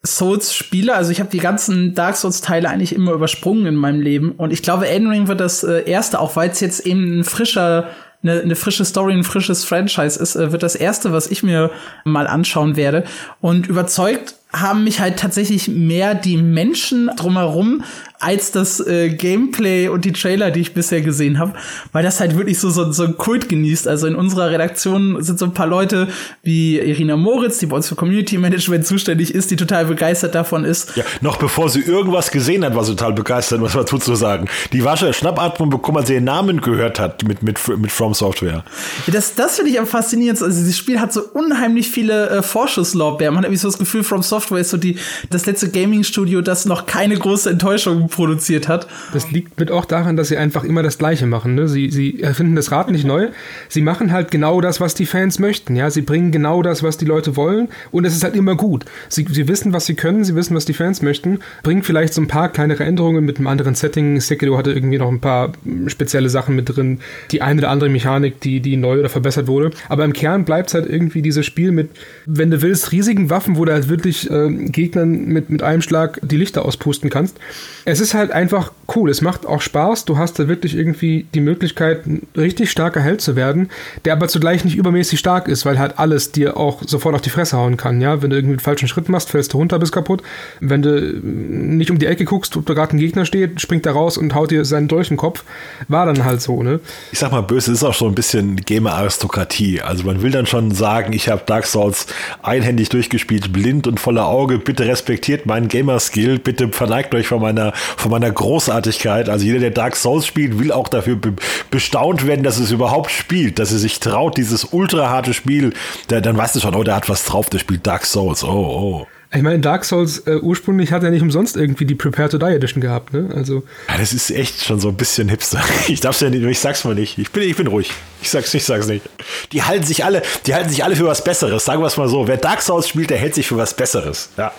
Souls-Spieler. 0.06 0.94
Also 0.96 1.10
ich 1.10 1.20
habe 1.20 1.30
die 1.30 1.38
ganzen 1.38 1.94
Dark 1.94 2.16
Souls-Teile 2.16 2.68
eigentlich 2.68 2.94
immer 2.94 3.12
übersprungen 3.12 3.66
in 3.66 3.74
meinem 3.74 4.00
Leben. 4.00 4.32
Und 4.32 4.52
ich 4.52 4.62
glaube, 4.62 4.88
Elden 4.88 5.08
Ring 5.08 5.28
wird 5.28 5.40
das 5.40 5.64
äh, 5.64 5.88
erste, 5.88 6.20
auch 6.20 6.36
weil 6.36 6.50
es 6.50 6.60
jetzt 6.60 6.86
eben 6.86 7.20
ein 7.20 7.24
frischer 7.24 7.88
eine, 8.24 8.40
eine 8.40 8.56
frische 8.56 8.84
Story, 8.84 9.12
ein 9.12 9.24
frisches 9.24 9.64
Franchise 9.64 10.18
ist, 10.20 10.34
äh, 10.34 10.50
wird 10.50 10.62
das 10.62 10.74
erste, 10.74 11.12
was 11.12 11.26
ich 11.26 11.42
mir 11.42 11.70
mal 12.04 12.26
anschauen 12.26 12.74
werde. 12.76 13.04
Und 13.40 13.66
überzeugt 13.66 14.36
haben 14.52 14.84
mich 14.84 15.00
halt 15.00 15.18
tatsächlich 15.18 15.68
mehr 15.68 16.14
die 16.14 16.36
Menschen 16.36 17.10
drumherum 17.16 17.82
als 18.24 18.50
das 18.52 18.80
äh, 18.80 19.10
Gameplay 19.10 19.88
und 19.88 20.04
die 20.04 20.12
Trailer, 20.12 20.50
die 20.50 20.60
ich 20.60 20.72
bisher 20.72 21.02
gesehen 21.02 21.38
habe, 21.38 21.52
weil 21.92 22.02
das 22.02 22.20
halt 22.20 22.36
wirklich 22.36 22.58
so, 22.58 22.70
so, 22.70 22.90
so 22.90 23.04
ein 23.04 23.18
Kult 23.18 23.48
genießt. 23.48 23.86
Also 23.86 24.06
in 24.06 24.14
unserer 24.14 24.50
Redaktion 24.50 25.22
sind 25.22 25.38
so 25.38 25.44
ein 25.44 25.52
paar 25.52 25.66
Leute 25.66 26.08
wie 26.42 26.78
Irina 26.78 27.16
Moritz, 27.16 27.58
die 27.58 27.66
bei 27.66 27.76
uns 27.76 27.88
für 27.88 27.96
Community 27.96 28.38
Management 28.38 28.86
zuständig 28.86 29.34
ist, 29.34 29.50
die 29.50 29.56
total 29.56 29.84
begeistert 29.84 30.34
davon 30.34 30.64
ist. 30.64 30.96
Ja, 30.96 31.04
noch 31.20 31.36
bevor 31.36 31.68
sie 31.68 31.80
irgendwas 31.80 32.30
gesehen 32.30 32.64
hat, 32.64 32.74
war 32.74 32.84
sie 32.84 32.96
total 32.96 33.12
begeistert, 33.12 33.60
was 33.60 33.74
man 33.74 33.84
tut 33.84 34.02
zu 34.02 34.14
sagen. 34.14 34.48
Die 34.72 34.84
war 34.84 34.96
schon 34.96 35.12
Schnappatmung 35.12 35.68
bekommen, 35.68 35.98
als 35.98 36.08
sie 36.08 36.14
ihren 36.14 36.24
Namen 36.24 36.60
gehört 36.62 36.98
hat 36.98 37.24
mit, 37.24 37.42
mit, 37.42 37.58
mit 37.76 37.92
From 37.92 38.14
Software. 38.14 38.64
Ja, 39.06 39.12
das, 39.12 39.34
das 39.34 39.56
finde 39.56 39.70
ich 39.70 39.78
am 39.78 39.86
faszinierendsten. 39.86 40.48
Also 40.48 40.60
dieses 40.60 40.78
Spiel 40.78 40.98
hat 41.00 41.12
so 41.12 41.22
unheimlich 41.32 41.90
viele 41.90 42.30
äh, 42.30 42.42
Vorschusslorbeeren. 42.42 43.34
Man 43.34 43.44
hat 43.44 43.48
irgendwie 43.48 43.60
so 43.60 43.68
das 43.68 43.78
Gefühl, 43.78 44.02
From 44.02 44.22
Software 44.22 44.60
ist 44.60 44.70
so 44.70 44.78
die, 44.78 44.96
das 45.30 45.44
letzte 45.44 45.70
Gaming-Studio, 45.70 46.40
das 46.40 46.64
noch 46.64 46.86
keine 46.86 47.16
große 47.16 47.50
Enttäuschung 47.50 48.08
produziert 48.14 48.68
hat. 48.68 48.86
Das 49.12 49.30
liegt 49.30 49.58
mit 49.58 49.70
auch 49.70 49.84
daran, 49.84 50.16
dass 50.16 50.28
sie 50.28 50.36
einfach 50.36 50.64
immer 50.64 50.82
das 50.82 50.98
Gleiche 50.98 51.26
machen. 51.26 51.54
Ne? 51.54 51.68
Sie, 51.68 51.90
sie 51.90 52.22
erfinden 52.22 52.56
das 52.56 52.70
Rad 52.72 52.90
nicht 52.90 53.04
neu. 53.04 53.28
Sie 53.68 53.82
machen 53.82 54.12
halt 54.12 54.30
genau 54.30 54.60
das, 54.60 54.80
was 54.80 54.94
die 54.94 55.06
Fans 55.06 55.38
möchten. 55.38 55.76
Ja, 55.76 55.90
sie 55.90 56.02
bringen 56.02 56.32
genau 56.32 56.62
das, 56.62 56.82
was 56.82 56.96
die 56.96 57.04
Leute 57.04 57.36
wollen, 57.36 57.68
und 57.90 58.04
es 58.04 58.14
ist 58.14 58.24
halt 58.24 58.36
immer 58.36 58.54
gut. 58.54 58.84
Sie, 59.08 59.26
sie 59.30 59.48
wissen, 59.48 59.72
was 59.72 59.86
sie 59.86 59.94
können, 59.94 60.24
sie 60.24 60.34
wissen, 60.34 60.54
was 60.54 60.64
die 60.64 60.74
Fans 60.74 61.02
möchten, 61.02 61.40
bringen 61.62 61.82
vielleicht 61.82 62.14
so 62.14 62.20
ein 62.20 62.28
paar 62.28 62.48
kleinere 62.48 62.84
Änderungen 62.84 63.24
mit 63.24 63.38
einem 63.38 63.46
anderen 63.46 63.74
Setting. 63.74 64.20
Sekiro 64.20 64.56
hatte 64.56 64.72
irgendwie 64.72 64.98
noch 64.98 65.10
ein 65.10 65.20
paar 65.20 65.52
spezielle 65.86 66.28
Sachen 66.28 66.56
mit 66.56 66.74
drin, 66.74 67.00
die 67.30 67.42
eine 67.42 67.60
oder 67.60 67.70
andere 67.70 67.90
Mechanik, 67.90 68.40
die, 68.40 68.60
die 68.60 68.76
neu 68.76 69.00
oder 69.00 69.08
verbessert 69.08 69.46
wurde. 69.46 69.70
Aber 69.88 70.04
im 70.04 70.12
Kern 70.12 70.44
bleibt 70.44 70.68
es 70.68 70.74
halt 70.74 70.88
irgendwie 70.88 71.22
dieses 71.22 71.46
Spiel 71.46 71.72
mit, 71.72 71.90
wenn 72.26 72.50
du 72.50 72.62
willst, 72.62 72.92
riesigen 72.92 73.30
Waffen, 73.30 73.56
wo 73.56 73.64
du 73.64 73.72
halt 73.72 73.88
wirklich 73.88 74.30
äh, 74.30 74.48
Gegnern 74.50 75.26
mit, 75.26 75.50
mit 75.50 75.62
einem 75.62 75.82
Schlag 75.82 76.20
die 76.22 76.36
Lichter 76.36 76.64
auspusten 76.64 77.10
kannst. 77.10 77.38
Es 77.86 78.00
ist 78.00 78.14
halt 78.14 78.30
einfach 78.30 78.72
cool. 78.94 79.10
Es 79.10 79.20
macht 79.20 79.46
auch 79.46 79.60
Spaß. 79.60 80.06
Du 80.06 80.16
hast 80.16 80.38
da 80.38 80.48
wirklich 80.48 80.74
irgendwie 80.74 81.26
die 81.34 81.40
Möglichkeit, 81.40 82.06
ein 82.06 82.26
richtig 82.36 82.70
starker 82.70 83.00
Held 83.00 83.20
zu 83.20 83.36
werden, 83.36 83.70
der 84.04 84.14
aber 84.14 84.28
zugleich 84.28 84.64
nicht 84.64 84.76
übermäßig 84.76 85.18
stark 85.18 85.48
ist, 85.48 85.66
weil 85.66 85.78
halt 85.78 85.98
alles 85.98 86.32
dir 86.32 86.56
auch 86.56 86.82
sofort 86.86 87.14
auf 87.14 87.20
die 87.20 87.30
Fresse 87.30 87.58
hauen 87.58 87.76
kann. 87.76 88.00
Ja, 88.00 88.22
wenn 88.22 88.30
du 88.30 88.36
irgendwie 88.36 88.54
einen 88.54 88.60
falschen 88.60 88.88
Schritt 88.88 89.10
machst, 89.10 89.30
fällst 89.30 89.52
du 89.52 89.58
runter, 89.58 89.78
bist 89.78 89.92
kaputt. 89.92 90.22
Wenn 90.60 90.80
du 90.80 90.98
nicht 91.20 91.90
um 91.90 91.98
die 91.98 92.06
Ecke 92.06 92.24
guckst, 92.24 92.56
ob 92.56 92.64
da 92.64 92.72
gerade 92.72 92.96
ein 92.96 92.98
Gegner 92.98 93.26
steht, 93.26 93.60
springt 93.60 93.84
er 93.84 93.92
raus 93.92 94.16
und 94.16 94.34
haut 94.34 94.50
dir 94.50 94.64
seinen 94.64 94.88
durch 94.88 95.08
den 95.08 95.18
Kopf. 95.18 95.44
War 95.88 96.06
dann 96.06 96.24
halt 96.24 96.40
so, 96.40 96.62
ne? 96.62 96.80
Ich 97.12 97.18
sag 97.18 97.32
mal, 97.32 97.42
böse 97.42 97.72
ist 97.72 97.84
auch 97.84 97.94
so 97.94 98.06
ein 98.06 98.14
bisschen 98.14 98.56
Gamer-Aristokratie. 98.56 99.82
Also 99.82 100.04
man 100.04 100.22
will 100.22 100.30
dann 100.30 100.46
schon 100.46 100.72
sagen, 100.72 101.12
ich 101.12 101.28
habe 101.28 101.42
Dark 101.44 101.66
Souls 101.66 102.06
einhändig 102.42 102.88
durchgespielt, 102.88 103.52
blind 103.52 103.86
und 103.86 104.00
voller 104.00 104.26
Auge. 104.26 104.58
Bitte 104.58 104.86
respektiert 104.86 105.44
meinen 105.44 105.68
Gamer-Skill. 105.68 106.38
Bitte 106.38 106.68
verneigt 106.68 107.14
euch 107.14 107.26
von 107.26 107.42
meiner, 107.42 107.73
von 107.74 108.10
meiner 108.10 108.30
Großartigkeit. 108.30 109.28
Also 109.28 109.44
jeder, 109.44 109.58
der 109.58 109.70
Dark 109.70 109.96
Souls 109.96 110.26
spielt, 110.26 110.58
will 110.58 110.72
auch 110.72 110.88
dafür 110.88 111.16
be 111.16 111.34
bestaunt 111.70 112.26
werden, 112.26 112.44
dass 112.44 112.58
es 112.58 112.70
überhaupt 112.70 113.10
spielt, 113.10 113.58
dass 113.58 113.72
er 113.72 113.78
sich 113.78 113.98
traut, 113.98 114.36
dieses 114.36 114.64
ultra 114.72 115.10
harte 115.10 115.34
Spiel. 115.34 115.72
Da, 116.08 116.20
dann 116.20 116.36
weißt 116.36 116.54
du 116.54 116.60
schon, 116.60 116.74
oh, 116.74 116.84
der 116.84 116.96
hat 116.96 117.08
was 117.08 117.24
drauf, 117.24 117.50
der 117.50 117.58
spielt 117.58 117.86
Dark 117.86 118.06
Souls. 118.06 118.44
Oh, 118.44 118.48
oh. 118.48 119.06
Ich 119.34 119.42
meine, 119.42 119.58
Dark 119.58 119.84
Souls 119.84 120.20
äh, 120.26 120.36
ursprünglich 120.36 120.92
hat 120.92 121.02
er 121.02 121.10
nicht 121.10 121.22
umsonst 121.22 121.56
irgendwie 121.56 121.84
die 121.84 121.96
Prepare 121.96 122.28
to 122.28 122.38
Die 122.38 122.44
Edition 122.44 122.80
gehabt, 122.80 123.12
ne? 123.12 123.30
Also. 123.34 123.64
Ja, 123.88 123.98
das 123.98 124.12
ist 124.12 124.30
echt 124.30 124.64
schon 124.64 124.78
so 124.78 124.88
ein 124.88 124.94
bisschen 124.94 125.28
hipster. 125.28 125.60
Ich 125.88 126.00
darf's 126.00 126.20
ja 126.20 126.30
nicht, 126.30 126.44
ich 126.44 126.58
sag's 126.60 126.84
mal 126.84 126.94
nicht. 126.94 127.18
Ich 127.18 127.30
bin, 127.32 127.42
ich 127.42 127.56
bin 127.56 127.66
ruhig. 127.66 127.90
Ich 128.22 128.30
sag's, 128.30 128.54
ich 128.54 128.64
sag's 128.64 128.86
nicht. 128.86 129.04
Die 129.52 129.62
halten 129.64 129.84
sich 129.84 130.04
alle, 130.04 130.22
die 130.46 130.54
halten 130.54 130.68
sich 130.68 130.84
alle 130.84 130.94
für 130.94 131.06
was 131.06 131.24
Besseres. 131.24 131.64
Sagen 131.64 131.82
wir 131.82 131.86
es 131.88 131.96
mal 131.96 132.08
so. 132.08 132.28
Wer 132.28 132.36
Dark 132.36 132.62
Souls 132.62 132.88
spielt, 132.88 133.10
der 133.10 133.18
hält 133.18 133.34
sich 133.34 133.48
für 133.48 133.56
was 133.56 133.74
Besseres. 133.74 134.30
Ja. 134.36 134.52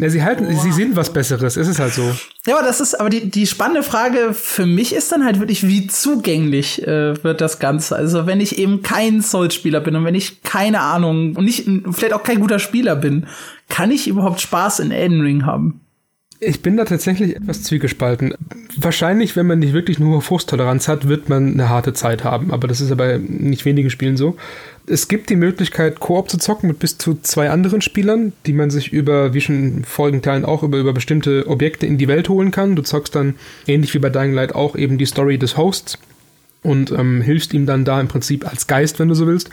Ja, 0.00 0.08
sie 0.08 0.22
halten, 0.22 0.46
oh. 0.50 0.58
sie 0.58 0.72
sind 0.72 0.96
was 0.96 1.12
Besseres. 1.12 1.56
Es 1.56 1.68
ist 1.68 1.78
halt 1.78 1.92
so. 1.92 2.10
Ja, 2.46 2.56
aber 2.56 2.66
das 2.66 2.80
ist, 2.80 2.98
aber 2.98 3.10
die, 3.10 3.30
die 3.30 3.46
spannende 3.46 3.82
Frage 3.82 4.32
für 4.32 4.64
mich 4.64 4.94
ist 4.94 5.12
dann 5.12 5.24
halt 5.24 5.40
wirklich, 5.40 5.66
wie 5.66 5.86
zugänglich 5.88 6.82
äh, 6.86 7.22
wird 7.22 7.42
das 7.42 7.58
Ganze? 7.58 7.96
Also, 7.96 8.26
wenn 8.26 8.40
ich 8.40 8.58
eben 8.58 8.82
kein 8.82 9.20
Souls-Spieler 9.20 9.80
bin 9.80 9.96
und 9.96 10.04
wenn 10.06 10.14
ich 10.14 10.42
keine 10.42 10.80
Ahnung 10.80 11.36
und 11.36 11.44
nicht, 11.44 11.68
vielleicht 11.90 12.14
auch 12.14 12.22
kein 12.22 12.40
guter 12.40 12.58
Spieler 12.58 12.96
bin, 12.96 13.26
kann 13.68 13.90
ich 13.90 14.08
überhaupt 14.08 14.40
Spaß 14.40 14.80
in 14.80 14.90
Elden 14.90 15.20
Ring 15.20 15.44
haben? 15.44 15.80
Ich 16.42 16.62
bin 16.62 16.78
da 16.78 16.86
tatsächlich 16.86 17.36
etwas 17.36 17.64
zwiegespalten. 17.64 18.32
Wahrscheinlich, 18.78 19.36
wenn 19.36 19.46
man 19.46 19.58
nicht 19.58 19.74
wirklich 19.74 19.98
nur 19.98 20.14
hohe 20.14 20.20
Frusttoleranz 20.22 20.88
hat, 20.88 21.06
wird 21.06 21.28
man 21.28 21.52
eine 21.52 21.68
harte 21.68 21.92
Zeit 21.92 22.24
haben. 22.24 22.50
Aber 22.50 22.66
das 22.66 22.80
ist 22.80 22.88
ja 22.88 22.94
bei 22.94 23.18
nicht 23.18 23.66
wenigen 23.66 23.90
Spielen 23.90 24.16
so. 24.16 24.36
Es 24.90 25.06
gibt 25.06 25.30
die 25.30 25.36
Möglichkeit, 25.36 26.00
Koop 26.00 26.28
zu 26.28 26.36
zocken 26.36 26.68
mit 26.68 26.80
bis 26.80 26.98
zu 26.98 27.18
zwei 27.22 27.50
anderen 27.50 27.80
Spielern, 27.80 28.32
die 28.44 28.52
man 28.52 28.70
sich 28.70 28.92
über, 28.92 29.34
wie 29.34 29.40
schon 29.40 29.62
in 29.62 29.84
folgenden 29.84 30.22
Teilen 30.22 30.44
auch, 30.44 30.64
über, 30.64 30.78
über 30.78 30.92
bestimmte 30.92 31.46
Objekte 31.46 31.86
in 31.86 31.96
die 31.96 32.08
Welt 32.08 32.28
holen 32.28 32.50
kann. 32.50 32.74
Du 32.74 32.82
zockst 32.82 33.14
dann, 33.14 33.36
ähnlich 33.68 33.94
wie 33.94 34.00
bei 34.00 34.10
Dying 34.10 34.32
Light, 34.32 34.52
auch 34.52 34.74
eben 34.74 34.98
die 34.98 35.06
Story 35.06 35.38
des 35.38 35.56
Hosts 35.56 35.96
und 36.64 36.90
ähm, 36.90 37.22
hilfst 37.22 37.54
ihm 37.54 37.66
dann 37.66 37.84
da 37.84 38.00
im 38.00 38.08
Prinzip 38.08 38.44
als 38.44 38.66
Geist, 38.66 38.98
wenn 38.98 39.08
du 39.08 39.14
so 39.14 39.28
willst. 39.28 39.48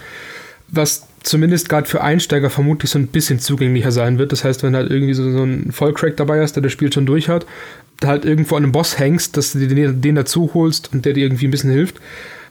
Was 0.70 1.08
zumindest 1.22 1.70
gerade 1.70 1.88
für 1.88 2.02
Einsteiger 2.02 2.50
vermutlich 2.50 2.90
so 2.90 2.98
ein 2.98 3.08
bisschen 3.08 3.40
zugänglicher 3.40 3.92
sein 3.92 4.18
wird. 4.18 4.32
Das 4.32 4.44
heißt, 4.44 4.64
wenn 4.64 4.76
halt 4.76 4.90
irgendwie 4.90 5.14
so, 5.14 5.32
so 5.32 5.44
ein 5.44 5.72
Vollcrack 5.72 6.18
dabei 6.18 6.42
ist, 6.42 6.56
der 6.56 6.64
das 6.64 6.72
Spiel 6.72 6.92
schon 6.92 7.06
durch 7.06 7.30
hat, 7.30 7.46
da 8.00 8.08
halt 8.08 8.26
irgendwo 8.26 8.56
an 8.56 8.64
einem 8.64 8.72
Boss 8.72 8.98
hängst, 8.98 9.38
dass 9.38 9.54
du 9.54 9.68
den, 9.68 10.02
den 10.02 10.16
dazu 10.16 10.52
holst 10.54 10.92
und 10.94 11.06
der 11.06 11.14
dir 11.14 11.26
irgendwie 11.26 11.48
ein 11.48 11.52
bisschen 11.52 11.72
hilft. 11.72 12.02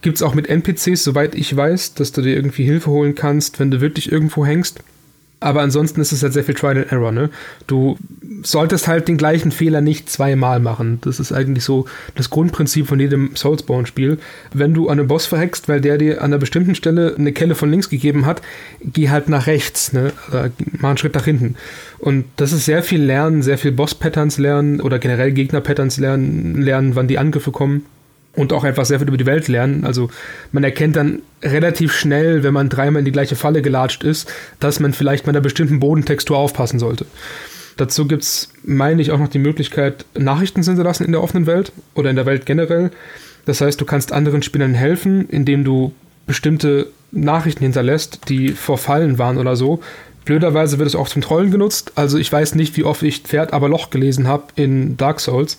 Gibt 0.06 0.18
es 0.18 0.22
auch 0.22 0.36
mit 0.36 0.48
NPCs, 0.48 1.02
soweit 1.02 1.34
ich 1.34 1.56
weiß, 1.56 1.94
dass 1.94 2.12
du 2.12 2.22
dir 2.22 2.36
irgendwie 2.36 2.62
Hilfe 2.62 2.92
holen 2.92 3.16
kannst, 3.16 3.58
wenn 3.58 3.72
du 3.72 3.80
wirklich 3.80 4.12
irgendwo 4.12 4.46
hängst. 4.46 4.78
Aber 5.40 5.62
ansonsten 5.62 6.00
ist 6.00 6.12
es 6.12 6.22
halt 6.22 6.32
sehr 6.32 6.44
viel 6.44 6.54
Trial 6.54 6.76
and 6.76 6.92
Error, 6.92 7.10
ne? 7.10 7.28
Du 7.66 7.98
solltest 8.44 8.86
halt 8.86 9.08
den 9.08 9.16
gleichen 9.16 9.50
Fehler 9.50 9.80
nicht 9.80 10.08
zweimal 10.08 10.60
machen. 10.60 11.00
Das 11.00 11.18
ist 11.18 11.32
eigentlich 11.32 11.64
so 11.64 11.86
das 12.14 12.30
Grundprinzip 12.30 12.86
von 12.86 13.00
jedem 13.00 13.34
Soulsborne-Spiel. 13.34 14.18
Wenn 14.54 14.74
du 14.74 14.88
an 14.88 15.00
einen 15.00 15.08
Boss 15.08 15.26
verhext, 15.26 15.68
weil 15.68 15.80
der 15.80 15.98
dir 15.98 16.18
an 16.18 16.26
einer 16.26 16.38
bestimmten 16.38 16.76
Stelle 16.76 17.16
eine 17.18 17.32
Kelle 17.32 17.56
von 17.56 17.68
links 17.68 17.90
gegeben 17.90 18.26
hat, 18.26 18.42
geh 18.84 19.10
halt 19.10 19.28
nach 19.28 19.48
rechts, 19.48 19.92
ne? 19.92 20.12
Oder 20.28 20.52
mach 20.78 20.90
einen 20.90 20.98
Schritt 20.98 21.16
nach 21.16 21.24
hinten. 21.24 21.56
Und 21.98 22.26
das 22.36 22.52
ist 22.52 22.64
sehr 22.64 22.84
viel 22.84 23.02
Lernen, 23.02 23.42
sehr 23.42 23.58
viel 23.58 23.72
Boss-Patterns 23.72 24.38
lernen 24.38 24.80
oder 24.80 25.00
generell 25.00 25.32
Gegner-Patterns 25.32 25.96
lernen, 25.98 26.62
lernen, 26.62 26.94
wann 26.94 27.08
die 27.08 27.18
Angriffe 27.18 27.50
kommen 27.50 27.86
und 28.36 28.52
auch 28.52 28.64
einfach 28.64 28.84
sehr 28.84 28.98
viel 29.00 29.08
über 29.08 29.16
die 29.16 29.26
Welt 29.26 29.48
lernen. 29.48 29.84
Also 29.84 30.10
man 30.52 30.62
erkennt 30.62 30.96
dann 30.96 31.22
relativ 31.42 31.92
schnell, 31.92 32.42
wenn 32.42 32.54
man 32.54 32.68
dreimal 32.68 33.00
in 33.00 33.06
die 33.06 33.12
gleiche 33.12 33.34
Falle 33.34 33.62
gelatscht 33.62 34.04
ist, 34.04 34.32
dass 34.60 34.78
man 34.78 34.92
vielleicht 34.92 35.26
mit 35.26 35.34
einer 35.34 35.42
bestimmten 35.42 35.80
Bodentextur 35.80 36.36
aufpassen 36.36 36.78
sollte. 36.78 37.06
Dazu 37.76 38.06
gibt 38.06 38.22
es, 38.22 38.50
meine 38.62 39.02
ich, 39.02 39.10
auch 39.10 39.18
noch 39.18 39.28
die 39.28 39.38
Möglichkeit, 39.38 40.06
Nachrichten 40.16 40.62
zu 40.62 40.70
hinterlassen 40.70 41.04
in 41.04 41.12
der 41.12 41.22
offenen 41.22 41.46
Welt 41.46 41.72
oder 41.94 42.10
in 42.10 42.16
der 42.16 42.26
Welt 42.26 42.46
generell. 42.46 42.90
Das 43.44 43.60
heißt, 43.60 43.80
du 43.80 43.84
kannst 43.84 44.12
anderen 44.12 44.42
Spielern 44.42 44.74
helfen, 44.74 45.28
indem 45.28 45.64
du 45.64 45.92
bestimmte 46.26 46.88
Nachrichten 47.12 47.62
hinterlässt, 47.62 48.28
die 48.28 48.50
vor 48.50 48.78
Fallen 48.78 49.18
waren 49.18 49.38
oder 49.38 49.56
so. 49.56 49.80
Blöderweise 50.24 50.78
wird 50.78 50.88
es 50.88 50.96
auch 50.96 51.08
zum 51.08 51.22
Trollen 51.22 51.50
genutzt. 51.50 51.92
Also 51.94 52.18
ich 52.18 52.32
weiß 52.32 52.56
nicht, 52.56 52.76
wie 52.76 52.84
oft 52.84 53.02
ich 53.02 53.22
Pferd 53.22 53.52
aber 53.52 53.68
Loch 53.68 53.90
gelesen 53.90 54.26
habe 54.26 54.44
in 54.56 54.96
Dark 54.96 55.20
Souls 55.20 55.58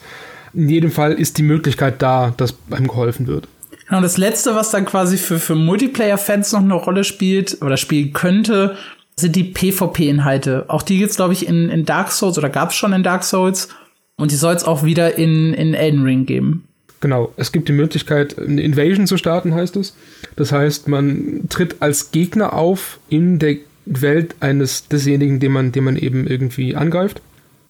in 0.53 0.69
jedem 0.69 0.91
Fall 0.91 1.13
ist 1.13 1.37
die 1.37 1.43
Möglichkeit 1.43 2.01
da, 2.01 2.33
dass 2.37 2.55
einem 2.69 2.87
geholfen 2.87 3.27
wird. 3.27 3.47
Genau, 3.87 4.01
das 4.01 4.17
letzte, 4.17 4.55
was 4.55 4.71
dann 4.71 4.85
quasi 4.85 5.17
für, 5.17 5.39
für 5.39 5.55
Multiplayer-Fans 5.55 6.51
noch 6.51 6.61
eine 6.61 6.73
Rolle 6.73 7.03
spielt 7.03 7.61
oder 7.61 7.77
spielen 7.77 8.11
könnte, 8.11 8.75
sind 9.15 9.35
die 9.35 9.45
PvP-Inhalte. 9.45 10.65
Auch 10.67 10.83
die 10.83 10.97
gibt's, 10.97 11.15
glaube 11.15 11.33
ich, 11.33 11.47
in, 11.47 11.69
in 11.69 11.85
Dark 11.85 12.11
Souls 12.11 12.37
oder 12.37 12.49
gab's 12.49 12.75
schon 12.75 12.93
in 12.93 13.03
Dark 13.03 13.23
Souls. 13.23 13.69
Und 14.17 14.31
die 14.31 14.35
soll 14.35 14.55
es 14.55 14.63
auch 14.63 14.83
wieder 14.83 15.17
in, 15.17 15.53
in 15.53 15.73
Elden 15.73 16.03
Ring 16.03 16.25
geben. 16.25 16.67
Genau, 16.99 17.31
es 17.37 17.51
gibt 17.51 17.69
die 17.69 17.73
Möglichkeit, 17.73 18.37
eine 18.39 18.61
Invasion 18.61 19.05
zu 19.05 19.17
starten, 19.17 19.53
heißt 19.53 19.75
es. 19.75 19.95
Das 20.35 20.51
heißt, 20.51 20.87
man 20.87 21.45
tritt 21.49 21.77
als 21.79 22.11
Gegner 22.11 22.53
auf 22.53 22.99
in 23.09 23.39
der 23.39 23.57
Welt 23.85 24.35
eines 24.39 24.87
desjenigen, 24.87 25.39
den 25.39 25.51
man, 25.51 25.71
den 25.71 25.83
man 25.83 25.95
eben 25.95 26.25
irgendwie 26.27 26.75
angreift. 26.75 27.21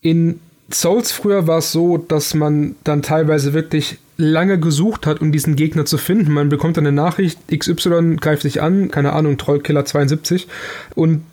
In 0.01 0.39
Souls 0.71 1.11
früher 1.11 1.47
war 1.47 1.59
es 1.59 1.71
so, 1.71 1.97
dass 1.97 2.33
man 2.33 2.75
dann 2.83 3.01
teilweise 3.01 3.53
wirklich 3.53 3.99
lange 4.17 4.59
gesucht 4.59 5.05
hat, 5.05 5.21
um 5.21 5.31
diesen 5.31 5.55
Gegner 5.55 5.85
zu 5.85 5.97
finden. 5.97 6.31
Man 6.31 6.49
bekommt 6.49 6.77
dann 6.77 6.87
eine 6.87 6.95
Nachricht, 6.95 7.39
XY 7.55 8.17
greift 8.19 8.41
sich 8.41 8.61
an, 8.61 8.89
keine 8.89 9.13
Ahnung, 9.13 9.37
Trollkiller 9.37 9.85
72 9.85 10.47
und 10.95 11.23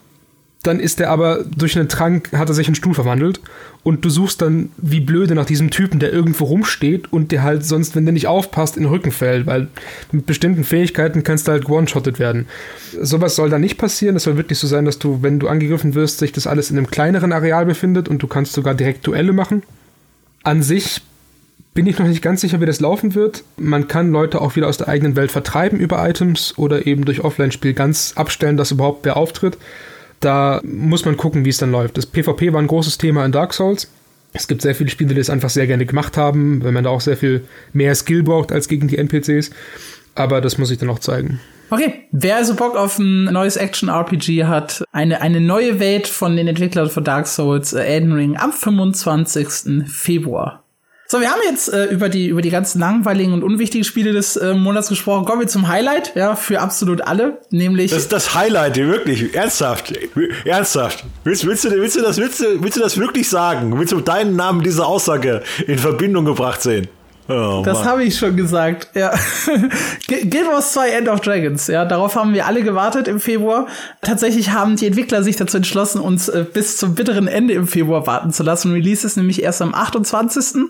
dann 0.66 0.80
ist 0.80 1.00
er 1.00 1.10
aber 1.10 1.44
durch 1.44 1.78
einen 1.78 1.88
Trank, 1.88 2.32
hat 2.32 2.48
er 2.48 2.54
sich 2.54 2.68
in 2.68 2.74
Stuhl 2.74 2.94
verwandelt 2.94 3.40
und 3.82 4.04
du 4.04 4.10
suchst 4.10 4.40
dann 4.40 4.70
wie 4.78 5.00
blöde 5.00 5.34
nach 5.34 5.44
diesem 5.44 5.70
Typen, 5.70 6.00
der 6.00 6.12
irgendwo 6.12 6.44
rumsteht 6.44 7.12
und 7.12 7.32
der 7.32 7.42
halt 7.42 7.64
sonst, 7.64 7.94
wenn 7.94 8.06
der 8.06 8.12
nicht 8.12 8.26
aufpasst, 8.26 8.76
in 8.76 8.84
den 8.84 8.90
Rücken 8.90 9.12
fällt, 9.12 9.46
weil 9.46 9.68
mit 10.10 10.26
bestimmten 10.26 10.64
Fähigkeiten 10.64 11.22
kannst 11.22 11.46
du 11.46 11.52
halt 11.52 11.68
one-shotted 11.68 12.18
werden. 12.18 12.46
Sowas 13.00 13.36
soll 13.36 13.50
da 13.50 13.58
nicht 13.58 13.76
passieren. 13.76 14.16
Es 14.16 14.22
soll 14.24 14.38
wirklich 14.38 14.58
so 14.58 14.66
sein, 14.66 14.86
dass 14.86 14.98
du, 14.98 15.22
wenn 15.22 15.38
du 15.38 15.48
angegriffen 15.48 15.94
wirst, 15.94 16.18
sich 16.18 16.32
das 16.32 16.46
alles 16.46 16.70
in 16.70 16.78
einem 16.78 16.90
kleineren 16.90 17.32
Areal 17.32 17.66
befindet 17.66 18.08
und 18.08 18.22
du 18.22 18.26
kannst 18.26 18.54
sogar 18.54 18.74
direkt 18.74 19.06
Duelle 19.06 19.34
machen. 19.34 19.62
An 20.42 20.62
sich 20.62 21.02
bin 21.74 21.86
ich 21.86 21.98
noch 21.98 22.06
nicht 22.06 22.22
ganz 22.22 22.40
sicher, 22.40 22.60
wie 22.60 22.66
das 22.66 22.80
laufen 22.80 23.14
wird. 23.14 23.44
Man 23.56 23.88
kann 23.88 24.12
Leute 24.12 24.40
auch 24.40 24.56
wieder 24.56 24.68
aus 24.68 24.78
der 24.78 24.88
eigenen 24.88 25.16
Welt 25.16 25.32
vertreiben 25.32 25.78
über 25.78 26.08
Items 26.08 26.54
oder 26.56 26.86
eben 26.86 27.04
durch 27.04 27.22
Offline-Spiel 27.22 27.74
ganz 27.74 28.12
abstellen, 28.16 28.56
dass 28.56 28.70
überhaupt 28.70 29.04
wer 29.04 29.16
auftritt. 29.16 29.58
Da 30.24 30.62
muss 30.64 31.04
man 31.04 31.18
gucken, 31.18 31.44
wie 31.44 31.50
es 31.50 31.58
dann 31.58 31.70
läuft. 31.70 31.98
Das 31.98 32.06
PvP 32.06 32.54
war 32.54 32.62
ein 32.62 32.66
großes 32.66 32.96
Thema 32.96 33.26
in 33.26 33.32
Dark 33.32 33.52
Souls. 33.52 33.90
Es 34.32 34.48
gibt 34.48 34.62
sehr 34.62 34.74
viele 34.74 34.88
Spiele, 34.88 35.10
die 35.10 35.20
das 35.20 35.28
einfach 35.28 35.50
sehr 35.50 35.66
gerne 35.66 35.84
gemacht 35.84 36.16
haben, 36.16 36.64
wenn 36.64 36.72
man 36.72 36.84
da 36.84 36.90
auch 36.90 37.02
sehr 37.02 37.18
viel 37.18 37.44
mehr 37.74 37.94
Skill 37.94 38.22
braucht 38.22 38.50
als 38.50 38.66
gegen 38.66 38.88
die 38.88 38.96
NPCs. 38.96 39.50
Aber 40.14 40.40
das 40.40 40.56
muss 40.56 40.70
ich 40.70 40.78
dann 40.78 40.88
auch 40.88 40.98
zeigen. 40.98 41.40
Okay, 41.68 42.06
wer 42.10 42.36
also 42.36 42.54
Bock 42.54 42.74
auf 42.74 42.98
ein 42.98 43.24
neues 43.24 43.56
Action-RPG 43.56 44.44
hat, 44.44 44.82
eine, 44.92 45.20
eine 45.20 45.40
neue 45.40 45.78
Welt 45.78 46.06
von 46.06 46.36
den 46.36 46.48
Entwicklern 46.48 46.88
von 46.88 47.04
Dark 47.04 47.26
Souls, 47.26 47.72
äh, 47.74 47.82
Elden 47.82 48.12
Ring, 48.12 48.36
am 48.36 48.52
25. 48.52 49.86
Februar. 49.86 50.63
So, 51.14 51.20
wir 51.20 51.30
haben 51.30 51.42
jetzt 51.44 51.72
äh, 51.72 51.84
über 51.92 52.08
die 52.08 52.26
über 52.26 52.42
die 52.42 52.50
ganzen 52.50 52.80
langweiligen 52.80 53.34
und 53.34 53.44
unwichtigen 53.44 53.84
Spiele 53.84 54.12
des 54.12 54.34
äh, 54.34 54.52
Monats 54.52 54.88
gesprochen. 54.88 55.24
Kommen 55.24 55.42
wir 55.42 55.46
zum 55.46 55.68
Highlight, 55.68 56.16
ja, 56.16 56.34
für 56.34 56.60
absolut 56.60 57.02
alle, 57.02 57.38
nämlich 57.50 57.92
Das 57.92 58.00
ist 58.00 58.12
das 58.12 58.34
Highlight, 58.34 58.76
wirklich 58.78 59.32
ernsthaft, 59.32 59.92
ernsthaft. 60.44 61.04
Willst, 61.22 61.46
willst, 61.46 61.66
du, 61.66 61.70
willst 61.70 61.94
du 61.94 62.02
das 62.02 62.18
willst 62.18 62.40
du, 62.40 62.60
willst 62.60 62.76
du 62.78 62.80
das 62.80 62.98
wirklich 62.98 63.28
sagen? 63.28 63.78
Willst 63.78 63.92
du 63.92 64.00
deinen 64.00 64.34
Namen 64.34 64.64
diese 64.64 64.84
Aussage 64.84 65.44
in 65.68 65.78
Verbindung 65.78 66.24
gebracht 66.24 66.60
sehen? 66.60 66.88
Oh, 67.26 67.62
das 67.64 67.84
habe 67.84 68.04
ich 68.04 68.18
schon 68.18 68.36
gesagt, 68.36 68.88
ja. 68.94 69.10
Guild 70.08 70.46
Wars 70.46 70.72
2 70.72 70.90
End 70.90 71.08
of 71.08 71.20
Dragons, 71.20 71.68
ja, 71.68 71.86
darauf 71.86 72.16
haben 72.16 72.34
wir 72.34 72.46
alle 72.46 72.62
gewartet 72.62 73.08
im 73.08 73.18
Februar. 73.18 73.66
Tatsächlich 74.02 74.50
haben 74.50 74.76
die 74.76 74.86
Entwickler 74.86 75.22
sich 75.22 75.36
dazu 75.36 75.56
entschlossen, 75.56 76.00
uns 76.00 76.28
äh, 76.28 76.44
bis 76.44 76.76
zum 76.76 76.94
bitteren 76.94 77.26
Ende 77.26 77.54
im 77.54 77.66
Februar 77.66 78.06
warten 78.06 78.30
zu 78.32 78.42
lassen. 78.42 78.72
Release 78.72 79.06
ist 79.06 79.16
nämlich 79.16 79.42
erst 79.42 79.62
am 79.62 79.74
28. 79.74 80.64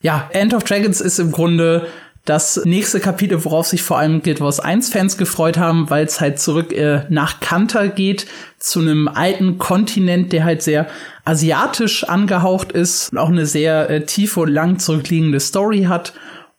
Ja, 0.00 0.28
End 0.32 0.54
of 0.54 0.64
Dragons 0.64 1.00
ist 1.00 1.20
im 1.20 1.30
Grunde 1.30 1.86
das 2.24 2.64
nächste 2.64 3.00
Kapitel, 3.00 3.44
worauf 3.44 3.66
sich 3.66 3.82
vor 3.82 3.98
allem 3.98 4.22
Guild 4.22 4.40
Wars 4.40 4.60
1 4.60 4.90
Fans 4.90 5.16
gefreut 5.16 5.58
haben, 5.58 5.90
weil 5.90 6.04
es 6.04 6.20
halt 6.20 6.38
zurück 6.38 6.72
äh, 6.72 7.04
nach 7.08 7.40
Kanter 7.40 7.88
geht, 7.88 8.26
zu 8.58 8.78
einem 8.78 9.08
alten 9.08 9.58
Kontinent, 9.58 10.32
der 10.32 10.44
halt 10.44 10.62
sehr 10.62 10.86
asiatisch 11.24 12.04
angehaucht 12.04 12.70
ist 12.70 13.10
und 13.10 13.18
auch 13.18 13.28
eine 13.28 13.46
sehr 13.46 13.90
äh, 13.90 14.04
tiefe 14.04 14.40
und 14.40 14.50
lang 14.50 14.78
zurückliegende 14.78 15.40
Story 15.40 15.84
hat. 15.84 16.12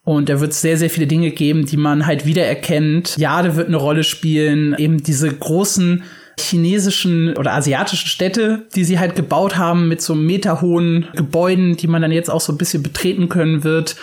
Und 0.04 0.28
da 0.28 0.38
wird 0.38 0.52
es 0.52 0.60
sehr, 0.60 0.76
sehr 0.76 0.90
viele 0.90 1.06
Dinge 1.06 1.30
geben, 1.30 1.64
die 1.64 1.78
man 1.78 2.06
halt 2.06 2.26
wiedererkennt. 2.26 3.16
Jade 3.16 3.56
wird 3.56 3.68
eine 3.68 3.78
Rolle 3.78 4.04
spielen, 4.04 4.76
eben 4.76 5.02
diese 5.02 5.32
großen 5.32 6.02
chinesischen 6.38 7.36
oder 7.38 7.52
asiatischen 7.52 8.08
Städte, 8.08 8.66
die 8.74 8.84
sie 8.84 8.98
halt 8.98 9.16
gebaut 9.16 9.56
haben 9.56 9.88
mit 9.88 10.02
so 10.02 10.14
meterhohen 10.14 11.06
Gebäuden, 11.14 11.76
die 11.76 11.86
man 11.86 12.02
dann 12.02 12.12
jetzt 12.12 12.30
auch 12.30 12.40
so 12.40 12.52
ein 12.52 12.58
bisschen 12.58 12.82
betreten 12.82 13.30
können 13.30 13.64
wird. 13.64 13.96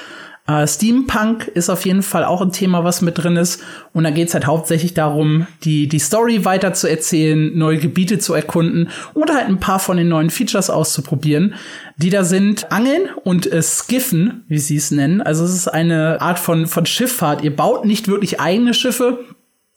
Äh, 0.52 0.68
Steampunk 0.68 1.48
ist 1.48 1.70
auf 1.70 1.86
jeden 1.86 2.04
Fall 2.04 2.26
auch 2.26 2.42
ein 2.42 2.52
Thema, 2.52 2.84
was 2.84 3.02
mit 3.02 3.18
drin 3.18 3.38
ist. 3.38 3.62
Und 3.94 4.04
da 4.04 4.10
geht's 4.10 4.34
halt 4.34 4.46
hauptsächlich 4.46 4.94
darum, 4.94 5.48
die, 5.64 5.88
die 5.88 6.00
Story 6.00 6.46
weiter 6.46 6.74
zu 6.74 6.90
erzählen, 6.90 7.58
neue 7.58 7.78
Gebiete 7.78 8.20
zu 8.20 8.34
erkunden 8.34 8.90
oder 9.14 9.36
halt 9.36 9.48
ein 9.48 9.60
paar 9.60 9.80
von 9.80 9.98
den 9.98 10.10
neuen 10.10 10.30
Features 10.30 10.70
auszuprobieren, 10.70 11.56
die 11.98 12.10
da 12.10 12.24
sind. 12.24 12.72
Angeln 12.72 13.10
und 13.24 13.52
äh, 13.52 13.62
Skiffen, 13.62 14.44
wie 14.48 14.60
sie 14.60 14.78
es 14.78 14.92
nennen. 14.92 15.22
Also 15.22 15.44
es 15.44 15.54
ist 15.54 15.68
eine 15.68 16.22
Art 16.22 16.40
von, 16.40 16.68
von 16.68 16.86
Schifffahrt. 16.86 17.44
Ihr 17.44 17.56
baut 17.56 17.86
nicht 17.86 18.08
wirklich 18.08 18.40
eigene 18.40 18.74
Schiffe, 18.74 19.20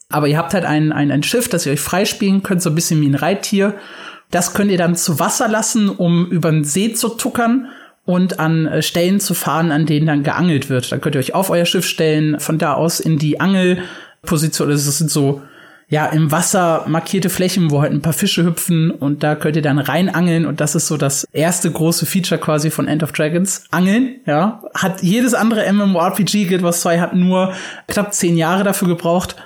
aber 0.09 0.29
ihr 0.29 0.39
habt 0.39 0.55
halt 0.55 0.65
ein, 0.65 0.93
ein, 0.93 1.11
ein 1.11 1.23
Schiff, 1.23 1.49
das 1.49 1.67
ihr 1.67 1.73
euch 1.73 1.81
freispielen 1.81 2.43
könnt, 2.43 2.63
so 2.63 2.71
ein 2.71 2.75
bisschen 2.75 3.01
wie 3.01 3.09
ein 3.09 3.15
Reittier. 3.15 3.75
Das 4.31 4.55
könnt 4.55 4.71
ihr 4.71 4.79
dann 4.79 4.97
zu 4.97 5.19
Wasser 5.19 5.49
lassen, 5.49 5.89
um 5.89 6.27
über 6.27 6.51
den 6.51 6.65
See 6.65 6.93
zu 6.93 7.11
tuckern 7.11 7.69
und 8.05 8.39
an 8.39 8.67
äh, 8.67 8.83
Stellen 8.83 9.21
zu 9.21 9.35
fahren, 9.35 9.73
an 9.73 9.87
denen 9.87 10.07
dann 10.07 10.23
geangelt 10.23 10.69
wird. 10.69 10.93
Dann 10.93 11.01
könnt 11.01 11.15
ihr 11.15 11.21
euch 11.21 11.35
auf 11.35 11.51
euer 11.51 11.65
Schiff 11.65 11.87
stellen, 11.87 12.39
von 12.41 12.59
da 12.59 12.75
aus 12.75 13.01
in 13.01 13.19
die 13.19 13.41
Angelposition. 13.41 14.69
Das 14.69 14.85
sind 14.99 15.11
so 15.11 15.43
ja 15.89 16.07
im 16.07 16.33
Wasser 16.33 16.85
markierte 16.89 17.31
Flächen, 17.31 17.71
wo 17.71 17.83
halt 17.83 17.93
ein 17.93 18.03
paar 18.03 18.13
Fische 18.13 18.45
hüpfen 18.45 18.91
und 18.91 19.23
da 19.23 19.35
könnt 19.35 19.57
ihr 19.57 19.63
dann 19.63 19.79
reinangeln 19.79 20.47
und 20.47 20.61
das 20.61 20.75
ist 20.75 20.87
so 20.87 20.97
das 20.97 21.25
erste 21.33 21.71
große 21.71 22.07
Feature 22.07 22.41
quasi 22.41 22.71
von 22.71 22.89
End 22.89 23.03
of 23.03 23.13
Dragons. 23.13 23.65
Angeln, 23.71 24.21
ja, 24.27 24.63
hat 24.75 25.03
jedes 25.03 25.35
andere 25.35 25.71
MMORPG 25.73 26.47
Guild 26.47 26.63
Wars 26.63 26.81
2 26.81 27.01
hat 27.01 27.15
nur 27.15 27.53
knapp 27.87 28.15
zehn 28.15 28.37
Jahre 28.37 28.65
dafür 28.65 28.89
gebraucht 28.89 29.37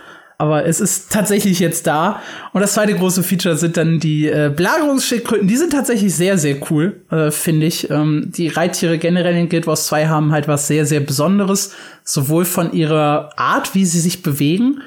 aber 0.41 0.67
es 0.67 0.81
ist 0.81 1.11
tatsächlich 1.11 1.59
jetzt 1.59 1.89
da. 1.89 2.23
Und 2.53 2.61
das 2.61 2.75
zweite 2.75 2.95
große 2.95 3.25
Feature 3.25 3.57
sind 3.57 3.77
dann 3.77 3.99
die 3.99 4.29
äh, 4.29 4.53
Belagerungsschildkröten. 4.55 5.49
Die 5.49 5.57
sind 5.57 5.73
tatsächlich 5.73 6.15
sehr, 6.15 6.39
sehr 6.39 6.59
cool, 6.71 7.01
äh, 7.11 7.33
finde 7.33 7.67
ich. 7.67 7.91
Ähm, 7.91 8.31
die 8.31 8.47
Reittiere 8.47 8.99
generell 8.99 9.35
in 9.35 9.49
Guild 9.49 9.67
Wars 9.67 9.89
2 9.89 10.07
haben 10.07 10.31
halt 10.31 10.47
was 10.47 10.69
sehr, 10.69 10.87
sehr 10.87 11.01
Besonderes. 11.01 11.73
Sowohl 12.05 12.45
von 12.45 12.73
ihrer 12.73 13.31
Art, 13.37 13.75
wie 13.75 13.85
sie 13.85 13.99
sich 13.99 14.23
bewegen, 14.23 14.81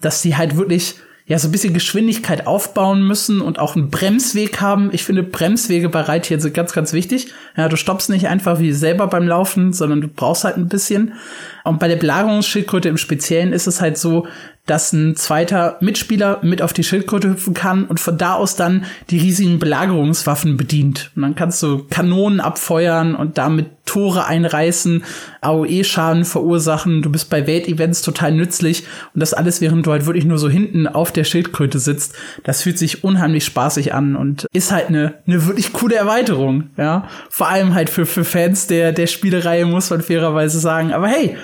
dass 0.00 0.22
sie 0.22 0.36
halt 0.36 0.56
wirklich 0.56 0.96
ja 1.26 1.38
so 1.38 1.48
ein 1.48 1.52
bisschen 1.52 1.72
Geschwindigkeit 1.72 2.46
aufbauen 2.46 3.06
müssen 3.06 3.40
und 3.40 3.58
auch 3.58 3.76
einen 3.76 3.90
Bremsweg 3.90 4.60
haben. 4.60 4.90
Ich 4.92 5.04
finde 5.04 5.22
Bremswege 5.22 5.88
bei 5.88 6.02
Reittieren 6.02 6.40
sind 6.40 6.54
ganz, 6.54 6.72
ganz 6.72 6.92
wichtig. 6.92 7.32
Ja, 7.56 7.68
du 7.68 7.76
stoppst 7.76 8.10
nicht 8.10 8.28
einfach 8.28 8.58
wie 8.58 8.72
selber 8.72 9.06
beim 9.06 9.26
Laufen, 9.26 9.72
sondern 9.72 10.02
du 10.02 10.08
brauchst 10.08 10.44
halt 10.44 10.56
ein 10.56 10.68
bisschen. 10.68 11.14
Und 11.64 11.78
bei 11.78 11.88
der 11.88 11.96
Belagerungsschildkröte 11.96 12.90
im 12.90 12.98
Speziellen 12.98 13.54
ist 13.54 13.66
es 13.66 13.80
halt 13.80 13.96
so, 13.96 14.26
dass 14.66 14.92
ein 14.94 15.14
zweiter 15.14 15.76
Mitspieler 15.80 16.38
mit 16.42 16.62
auf 16.62 16.72
die 16.72 16.84
Schildkröte 16.84 17.28
hüpfen 17.28 17.52
kann 17.52 17.84
und 17.84 18.00
von 18.00 18.16
da 18.16 18.34
aus 18.34 18.56
dann 18.56 18.86
die 19.10 19.18
riesigen 19.18 19.58
Belagerungswaffen 19.58 20.56
bedient. 20.56 21.10
Und 21.14 21.22
dann 21.22 21.34
kannst 21.34 21.62
du 21.62 21.84
Kanonen 21.90 22.40
abfeuern 22.40 23.14
und 23.14 23.36
damit 23.36 23.66
Tore 23.84 24.24
einreißen, 24.24 25.04
AOE-Schaden 25.42 26.24
verursachen. 26.24 27.02
Du 27.02 27.10
bist 27.10 27.28
bei 27.28 27.46
Weltevents 27.46 28.00
total 28.00 28.32
nützlich 28.32 28.84
und 29.12 29.20
das 29.20 29.34
alles, 29.34 29.60
während 29.60 29.86
du 29.86 29.92
halt 29.92 30.06
wirklich 30.06 30.24
nur 30.24 30.38
so 30.38 30.48
hinten 30.48 30.86
auf 30.86 31.12
der 31.12 31.24
Schildkröte 31.24 31.78
sitzt. 31.78 32.14
Das 32.44 32.62
fühlt 32.62 32.78
sich 32.78 33.04
unheimlich 33.04 33.44
spaßig 33.44 33.92
an 33.92 34.16
und 34.16 34.46
ist 34.54 34.72
halt 34.72 34.88
eine, 34.88 35.14
eine 35.26 35.46
wirklich 35.46 35.74
coole 35.74 35.96
Erweiterung, 35.96 36.70
ja. 36.78 37.06
Vor 37.28 37.48
allem 37.48 37.74
halt 37.74 37.90
für, 37.90 38.06
für 38.06 38.24
Fans 38.24 38.66
der, 38.66 38.92
der 38.92 39.06
Spielereihe 39.06 39.66
muss 39.66 39.90
man 39.90 40.00
fairerweise 40.00 40.58
sagen. 40.58 40.94
Aber 40.94 41.08
hey, 41.08 41.36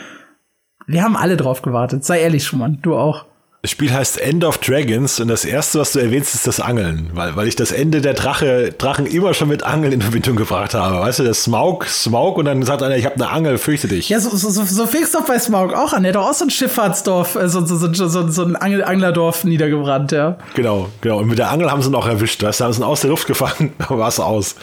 wir 0.90 1.02
haben 1.02 1.16
alle 1.16 1.36
drauf 1.36 1.62
gewartet. 1.62 2.04
Sei 2.04 2.20
ehrlich, 2.20 2.44
Schumann. 2.44 2.78
Du 2.82 2.96
auch. 2.96 3.26
Das 3.62 3.72
Spiel 3.72 3.92
heißt 3.92 4.18
End 4.18 4.42
of 4.42 4.56
Dragons 4.56 5.20
und 5.20 5.28
das 5.28 5.44
erste, 5.44 5.80
was 5.80 5.92
du 5.92 5.98
erwähnst, 5.98 6.34
ist 6.34 6.46
das 6.46 6.60
Angeln, 6.60 7.10
weil, 7.12 7.36
weil 7.36 7.46
ich 7.46 7.56
das 7.56 7.72
Ende 7.72 8.00
der 8.00 8.14
Drache, 8.14 8.72
Drachen 8.72 9.04
immer 9.04 9.34
schon 9.34 9.48
mit 9.48 9.64
Angeln 9.64 9.92
in 9.92 10.00
Verbindung 10.00 10.36
gebracht 10.36 10.72
habe. 10.72 10.98
Weißt 11.00 11.18
du, 11.18 11.24
das 11.24 11.42
Smaug, 11.42 11.84
Smaug 11.84 12.38
und 12.38 12.46
dann 12.46 12.62
sagt 12.62 12.82
einer, 12.82 12.96
ich 12.96 13.04
habe 13.04 13.16
eine 13.16 13.28
Angel, 13.28 13.58
fürchte 13.58 13.86
dich. 13.86 14.08
Ja, 14.08 14.18
so, 14.18 14.34
so, 14.34 14.48
so, 14.48 14.64
so 14.64 14.86
fing's 14.86 15.12
doch 15.12 15.26
bei 15.26 15.38
Smaug 15.38 15.74
auch 15.74 15.92
an. 15.92 16.04
Der 16.04 16.14
hat 16.14 16.16
doch 16.16 16.30
auch 16.30 16.32
so 16.32 16.46
ein 16.46 16.50
Schifffahrtsdorf, 16.50 17.34
äh, 17.34 17.50
so, 17.50 17.66
so, 17.66 17.76
so, 17.76 17.92
so, 17.92 18.28
so 18.30 18.42
ein 18.44 18.56
Angel 18.56 18.82
Anglerdorf 18.82 19.44
niedergebrannt, 19.44 20.12
ja. 20.12 20.38
Genau, 20.54 20.88
genau. 21.02 21.18
Und 21.18 21.28
mit 21.28 21.38
der 21.38 21.50
Angel 21.50 21.70
haben 21.70 21.82
sie 21.82 21.90
ihn 21.90 21.94
auch 21.94 22.08
erwischt. 22.08 22.42
Weißt 22.42 22.60
du, 22.60 22.64
haben 22.64 22.72
sie 22.72 22.80
ihn 22.80 22.84
aus 22.84 23.02
der 23.02 23.10
Luft 23.10 23.26
gefangen, 23.26 23.74
da 23.78 23.90
war 23.90 24.08
es 24.08 24.20
aus. 24.20 24.54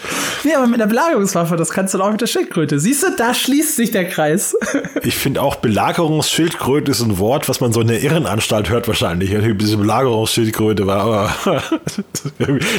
Nee, 0.43 0.55
aber 0.55 0.65
mit 0.65 0.79
der 0.79 0.87
Belagerungswaffe, 0.87 1.55
das 1.55 1.69
kannst 1.69 1.93
du 1.93 1.99
doch 1.99 2.07
auch 2.07 2.11
mit 2.13 2.21
der 2.21 2.25
Schildkröte. 2.25 2.79
Siehst 2.79 3.03
du, 3.03 3.15
da 3.15 3.35
schließt 3.35 3.75
sich 3.75 3.91
der 3.91 4.09
Kreis. 4.09 4.55
ich 5.03 5.15
finde 5.15 5.43
auch 5.43 5.57
Belagerungsschildkröte 5.57 6.89
ist 6.89 7.01
ein 7.01 7.19
Wort, 7.19 7.47
was 7.47 7.61
man 7.61 7.71
so 7.71 7.81
in 7.81 7.89
der 7.89 8.01
Irrenanstalt 8.01 8.71
hört 8.71 8.86
wahrscheinlich 8.87 9.31
diese 9.57 9.77
Belagerungsschildkröte 9.77 10.87
war, 10.87 11.01
aber 11.01 11.63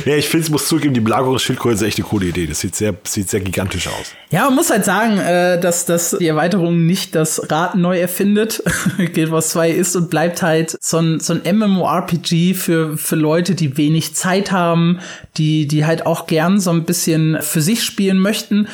nee, 0.04 0.16
ich 0.16 0.28
finde, 0.28 0.44
es 0.44 0.50
muss 0.50 0.66
zugeben, 0.66 0.94
die 0.94 1.00
Belagerungsschildkröte 1.00 1.76
ist 1.76 1.82
echt 1.82 1.98
eine 1.98 2.06
coole 2.06 2.26
Idee. 2.26 2.46
Das 2.46 2.60
sieht 2.60 2.74
sehr, 2.74 2.94
sieht 3.04 3.30
sehr 3.30 3.40
gigantisch 3.40 3.86
aus. 3.86 4.12
Ja, 4.30 4.44
man 4.44 4.56
muss 4.56 4.70
halt 4.70 4.84
sagen, 4.84 5.18
äh, 5.18 5.60
dass, 5.60 5.84
dass 5.84 6.16
die 6.18 6.26
Erweiterung 6.26 6.86
nicht 6.86 7.14
das 7.14 7.50
Rad 7.50 7.74
neu 7.74 7.98
erfindet. 7.98 8.62
Guild 8.96 9.30
Wars 9.30 9.50
2 9.50 9.70
ist 9.70 9.96
und 9.96 10.10
bleibt 10.10 10.42
halt 10.42 10.76
so 10.80 10.98
ein, 10.98 11.20
so 11.20 11.34
ein 11.34 11.56
MMORPG 11.56 12.54
für, 12.54 12.96
für 12.96 13.16
Leute, 13.16 13.54
die 13.54 13.76
wenig 13.76 14.14
Zeit 14.14 14.52
haben, 14.52 14.98
die, 15.36 15.66
die 15.66 15.86
halt 15.86 16.06
auch 16.06 16.26
gern 16.26 16.60
so 16.60 16.70
ein 16.70 16.84
bisschen 16.84 17.38
für 17.40 17.60
sich 17.60 17.82
spielen 17.82 18.18
möchten, 18.18 18.68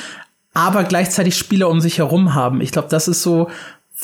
aber 0.55 0.85
gleichzeitig 0.85 1.37
Spieler 1.37 1.68
um 1.68 1.80
sich 1.80 1.99
herum 1.99 2.35
haben. 2.35 2.61
Ich 2.61 2.70
glaube, 2.70 2.89
das 2.89 3.09
ist 3.09 3.22
so 3.22 3.49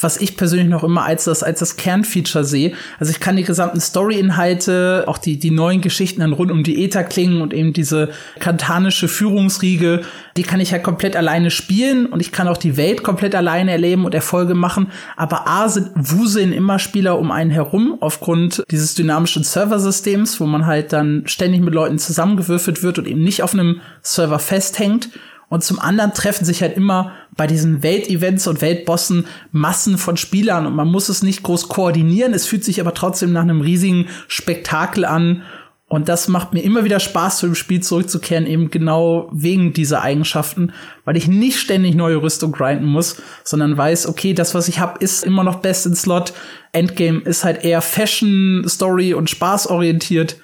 was 0.02 0.20
ich 0.20 0.36
persönlich 0.36 0.68
noch 0.68 0.84
immer 0.84 1.04
als 1.04 1.24
das, 1.24 1.42
als 1.42 1.60
das 1.60 1.76
Kernfeature 1.76 2.44
sehe. 2.44 2.72
Also 2.98 3.12
ich 3.12 3.20
kann 3.20 3.36
die 3.36 3.44
gesamten 3.44 3.80
Story-Inhalte, 3.80 5.04
auch 5.06 5.18
die, 5.18 5.38
die 5.38 5.50
neuen 5.50 5.80
Geschichten 5.80 6.20
dann 6.20 6.32
rund 6.32 6.50
um 6.50 6.62
die 6.62 6.84
Ether 6.84 7.04
klingen 7.04 7.42
und 7.42 7.52
eben 7.52 7.72
diese 7.72 8.10
kantanische 8.38 9.08
Führungsriege, 9.08 10.02
die 10.36 10.42
kann 10.42 10.60
ich 10.60 10.70
ja 10.70 10.78
komplett 10.78 11.16
alleine 11.16 11.50
spielen 11.50 12.06
und 12.06 12.20
ich 12.20 12.32
kann 12.32 12.48
auch 12.48 12.56
die 12.56 12.76
Welt 12.76 13.02
komplett 13.02 13.34
alleine 13.34 13.72
erleben 13.72 14.04
und 14.04 14.14
Erfolge 14.14 14.54
machen. 14.54 14.88
Aber 15.16 15.46
A 15.46 15.68
sind 15.68 15.90
wuseln 15.94 16.52
immer 16.52 16.78
Spieler 16.78 17.18
um 17.18 17.30
einen 17.30 17.50
herum 17.50 17.96
aufgrund 18.00 18.62
dieses 18.70 18.94
dynamischen 18.94 19.44
Serversystems, 19.44 20.40
wo 20.40 20.46
man 20.46 20.66
halt 20.66 20.92
dann 20.92 21.24
ständig 21.26 21.60
mit 21.60 21.74
Leuten 21.74 21.98
zusammengewürfelt 21.98 22.82
wird 22.82 22.98
und 22.98 23.08
eben 23.08 23.22
nicht 23.22 23.42
auf 23.42 23.54
einem 23.54 23.80
Server 24.02 24.38
festhängt. 24.38 25.10
Und 25.50 25.64
zum 25.64 25.80
anderen 25.80 26.14
treffen 26.14 26.44
sich 26.44 26.62
halt 26.62 26.76
immer 26.76 27.12
bei 27.36 27.48
diesen 27.48 27.82
Weltevents 27.82 28.46
und 28.46 28.60
Weltbossen 28.60 29.26
Massen 29.50 29.98
von 29.98 30.16
Spielern 30.16 30.64
und 30.64 30.76
man 30.76 30.86
muss 30.86 31.08
es 31.08 31.24
nicht 31.24 31.42
groß 31.42 31.68
koordinieren. 31.68 32.34
Es 32.34 32.46
fühlt 32.46 32.64
sich 32.64 32.80
aber 32.80 32.94
trotzdem 32.94 33.32
nach 33.32 33.42
einem 33.42 33.60
riesigen 33.60 34.06
Spektakel 34.28 35.04
an. 35.04 35.42
Und 35.88 36.08
das 36.08 36.28
macht 36.28 36.52
mir 36.52 36.60
immer 36.60 36.84
wieder 36.84 37.00
Spaß, 37.00 37.38
zu 37.38 37.46
dem 37.46 37.56
Spiel 37.56 37.82
zurückzukehren, 37.82 38.46
eben 38.46 38.70
genau 38.70 39.28
wegen 39.32 39.72
dieser 39.72 40.02
Eigenschaften, 40.02 40.72
weil 41.04 41.16
ich 41.16 41.26
nicht 41.26 41.58
ständig 41.58 41.96
neue 41.96 42.22
Rüstung 42.22 42.52
grinden 42.52 42.86
muss, 42.86 43.20
sondern 43.42 43.76
weiß, 43.76 44.06
okay, 44.06 44.34
das, 44.34 44.54
was 44.54 44.68
ich 44.68 44.78
habe, 44.78 45.00
ist 45.00 45.24
immer 45.24 45.42
noch 45.42 45.56
best 45.56 45.84
in 45.84 45.96
Slot. 45.96 46.32
Endgame 46.70 47.22
ist 47.22 47.42
halt 47.42 47.64
eher 47.64 47.82
Fashion, 47.82 48.64
Story 48.68 49.14
und 49.14 49.28
Spaß 49.28 49.66
orientiert. 49.66 50.36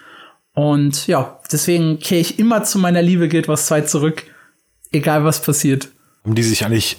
Und 0.52 1.07
ja, 1.07 1.38
deswegen 1.52 2.00
kehre 2.00 2.22
ich 2.22 2.40
immer 2.40 2.64
zu 2.64 2.80
meiner 2.80 3.02
Liebe 3.02 3.28
Guild 3.28 3.46
Wars 3.46 3.66
2 3.66 3.82
zurück 3.82 4.24
egal 4.97 5.24
was 5.24 5.40
passiert. 5.40 5.88
Haben 6.24 6.34
die 6.34 6.42
sich 6.42 6.64
eigentlich 6.64 6.99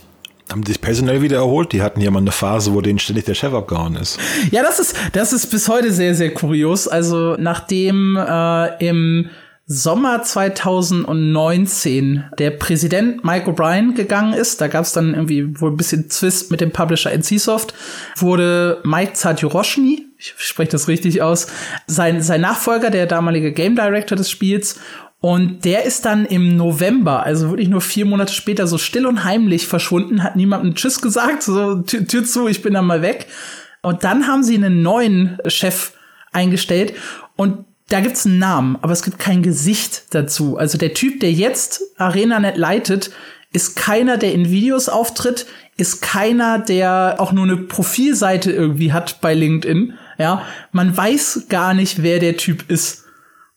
haben 0.51 0.63
die 0.63 0.71
sich 0.71 0.81
personell 0.81 1.21
wieder 1.21 1.37
erholt? 1.37 1.73
Die 1.73 1.81
hatten 1.81 1.99
ja 1.99 2.09
mal 2.09 2.19
eine 2.19 2.31
Phase, 2.31 2.73
wo 2.73 2.79
denen 2.79 2.99
ständig 2.99 3.25
der 3.25 3.33
Chef 3.33 3.53
abgehauen 3.53 3.97
ist. 3.97 4.17
Ja, 4.51 4.63
das 4.63 4.79
ist, 4.79 4.95
das 5.11 5.33
ist 5.33 5.47
bis 5.47 5.67
heute 5.67 5.91
sehr, 5.91 6.15
sehr 6.15 6.33
kurios. 6.33 6.87
Also 6.87 7.35
nachdem 7.37 8.15
äh, 8.15 8.85
im 8.85 9.29
Sommer 9.69 10.23
2019 10.23 12.23
der 12.39 12.51
Präsident 12.51 13.25
Mike 13.25 13.51
O'Brien 13.51 13.95
gegangen 13.95 14.31
ist, 14.31 14.61
da 14.61 14.69
gab 14.69 14.85
es 14.85 14.93
dann 14.93 15.13
irgendwie 15.13 15.59
wohl 15.59 15.71
ein 15.71 15.77
bisschen 15.77 16.09
Zwist 16.09 16.51
mit 16.51 16.61
dem 16.61 16.71
Publisher 16.71 17.11
NCSoft, 17.11 17.73
wurde 18.15 18.79
Mike 18.85 19.11
Zadjoroshny, 19.11 20.05
ich 20.17 20.33
spreche 20.37 20.71
das 20.71 20.87
richtig 20.87 21.21
aus, 21.21 21.47
sein, 21.85 22.21
sein 22.21 22.39
Nachfolger, 22.39 22.89
der 22.89 23.07
damalige 23.07 23.51
Game 23.51 23.75
Director 23.75 24.15
des 24.15 24.31
Spiels. 24.31 24.79
Und 25.27 25.65
der 25.65 25.83
ist 25.83 26.05
dann 26.05 26.25
im 26.25 26.55
November, 26.55 27.23
also 27.23 27.49
wirklich 27.49 27.67
nur 27.67 27.81
vier 27.81 28.05
Monate 28.05 28.31
später, 28.31 28.65
so 28.65 28.77
still 28.77 29.05
und 29.05 29.25
heimlich 29.25 29.67
verschwunden, 29.67 30.23
hat 30.23 30.37
niemandem 30.37 30.73
Tschüss 30.73 31.01
gesagt, 31.01 31.43
so 31.43 31.81
Tür, 31.81 32.07
Tür 32.07 32.23
zu, 32.23 32.47
ich 32.47 32.61
bin 32.61 32.75
dann 32.75 32.85
mal 32.85 33.01
weg. 33.01 33.27
Und 33.81 34.05
dann 34.05 34.25
haben 34.25 34.41
sie 34.41 34.55
einen 34.55 34.81
neuen 34.81 35.37
Chef 35.47 35.91
eingestellt 36.31 36.93
und 37.35 37.65
da 37.89 37.99
gibt's 37.99 38.25
einen 38.25 38.39
Namen, 38.39 38.77
aber 38.81 38.93
es 38.93 39.03
gibt 39.03 39.19
kein 39.19 39.43
Gesicht 39.43 40.15
dazu. 40.15 40.55
Also 40.55 40.77
der 40.77 40.93
Typ, 40.93 41.19
der 41.19 41.33
jetzt 41.33 41.81
ArenaNet 41.97 42.55
leitet, 42.55 43.11
ist 43.51 43.75
keiner, 43.75 44.15
der 44.15 44.31
in 44.31 44.49
Videos 44.49 44.87
auftritt, 44.87 45.45
ist 45.75 46.01
keiner, 46.01 46.57
der 46.57 47.15
auch 47.17 47.33
nur 47.33 47.43
eine 47.43 47.57
Profilseite 47.57 48.53
irgendwie 48.53 48.93
hat 48.93 49.19
bei 49.19 49.33
LinkedIn. 49.33 49.93
Ja, 50.17 50.43
man 50.71 50.95
weiß 50.95 51.47
gar 51.49 51.73
nicht, 51.73 52.01
wer 52.01 52.19
der 52.19 52.37
Typ 52.37 52.71
ist. 52.71 53.06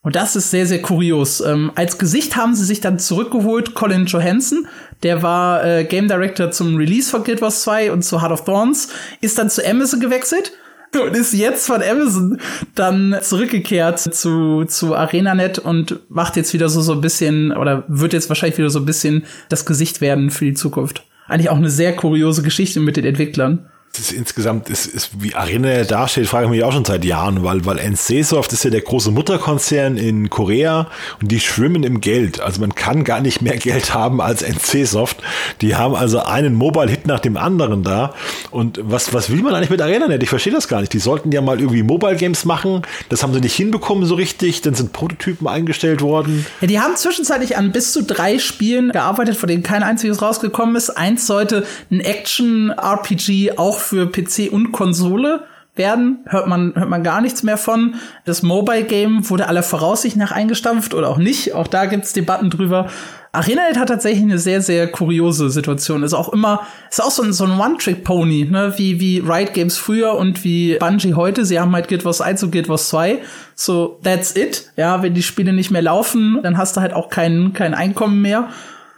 Und 0.03 0.16
das 0.16 0.34
ist 0.34 0.51
sehr, 0.51 0.66
sehr 0.66 0.80
kurios. 0.80 1.40
Ähm, 1.42 1.72
als 1.74 1.98
Gesicht 1.98 2.34
haben 2.34 2.55
sie 2.55 2.64
sich 2.64 2.80
dann 2.80 2.98
zurückgeholt 2.98 3.74
Colin 3.74 4.07
Johansson, 4.07 4.66
der 5.03 5.22
war 5.22 5.64
äh, 5.64 5.84
Game 5.84 6.09
Director 6.09 6.51
zum 6.51 6.76
Release 6.76 7.11
von 7.11 7.22
Guild 7.22 7.42
Wars 7.42 7.62
2 7.62 7.92
und 7.92 8.03
zu 8.03 8.22
Heart 8.22 8.32
of 8.32 8.44
Thorns, 8.44 8.88
ist 9.20 9.38
dann 9.38 9.51
zu 9.51 9.66
Amazon 9.66 10.01
gewechselt 10.01 10.53
und 10.94 11.14
ist 11.14 11.34
jetzt 11.34 11.66
von 11.66 11.82
Amazon 11.82 12.40
dann 12.74 13.18
zurückgekehrt 13.20 14.01
zu, 14.01 14.64
zu 14.64 14.94
ArenaNet 14.94 15.59
und 15.59 16.01
macht 16.09 16.36
jetzt 16.36 16.55
wieder 16.55 16.70
so, 16.70 16.80
so 16.80 16.92
ein 16.92 17.03
bisschen, 17.03 17.53
oder 17.53 17.84
wird 17.88 18.14
jetzt 18.14 18.30
wahrscheinlich 18.30 18.59
wieder 18.59 18.70
so 18.70 18.78
ein 18.78 18.86
bisschen 18.86 19.24
das 19.51 19.66
Gesicht 19.66 20.01
werden 20.01 20.30
für 20.30 20.46
die 20.46 20.55
Zukunft. 20.55 21.05
Eigentlich 21.26 21.51
auch 21.51 21.59
eine 21.59 21.70
sehr 21.70 21.94
kuriose 21.94 22.42
Geschichte 22.42 22.80
mit 22.80 22.96
den 22.96 23.05
Entwicklern 23.05 23.69
das 23.93 24.12
insgesamt, 24.12 24.68
ist, 24.68 24.86
ist, 24.86 25.11
wie 25.18 25.34
Arena 25.34 25.82
dasteht, 25.82 26.28
frage 26.28 26.45
ich 26.45 26.51
mich 26.51 26.62
auch 26.62 26.72
schon 26.72 26.84
seit 26.84 27.05
Jahren, 27.05 27.43
weil, 27.43 27.66
weil 27.66 27.78
NCSoft 27.78 28.53
ist 28.53 28.62
ja 28.62 28.70
der 28.70 28.82
große 28.82 29.11
Mutterkonzern 29.11 29.97
in 29.97 30.30
Korea 30.30 30.86
und 31.20 31.32
die 31.32 31.41
schwimmen 31.41 31.82
im 31.82 32.01
Geld. 32.01 32.41
Also 32.41 32.61
man 32.61 32.76
kann 32.76 33.03
gar 33.03 33.20
nicht 33.20 33.43
mehr 33.43 33.57
Geld 33.59 33.93
haben 33.93 34.20
als 34.20 34.43
NCSoft. 34.43 35.16
Die 35.61 35.74
haben 35.74 35.97
also 35.97 36.20
einen 36.20 36.55
Mobile-Hit 36.55 37.09
nach 37.09 37.18
dem 37.18 37.36
anderen 37.36 37.82
da. 37.82 38.14
Und 38.53 38.78
was, 38.80 39.12
was 39.12 39.28
will 39.30 39.43
man 39.43 39.55
eigentlich 39.55 39.70
mit 39.70 39.82
ArenaNet? 39.82 40.22
Ich 40.22 40.28
verstehe 40.28 40.53
das 40.53 40.68
gar 40.68 40.80
nicht. 40.80 40.93
Die 40.93 41.01
sollten 41.01 41.32
ja 41.32 41.41
mal 41.41 41.59
irgendwie 41.59 41.82
Mobile-Games 41.82 42.45
machen. 42.45 42.82
Das 43.09 43.24
haben 43.24 43.34
sie 43.34 43.41
nicht 43.41 43.57
hinbekommen 43.57 44.07
so 44.07 44.14
richtig. 44.14 44.61
Dann 44.61 44.74
sind 44.74 44.93
Prototypen 44.93 45.49
eingestellt 45.49 46.01
worden. 46.01 46.47
Ja, 46.61 46.68
die 46.68 46.78
haben 46.78 46.95
zwischenzeitlich 46.95 47.57
an 47.57 47.72
bis 47.72 47.93
zu 47.93 48.05
drei 48.05 48.38
Spielen 48.38 48.93
gearbeitet, 48.93 49.36
von 49.36 49.49
denen 49.49 49.64
kein 49.64 49.82
einziges 49.82 50.22
rausgekommen 50.22 50.76
ist. 50.76 50.91
Eins 50.91 51.26
sollte 51.26 51.66
ein 51.91 51.99
Action-RPG 51.99 53.59
auch 53.59 53.80
für 53.81 54.07
PC 54.07 54.53
und 54.53 54.72
Konsole 54.72 55.45
werden, 55.76 56.24
hört 56.26 56.47
man, 56.47 56.74
hört 56.74 56.89
man 56.89 57.03
gar 57.03 57.20
nichts 57.20 57.43
mehr 57.43 57.57
von. 57.57 57.95
Das 58.24 58.43
Mobile 58.43 58.85
Game 58.85 59.28
wurde 59.31 59.49
aller 59.49 59.62
Voraussicht 59.62 60.16
nach 60.16 60.33
eingestampft 60.33 60.95
oder 60.95 61.09
auch 61.09 61.18
nicht. 61.18 61.55
Auch 61.55 61.68
da 61.68 61.87
gibt's 61.87 62.12
Debatten 62.12 62.51
drüber. 62.51 62.89
ArenaNet 63.33 63.78
hat 63.78 63.89
tatsächlich 63.89 64.24
eine 64.24 64.39
sehr, 64.39 64.61
sehr 64.61 64.89
kuriose 64.89 65.51
Situation. 65.51 66.03
Ist 66.03 66.14
auch 66.14 66.31
immer, 66.31 66.66
ist 66.91 67.01
auch 67.01 67.12
so 67.12 67.22
ein, 67.22 67.33
so 67.33 67.45
ein 67.45 67.59
One-Trick-Pony, 67.59 68.49
ne, 68.51 68.74
wie, 68.76 68.99
wie 68.99 69.20
Riot 69.20 69.55
Games 69.55 69.78
früher 69.78 70.16
und 70.16 70.43
wie 70.43 70.76
Bungie 70.78 71.14
heute. 71.14 71.45
Sie 71.45 71.61
haben 71.61 71.72
halt 71.72 71.87
Guild 71.87 72.05
Wars 72.05 72.20
1 72.20 72.43
und 72.43 72.51
Guild 72.51 72.68
Wars 72.68 72.89
2. 72.89 73.20
So, 73.55 74.01
that's 74.03 74.35
it. 74.35 74.72
Ja, 74.76 75.03
wenn 75.03 75.14
die 75.14 75.22
Spiele 75.22 75.53
nicht 75.53 75.70
mehr 75.70 75.83
laufen, 75.83 76.41
dann 76.43 76.59
hast 76.59 76.76
du 76.76 76.81
halt 76.81 76.93
auch 76.93 77.09
kein, 77.09 77.53
kein 77.53 77.72
Einkommen 77.72 78.20
mehr. 78.20 78.49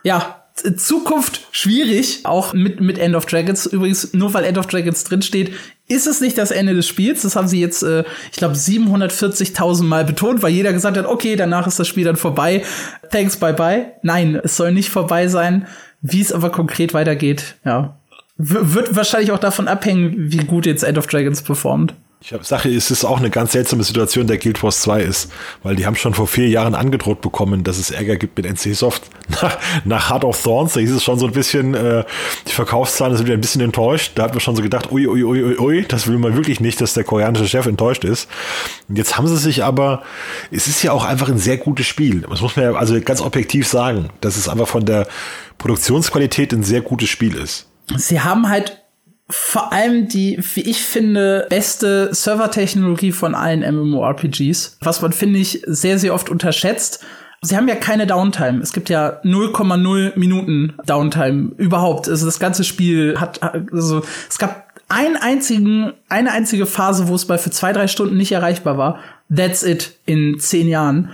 Ja, 0.02 0.41
Zukunft 0.54 1.48
schwierig, 1.50 2.20
auch 2.24 2.52
mit, 2.52 2.80
mit 2.80 2.98
End 2.98 3.14
of 3.14 3.26
Dragons. 3.26 3.66
Übrigens, 3.66 4.12
nur 4.12 4.34
weil 4.34 4.44
End 4.44 4.58
of 4.58 4.66
Dragons 4.66 5.04
drinsteht, 5.04 5.52
ist 5.88 6.06
es 6.06 6.20
nicht 6.20 6.38
das 6.38 6.50
Ende 6.50 6.74
des 6.74 6.86
Spiels. 6.86 7.22
Das 7.22 7.36
haben 7.36 7.48
sie 7.48 7.60
jetzt, 7.60 7.82
äh, 7.82 8.04
ich 8.30 8.38
glaube, 8.38 8.54
740.000 8.54 9.82
Mal 9.84 10.04
betont, 10.04 10.42
weil 10.42 10.52
jeder 10.52 10.72
gesagt 10.72 10.96
hat, 10.96 11.06
okay, 11.06 11.36
danach 11.36 11.66
ist 11.66 11.78
das 11.78 11.88
Spiel 11.88 12.04
dann 12.04 12.16
vorbei. 12.16 12.62
Thanks, 13.10 13.36
bye 13.36 13.54
bye. 13.54 13.92
Nein, 14.02 14.40
es 14.42 14.56
soll 14.56 14.72
nicht 14.72 14.90
vorbei 14.90 15.28
sein. 15.28 15.66
Wie 16.00 16.20
es 16.20 16.32
aber 16.32 16.50
konkret 16.50 16.94
weitergeht, 16.94 17.56
ja. 17.64 17.96
W 18.36 18.74
wird 18.74 18.96
wahrscheinlich 18.96 19.30
auch 19.30 19.38
davon 19.38 19.68
abhängen, 19.68 20.14
wie 20.16 20.38
gut 20.38 20.66
jetzt 20.66 20.82
End 20.82 20.98
of 20.98 21.06
Dragons 21.06 21.42
performt. 21.42 21.94
Ich 22.24 22.32
Sache, 22.42 22.68
es 22.68 22.92
ist 22.92 23.04
auch 23.04 23.18
eine 23.18 23.30
ganz 23.30 23.50
seltsame 23.50 23.82
Situation, 23.82 24.28
der 24.28 24.38
Guild 24.38 24.62
Wars 24.62 24.80
2 24.82 25.02
ist, 25.02 25.32
weil 25.64 25.74
die 25.74 25.86
haben 25.86 25.96
schon 25.96 26.14
vor 26.14 26.28
vier 26.28 26.48
Jahren 26.48 26.76
angedroht 26.76 27.20
bekommen, 27.20 27.64
dass 27.64 27.78
es 27.78 27.90
Ärger 27.90 28.14
gibt 28.14 28.36
mit 28.36 28.46
NC-Soft. 28.46 29.02
Nach, 29.40 29.58
nach 29.84 30.10
Heart 30.10 30.24
of 30.24 30.40
Thorns, 30.40 30.74
da 30.74 30.80
hieß 30.80 30.92
es 30.92 31.02
schon 31.02 31.18
so 31.18 31.26
ein 31.26 31.32
bisschen, 31.32 31.74
äh, 31.74 32.04
die 32.46 32.52
Verkaufszahlen 32.52 33.16
sind 33.16 33.26
wieder 33.26 33.36
ein 33.36 33.40
bisschen 33.40 33.62
enttäuscht. 33.62 34.12
Da 34.14 34.24
hat 34.24 34.32
man 34.32 34.40
schon 34.40 34.54
so 34.54 34.62
gedacht, 34.62 34.92
ui, 34.92 35.06
ui, 35.06 35.24
ui, 35.24 35.58
ui, 35.58 35.84
das 35.88 36.06
will 36.06 36.18
man 36.18 36.36
wirklich 36.36 36.60
nicht, 36.60 36.80
dass 36.80 36.92
der 36.92 37.02
koreanische 37.02 37.48
Chef 37.48 37.66
enttäuscht 37.66 38.04
ist. 38.04 38.28
Und 38.88 38.98
jetzt 38.98 39.16
haben 39.16 39.26
sie 39.26 39.38
sich 39.38 39.64
aber, 39.64 40.02
es 40.50 40.68
ist 40.68 40.82
ja 40.82 40.92
auch 40.92 41.04
einfach 41.04 41.28
ein 41.28 41.38
sehr 41.38 41.56
gutes 41.56 41.86
Spiel. 41.86 42.20
Das 42.28 42.40
muss 42.40 42.56
man 42.56 42.66
ja 42.66 42.74
also 42.74 43.00
ganz 43.00 43.20
objektiv 43.20 43.66
sagen, 43.66 44.10
dass 44.20 44.36
es 44.36 44.48
einfach 44.48 44.68
von 44.68 44.84
der 44.84 45.08
Produktionsqualität 45.58 46.52
ein 46.52 46.62
sehr 46.62 46.82
gutes 46.82 47.08
Spiel 47.08 47.34
ist. 47.36 47.68
Sie 47.96 48.20
haben 48.20 48.48
halt 48.48 48.81
vor 49.32 49.72
allem 49.72 50.08
die, 50.08 50.38
wie 50.54 50.60
ich 50.60 50.84
finde, 50.84 51.46
beste 51.48 52.14
Servertechnologie 52.14 53.12
von 53.12 53.34
allen 53.34 53.60
MMORPGs, 53.60 54.76
was 54.82 55.00
man, 55.00 55.12
finde 55.12 55.38
ich, 55.38 55.62
sehr, 55.66 55.98
sehr 55.98 56.12
oft 56.12 56.28
unterschätzt. 56.28 57.02
Sie 57.40 57.56
haben 57.56 57.66
ja 57.66 57.74
keine 57.74 58.06
Downtime. 58.06 58.60
Es 58.60 58.74
gibt 58.74 58.90
ja 58.90 59.20
0,0 59.24 60.18
Minuten 60.18 60.74
Downtime 60.86 61.52
überhaupt. 61.56 62.08
Also 62.08 62.26
das 62.26 62.40
ganze 62.40 62.62
Spiel 62.62 63.18
hat, 63.18 63.40
also 63.72 64.02
es 64.28 64.38
gab 64.38 64.66
einen 64.88 65.16
einzigen, 65.16 65.94
eine 66.10 66.32
einzige 66.32 66.66
Phase, 66.66 67.08
wo 67.08 67.14
es 67.14 67.24
bei 67.24 67.38
für 67.38 67.50
zwei, 67.50 67.72
drei 67.72 67.88
Stunden 67.88 68.18
nicht 68.18 68.32
erreichbar 68.32 68.76
war. 68.76 68.98
That's 69.34 69.62
it 69.62 69.96
in 70.04 70.38
zehn 70.38 70.68
Jahren 70.68 71.10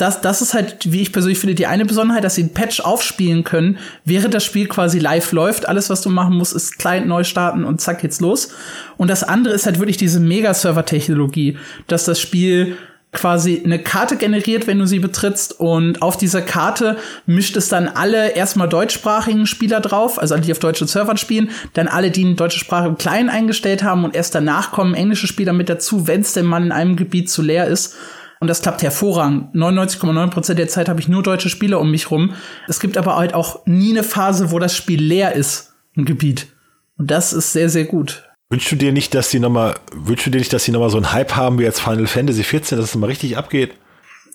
das, 0.00 0.20
das 0.20 0.40
ist 0.40 0.54
halt, 0.54 0.92
wie 0.92 1.02
ich 1.02 1.12
persönlich 1.12 1.38
finde, 1.38 1.54
die 1.54 1.66
eine 1.66 1.84
Besonderheit, 1.84 2.24
dass 2.24 2.34
sie 2.34 2.44
ein 2.44 2.54
Patch 2.54 2.80
aufspielen 2.80 3.44
können, 3.44 3.78
während 4.04 4.32
das 4.32 4.44
Spiel 4.44 4.66
quasi 4.66 4.98
live 4.98 5.32
läuft. 5.32 5.68
Alles, 5.68 5.90
was 5.90 6.00
du 6.00 6.08
machen 6.08 6.36
musst, 6.36 6.54
ist 6.54 6.78
Client 6.78 7.06
neu 7.06 7.24
starten 7.24 7.64
und 7.64 7.80
zack, 7.80 8.00
geht's 8.00 8.20
los. 8.20 8.50
Und 8.96 9.08
das 9.08 9.22
andere 9.22 9.54
ist 9.54 9.66
halt 9.66 9.78
wirklich 9.78 9.98
diese 9.98 10.20
Mega-Server-Technologie, 10.20 11.58
dass 11.86 12.04
das 12.04 12.20
Spiel 12.20 12.76
quasi 13.12 13.60
eine 13.64 13.80
Karte 13.80 14.16
generiert, 14.16 14.66
wenn 14.66 14.78
du 14.78 14.86
sie 14.86 15.00
betrittst 15.00 15.58
und 15.58 16.00
auf 16.00 16.16
dieser 16.16 16.42
Karte 16.42 16.96
mischt 17.26 17.56
es 17.56 17.68
dann 17.68 17.88
alle 17.88 18.30
erstmal 18.30 18.68
deutschsprachigen 18.68 19.46
Spieler 19.46 19.80
drauf, 19.80 20.20
also 20.20 20.34
alle, 20.34 20.44
die 20.44 20.52
auf 20.52 20.60
deutschen 20.60 20.86
Servern 20.86 21.16
spielen, 21.16 21.50
dann 21.74 21.88
alle, 21.88 22.12
die 22.12 22.24
eine 22.24 22.36
deutsche 22.36 22.60
Sprache 22.60 22.86
im 22.86 22.98
Kleinen 22.98 23.28
eingestellt 23.28 23.82
haben 23.82 24.04
und 24.04 24.14
erst 24.14 24.36
danach 24.36 24.70
kommen 24.70 24.94
englische 24.94 25.26
Spieler 25.26 25.52
mit 25.52 25.68
dazu, 25.68 26.06
wenn 26.06 26.20
es 26.20 26.34
denn 26.34 26.46
mal 26.46 26.62
in 26.62 26.70
einem 26.72 26.94
Gebiet 26.94 27.28
zu 27.28 27.42
leer 27.42 27.66
ist. 27.66 27.96
Und 28.40 28.48
das 28.48 28.62
klappt 28.62 28.82
hervorragend. 28.82 29.54
99,9% 29.54 30.54
der 30.54 30.68
Zeit 30.68 30.88
habe 30.88 30.98
ich 30.98 31.08
nur 31.08 31.22
deutsche 31.22 31.50
Spieler 31.50 31.78
um 31.78 31.90
mich 31.90 32.10
rum. 32.10 32.34
Es 32.66 32.80
gibt 32.80 32.96
aber 32.96 33.16
halt 33.16 33.34
auch 33.34 33.66
nie 33.66 33.90
eine 33.90 34.02
Phase, 34.02 34.50
wo 34.50 34.58
das 34.58 34.74
Spiel 34.74 35.00
leer 35.00 35.34
ist, 35.34 35.74
ein 35.96 36.06
Gebiet. 36.06 36.48
Und 36.96 37.10
das 37.10 37.34
ist 37.34 37.52
sehr, 37.52 37.68
sehr 37.68 37.84
gut. 37.84 38.28
Wünschst 38.48 38.72
du 38.72 38.76
dir 38.76 38.92
nicht, 38.92 39.14
dass 39.14 39.28
die 39.28 39.40
nochmal, 39.40 39.74
wünschst 39.92 40.26
du 40.26 40.30
dir 40.30 40.38
nicht, 40.38 40.52
dass 40.52 40.64
die 40.64 40.72
nochmal 40.72 40.90
so 40.90 40.96
einen 40.96 41.12
Hype 41.12 41.36
haben 41.36 41.58
wie 41.58 41.64
jetzt 41.64 41.80
Final 41.80 42.06
Fantasy 42.06 42.42
14, 42.42 42.78
dass 42.78 42.88
es 42.88 42.94
mal 42.96 43.06
richtig 43.06 43.36
abgeht? 43.36 43.72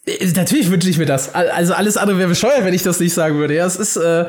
Äh, 0.06 0.26
natürlich 0.36 0.70
wünsche 0.70 0.90
ich 0.90 1.00
mir 1.00 1.08
das. 1.08 1.34
Also 1.34 1.74
alles 1.74 1.98
andere 1.98 2.20
wäre 2.20 2.30
bescheuert, 2.30 2.64
wenn 2.64 2.76
ich 2.76 2.84
das 2.84 3.00
nicht 3.00 3.14
sagen 3.14 3.38
würde. 3.38 3.56
Ja, 3.56 3.66
es 3.66 3.76
ist, 3.76 3.98
äh, 3.98 4.26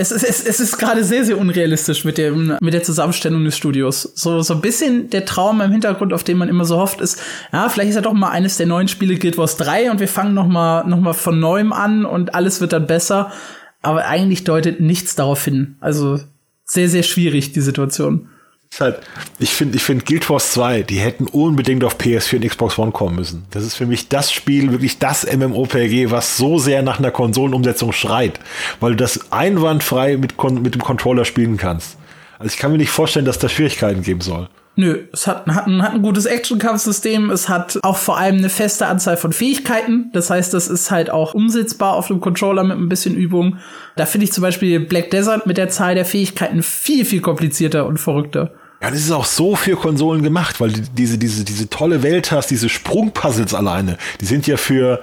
es 0.00 0.12
ist, 0.12 0.22
es, 0.22 0.44
es 0.44 0.60
ist 0.60 0.78
gerade 0.78 1.02
sehr, 1.02 1.24
sehr 1.24 1.38
unrealistisch 1.38 2.04
mit, 2.04 2.18
dem, 2.18 2.56
mit 2.60 2.72
der 2.72 2.84
Zusammenstellung 2.84 3.44
des 3.44 3.56
Studios. 3.56 4.02
So, 4.14 4.42
so 4.42 4.54
ein 4.54 4.60
bisschen 4.60 5.10
der 5.10 5.24
Traum 5.24 5.60
im 5.60 5.72
Hintergrund, 5.72 6.12
auf 6.12 6.22
den 6.22 6.38
man 6.38 6.48
immer 6.48 6.64
so 6.64 6.78
hofft, 6.78 7.00
ist, 7.00 7.20
ja, 7.52 7.68
vielleicht 7.68 7.90
ist 7.90 7.96
ja 7.96 8.00
doch 8.00 8.12
mal 8.12 8.30
eines 8.30 8.56
der 8.56 8.66
neuen 8.66 8.86
Spiele 8.86 9.16
Guild 9.16 9.36
Wars 9.38 9.56
3 9.56 9.90
und 9.90 9.98
wir 9.98 10.06
fangen 10.06 10.34
noch 10.34 10.46
mal, 10.46 10.86
noch 10.86 11.00
mal 11.00 11.14
von 11.14 11.40
neuem 11.40 11.72
an 11.72 12.04
und 12.04 12.36
alles 12.36 12.60
wird 12.60 12.72
dann 12.72 12.86
besser. 12.86 13.32
Aber 13.82 14.06
eigentlich 14.06 14.44
deutet 14.44 14.80
nichts 14.80 15.16
darauf 15.16 15.44
hin. 15.44 15.76
Also 15.80 16.20
sehr, 16.64 16.88
sehr 16.88 17.02
schwierig, 17.02 17.50
die 17.50 17.60
Situation. 17.60 18.28
Halt, 18.80 19.00
ich 19.40 19.50
finde, 19.50 19.76
ich 19.76 19.82
finde 19.82 20.04
Guild 20.04 20.28
Wars 20.30 20.52
2, 20.52 20.82
die 20.82 21.00
hätten 21.00 21.26
unbedingt 21.26 21.82
auf 21.82 21.98
PS4 21.98 22.36
und 22.36 22.46
Xbox 22.48 22.78
One 22.78 22.92
kommen 22.92 23.16
müssen. 23.16 23.44
Das 23.50 23.64
ist 23.64 23.74
für 23.74 23.86
mich 23.86 24.08
das 24.08 24.30
Spiel, 24.30 24.70
wirklich 24.70 24.98
das 24.98 25.26
MMOPG, 25.26 26.10
was 26.10 26.36
so 26.36 26.58
sehr 26.58 26.82
nach 26.82 27.00
einer 27.00 27.10
Konsolenumsetzung 27.10 27.92
schreit, 27.92 28.38
weil 28.78 28.92
du 28.92 28.96
das 28.96 29.32
einwandfrei 29.32 30.16
mit, 30.16 30.40
mit 30.62 30.74
dem 30.74 30.82
Controller 30.82 31.24
spielen 31.24 31.56
kannst. 31.56 31.96
Also 32.38 32.52
ich 32.52 32.58
kann 32.58 32.70
mir 32.70 32.78
nicht 32.78 32.90
vorstellen, 32.90 33.24
dass 33.24 33.38
da 33.40 33.48
Schwierigkeiten 33.48 34.02
geben 34.02 34.20
soll. 34.20 34.48
Nö, 34.78 35.08
es 35.12 35.26
hat, 35.26 35.44
hat, 35.48 35.66
ein, 35.66 35.82
hat 35.82 35.94
ein 35.94 36.02
gutes 36.02 36.24
Action-Kampfsystem. 36.24 37.30
Es 37.30 37.48
hat 37.48 37.80
auch 37.82 37.96
vor 37.96 38.16
allem 38.16 38.36
eine 38.36 38.48
feste 38.48 38.86
Anzahl 38.86 39.16
von 39.16 39.32
Fähigkeiten. 39.32 40.10
Das 40.12 40.30
heißt, 40.30 40.54
das 40.54 40.68
ist 40.68 40.92
halt 40.92 41.10
auch 41.10 41.34
umsetzbar 41.34 41.94
auf 41.94 42.06
dem 42.06 42.20
Controller 42.20 42.62
mit 42.62 42.78
ein 42.78 42.88
bisschen 42.88 43.16
Übung. 43.16 43.58
Da 43.96 44.06
finde 44.06 44.26
ich 44.26 44.32
zum 44.32 44.42
Beispiel 44.42 44.78
Black 44.78 45.10
Desert 45.10 45.48
mit 45.48 45.56
der 45.56 45.68
Zahl 45.68 45.96
der 45.96 46.04
Fähigkeiten 46.04 46.62
viel, 46.62 47.04
viel 47.04 47.20
komplizierter 47.20 47.86
und 47.86 47.98
verrückter. 47.98 48.52
Ja, 48.80 48.92
das 48.92 49.00
ist 49.00 49.10
auch 49.10 49.24
so 49.24 49.56
für 49.56 49.74
Konsolen 49.74 50.22
gemacht, 50.22 50.60
weil 50.60 50.70
die, 50.70 50.82
diese, 50.82 51.18
diese, 51.18 51.44
diese 51.44 51.68
tolle 51.68 52.04
Welt 52.04 52.30
hast, 52.30 52.48
diese 52.52 52.68
Sprungpuzzles 52.68 53.54
alleine, 53.54 53.98
die 54.20 54.26
sind 54.26 54.46
ja 54.46 54.56
für, 54.56 55.02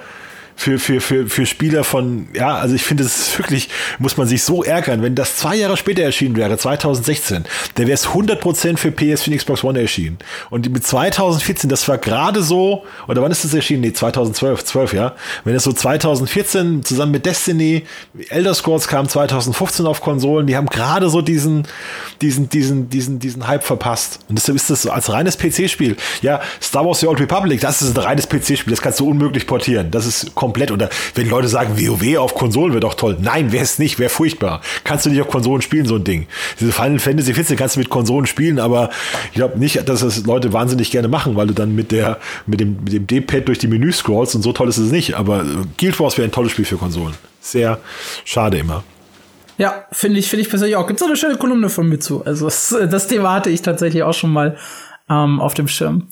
für, 0.55 0.79
für, 0.79 1.01
für, 1.01 1.27
für 1.27 1.45
Spieler 1.45 1.83
von, 1.83 2.27
ja, 2.33 2.55
also 2.55 2.75
ich 2.75 2.83
finde 2.83 3.03
es 3.03 3.37
wirklich, 3.37 3.69
muss 3.99 4.17
man 4.17 4.27
sich 4.27 4.43
so 4.43 4.63
ärgern, 4.63 5.01
wenn 5.01 5.15
das 5.15 5.37
zwei 5.37 5.55
Jahre 5.55 5.77
später 5.77 6.03
erschienen 6.03 6.35
wäre, 6.35 6.57
2016, 6.57 7.43
dann 7.75 7.87
wäre 7.87 7.93
es 7.93 8.07
100% 8.07 8.77
für 8.77 8.89
PS4 8.89 9.31
und 9.31 9.37
Xbox 9.37 9.63
One 9.63 9.79
erschienen. 9.79 10.17
Und 10.49 10.71
mit 10.71 10.85
2014, 10.85 11.69
das 11.69 11.87
war 11.87 11.97
gerade 11.97 12.41
so, 12.41 12.85
oder 13.07 13.21
wann 13.21 13.31
ist 13.31 13.43
das 13.43 13.53
erschienen? 13.53 13.81
Nee, 13.81 13.93
2012, 13.93 14.63
12, 14.63 14.93
ja. 14.93 15.15
Wenn 15.43 15.55
es 15.55 15.63
so 15.63 15.73
2014 15.73 16.83
zusammen 16.83 17.11
mit 17.11 17.25
Destiny, 17.25 17.83
Elder 18.29 18.53
Scrolls 18.53 18.87
kam 18.87 19.09
2015 19.09 19.85
auf 19.85 20.01
Konsolen, 20.01 20.47
die 20.47 20.55
haben 20.55 20.67
gerade 20.67 21.09
so 21.09 21.21
diesen, 21.21 21.67
diesen, 22.21 22.49
diesen, 22.49 22.89
diesen, 22.89 23.19
diesen 23.19 23.47
Hype 23.47 23.63
verpasst. 23.63 24.19
Und 24.29 24.37
deshalb 24.37 24.55
ist 24.55 24.69
das 24.69 24.83
so 24.83 24.91
als 24.91 25.11
reines 25.11 25.37
PC-Spiel. 25.37 25.97
Ja, 26.21 26.41
Star 26.61 26.85
Wars 26.85 27.01
The 27.01 27.07
Old 27.07 27.19
Republic, 27.19 27.59
das 27.61 27.81
ist 27.81 27.97
ein 27.97 28.03
reines 28.03 28.27
PC-Spiel, 28.27 28.71
das 28.71 28.81
kannst 28.81 28.99
du 28.99 29.09
unmöglich 29.09 29.47
portieren. 29.47 29.91
Das 29.91 30.05
ist 30.05 30.33
komplett. 30.45 30.71
Oder 30.71 30.89
wenn 31.15 31.27
Leute 31.29 31.47
sagen, 31.47 31.79
WoW 31.79 32.17
auf 32.17 32.35
Konsolen 32.35 32.71
wäre 32.73 32.81
doch 32.81 32.93
toll. 32.93 33.17
Nein, 33.19 33.51
wäre 33.51 33.63
es 33.63 33.79
nicht, 33.79 33.97
wäre 33.97 34.09
furchtbar. 34.09 34.61
Kannst 34.83 35.05
du 35.05 35.09
nicht 35.09 35.21
auf 35.21 35.27
Konsolen 35.27 35.61
spielen, 35.61 35.85
so 35.85 35.95
ein 35.95 36.03
Ding. 36.03 36.27
Diese 36.59 36.71
Final 36.71 36.99
Fantasy 36.99 37.33
14 37.33 37.57
kannst 37.57 37.75
du 37.75 37.79
mit 37.79 37.89
Konsolen 37.89 38.27
spielen, 38.27 38.59
aber 38.59 38.89
ich 39.29 39.35
glaube 39.35 39.57
nicht, 39.57 39.87
dass 39.89 40.01
das 40.01 40.25
Leute 40.25 40.53
wahnsinnig 40.53 40.91
gerne 40.91 41.07
machen, 41.07 41.35
weil 41.35 41.47
du 41.47 41.53
dann 41.53 41.73
mit 41.73 41.91
der, 41.91 42.19
mit 42.45 42.59
dem, 42.59 42.77
mit 42.83 42.93
dem 42.93 43.07
D-Pad 43.07 43.47
durch 43.47 43.57
die 43.57 43.67
Menü 43.67 43.91
scrollst 43.91 44.35
und 44.35 44.43
so 44.43 44.53
toll 44.53 44.69
ist 44.69 44.77
es 44.77 44.91
nicht. 44.91 45.15
Aber 45.15 45.43
Guild 45.77 45.99
Wars 45.99 46.17
wäre 46.17 46.27
ein 46.27 46.31
tolles 46.31 46.51
Spiel 46.51 46.65
für 46.65 46.77
Konsolen. 46.77 47.15
Sehr 47.41 47.79
schade 48.23 48.57
immer. 48.57 48.83
Ja, 49.57 49.85
finde 49.91 50.19
ich, 50.19 50.29
finde 50.29 50.41
ich 50.41 50.49
persönlich 50.49 50.75
auch. 50.75 50.85
Gibt 50.85 50.99
so 50.99 51.05
eine 51.05 51.15
schöne 51.15 51.37
Kolumne 51.37 51.69
von 51.69 51.87
mir 51.87 51.99
zu. 51.99 52.23
Also 52.25 52.45
das, 52.45 52.75
das 52.89 53.07
Thema 53.07 53.33
hatte 53.33 53.49
ich 53.49 53.61
tatsächlich 53.61 54.03
auch 54.03 54.13
schon 54.13 54.31
mal 54.31 54.57
ähm, 55.09 55.39
auf 55.39 55.53
dem 55.53 55.67
Schirm. 55.67 56.07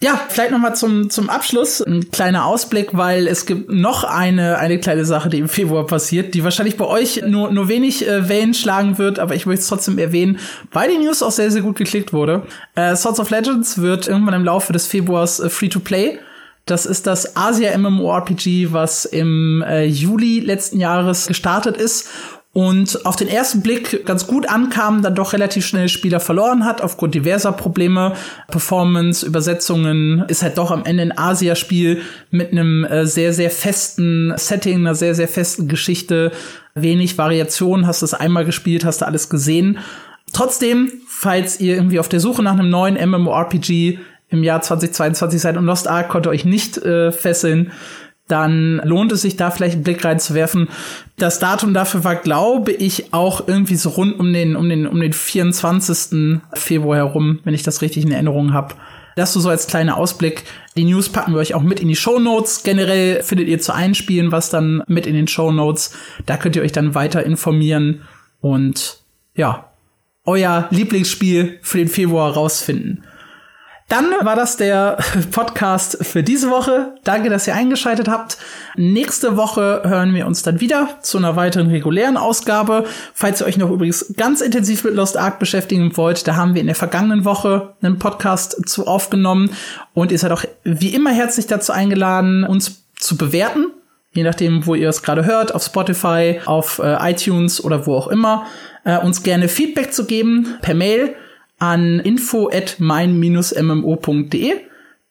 Ja, 0.00 0.20
vielleicht 0.28 0.50
noch 0.50 0.58
mal 0.58 0.74
zum, 0.74 1.08
zum 1.08 1.30
Abschluss 1.30 1.80
ein 1.80 2.10
kleiner 2.10 2.44
Ausblick, 2.44 2.88
weil 2.92 3.26
es 3.26 3.46
gibt 3.46 3.70
noch 3.70 4.04
eine, 4.04 4.58
eine 4.58 4.78
kleine 4.78 5.04
Sache, 5.04 5.30
die 5.30 5.38
im 5.38 5.48
Februar 5.48 5.86
passiert, 5.86 6.34
die 6.34 6.44
wahrscheinlich 6.44 6.76
bei 6.76 6.84
euch 6.84 7.22
nur, 7.26 7.50
nur 7.52 7.68
wenig 7.68 8.06
äh, 8.06 8.28
Wellen 8.28 8.54
schlagen 8.54 8.98
wird, 8.98 9.18
aber 9.18 9.34
ich 9.34 9.46
möchte 9.46 9.62
es 9.62 9.68
trotzdem 9.68 9.98
erwähnen, 9.98 10.38
weil 10.72 10.90
die 10.90 10.98
News 10.98 11.22
auch 11.22 11.30
sehr, 11.30 11.50
sehr 11.50 11.62
gut 11.62 11.76
geklickt 11.76 12.12
wurde. 12.12 12.42
Äh, 12.74 12.96
Swords 12.96 13.20
of 13.20 13.30
Legends 13.30 13.78
wird 13.78 14.08
irgendwann 14.08 14.34
im 14.34 14.44
Laufe 14.44 14.72
des 14.72 14.86
Februars 14.86 15.40
äh, 15.40 15.48
Free-to-Play. 15.48 16.18
Das 16.66 16.86
ist 16.86 17.06
das 17.06 17.36
Asia 17.36 17.76
MMORPG, 17.78 18.72
was 18.72 19.04
im 19.04 19.62
äh, 19.62 19.84
Juli 19.84 20.40
letzten 20.40 20.80
Jahres 20.80 21.28
gestartet 21.28 21.76
ist 21.76 22.08
und 22.54 23.04
auf 23.04 23.16
den 23.16 23.26
ersten 23.26 23.62
Blick 23.62 24.06
ganz 24.06 24.28
gut 24.28 24.48
ankam, 24.48 25.02
dann 25.02 25.16
doch 25.16 25.32
relativ 25.32 25.66
schnell 25.66 25.88
Spieler 25.88 26.20
verloren 26.20 26.64
hat, 26.64 26.82
aufgrund 26.82 27.12
diverser 27.12 27.50
Probleme. 27.50 28.14
Performance, 28.48 29.26
Übersetzungen, 29.26 30.24
ist 30.28 30.44
halt 30.44 30.56
doch 30.56 30.70
am 30.70 30.84
Ende 30.84 31.02
ein 31.02 31.18
Asia-Spiel 31.18 32.02
mit 32.30 32.52
einem 32.52 32.84
äh, 32.84 33.06
sehr, 33.06 33.32
sehr 33.32 33.50
festen 33.50 34.32
Setting, 34.36 34.78
einer 34.78 34.94
sehr, 34.94 35.16
sehr 35.16 35.26
festen 35.26 35.66
Geschichte. 35.66 36.30
Wenig 36.76 37.18
Variation, 37.18 37.88
hast 37.88 38.02
du 38.02 38.06
es 38.06 38.14
einmal 38.14 38.44
gespielt, 38.44 38.84
hast 38.84 39.00
du 39.00 39.06
alles 39.06 39.28
gesehen. 39.28 39.78
Trotzdem, 40.32 40.92
falls 41.08 41.58
ihr 41.58 41.74
irgendwie 41.74 41.98
auf 41.98 42.08
der 42.08 42.20
Suche 42.20 42.44
nach 42.44 42.52
einem 42.52 42.70
neuen 42.70 42.94
MMORPG 42.94 43.98
im 44.28 44.44
Jahr 44.44 44.62
2022 44.62 45.40
seid 45.40 45.56
und 45.56 45.64
Lost 45.64 45.88
Ark 45.88 46.08
konnte 46.08 46.28
euch 46.28 46.44
nicht 46.44 46.78
äh, 46.78 47.10
fesseln, 47.10 47.72
dann 48.28 48.80
lohnt 48.84 49.12
es 49.12 49.22
sich 49.22 49.36
da 49.36 49.50
vielleicht 49.50 49.74
einen 49.74 49.84
Blick 49.84 50.04
reinzuwerfen. 50.04 50.68
Das 51.18 51.38
Datum 51.38 51.74
dafür 51.74 52.04
war, 52.04 52.16
glaube 52.16 52.72
ich, 52.72 53.12
auch 53.12 53.46
irgendwie 53.46 53.76
so 53.76 53.90
rund 53.90 54.18
um 54.18 54.32
den, 54.32 54.56
um 54.56 54.68
den, 54.68 54.86
um 54.86 55.00
den 55.00 55.12
24. 55.12 56.40
Februar 56.54 56.96
herum, 56.96 57.40
wenn 57.44 57.54
ich 57.54 57.62
das 57.62 57.82
richtig 57.82 58.04
in 58.04 58.12
Erinnerung 58.12 58.54
habe. 58.54 58.74
Das 59.16 59.32
so 59.32 59.48
als 59.48 59.66
kleiner 59.66 59.96
Ausblick. 59.96 60.44
Die 60.76 60.84
News 60.84 61.08
packen 61.08 61.34
wir 61.34 61.38
euch 61.38 61.54
auch 61.54 61.62
mit 61.62 61.80
in 61.80 61.88
die 61.88 61.96
Show 61.96 62.18
Notes. 62.18 62.62
Generell 62.64 63.22
findet 63.22 63.46
ihr 63.48 63.60
zu 63.60 63.72
einspielen, 63.72 64.32
was 64.32 64.50
dann 64.50 64.82
mit 64.88 65.06
in 65.06 65.14
den 65.14 65.28
Show 65.28 65.52
Notes. 65.52 65.96
Da 66.26 66.36
könnt 66.36 66.56
ihr 66.56 66.62
euch 66.62 66.72
dann 66.72 66.94
weiter 66.94 67.24
informieren 67.24 68.02
und 68.40 69.00
ja, 69.36 69.70
euer 70.24 70.66
Lieblingsspiel 70.70 71.58
für 71.62 71.78
den 71.78 71.88
Februar 71.88 72.32
rausfinden. 72.32 73.04
Dann 73.88 74.06
war 74.22 74.34
das 74.34 74.56
der 74.56 74.98
Podcast 75.30 75.98
für 76.00 76.22
diese 76.22 76.50
Woche. 76.50 76.94
Danke, 77.04 77.28
dass 77.28 77.46
ihr 77.46 77.54
eingeschaltet 77.54 78.08
habt. 78.08 78.38
Nächste 78.76 79.36
Woche 79.36 79.82
hören 79.84 80.14
wir 80.14 80.26
uns 80.26 80.42
dann 80.42 80.60
wieder 80.60 80.88
zu 81.02 81.18
einer 81.18 81.36
weiteren 81.36 81.68
regulären 81.68 82.16
Ausgabe. 82.16 82.86
Falls 83.12 83.40
ihr 83.40 83.46
euch 83.46 83.58
noch 83.58 83.70
übrigens 83.70 84.14
ganz 84.16 84.40
intensiv 84.40 84.84
mit 84.84 84.94
Lost 84.94 85.18
Ark 85.18 85.38
beschäftigen 85.38 85.96
wollt, 85.96 86.26
da 86.26 86.36
haben 86.36 86.54
wir 86.54 86.62
in 86.62 86.66
der 86.66 86.76
vergangenen 86.76 87.24
Woche 87.26 87.74
einen 87.82 87.98
Podcast 87.98 88.68
zu 88.68 88.86
aufgenommen. 88.86 89.50
Und 89.92 90.12
ihr 90.12 90.18
seid 90.18 90.32
auch 90.32 90.44
wie 90.64 90.94
immer 90.94 91.10
herzlich 91.10 91.46
dazu 91.46 91.72
eingeladen, 91.72 92.44
uns 92.44 92.84
zu 92.98 93.18
bewerten. 93.18 93.66
Je 94.12 94.22
nachdem, 94.22 94.64
wo 94.66 94.74
ihr 94.74 94.88
es 94.88 95.02
gerade 95.02 95.26
hört, 95.26 95.54
auf 95.54 95.62
Spotify, 95.62 96.40
auf 96.46 96.78
äh, 96.78 97.10
iTunes 97.10 97.62
oder 97.62 97.84
wo 97.86 97.96
auch 97.96 98.08
immer, 98.08 98.46
äh, 98.84 98.96
uns 98.96 99.22
gerne 99.22 99.48
Feedback 99.48 99.92
zu 99.92 100.06
geben 100.06 100.56
per 100.62 100.74
Mail 100.74 101.16
an 101.58 102.00
info 102.00 102.48
at 102.50 102.76
mein-mmo.de. 102.78 104.52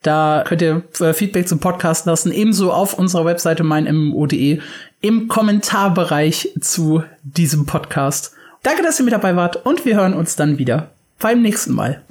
Da 0.02 0.44
könnt 0.46 0.62
ihr 0.62 0.84
äh, 1.00 1.14
Feedback 1.14 1.48
zum 1.48 1.60
Podcast 1.60 2.06
lassen, 2.06 2.32
ebenso 2.32 2.74
auf 2.74 2.98
unserer 3.00 3.26
Webseite 3.26 3.64
meinmmo.de 3.64 4.60
im 5.00 5.28
Kommentarbereich 5.28 6.50
zu 6.60 7.04
diesem 7.24 7.66
Podcast. 7.66 8.34
Danke, 8.64 8.84
dass 8.84 9.00
ihr 9.00 9.06
mit 9.06 9.14
dabei 9.14 9.36
wart 9.36 9.66
und 9.66 9.86
wir 9.86 9.96
hören 9.96 10.14
uns 10.14 10.36
dann 10.36 10.58
wieder 10.58 10.92
beim 11.20 11.42
nächsten 11.42 11.74
Mal. 11.74 12.04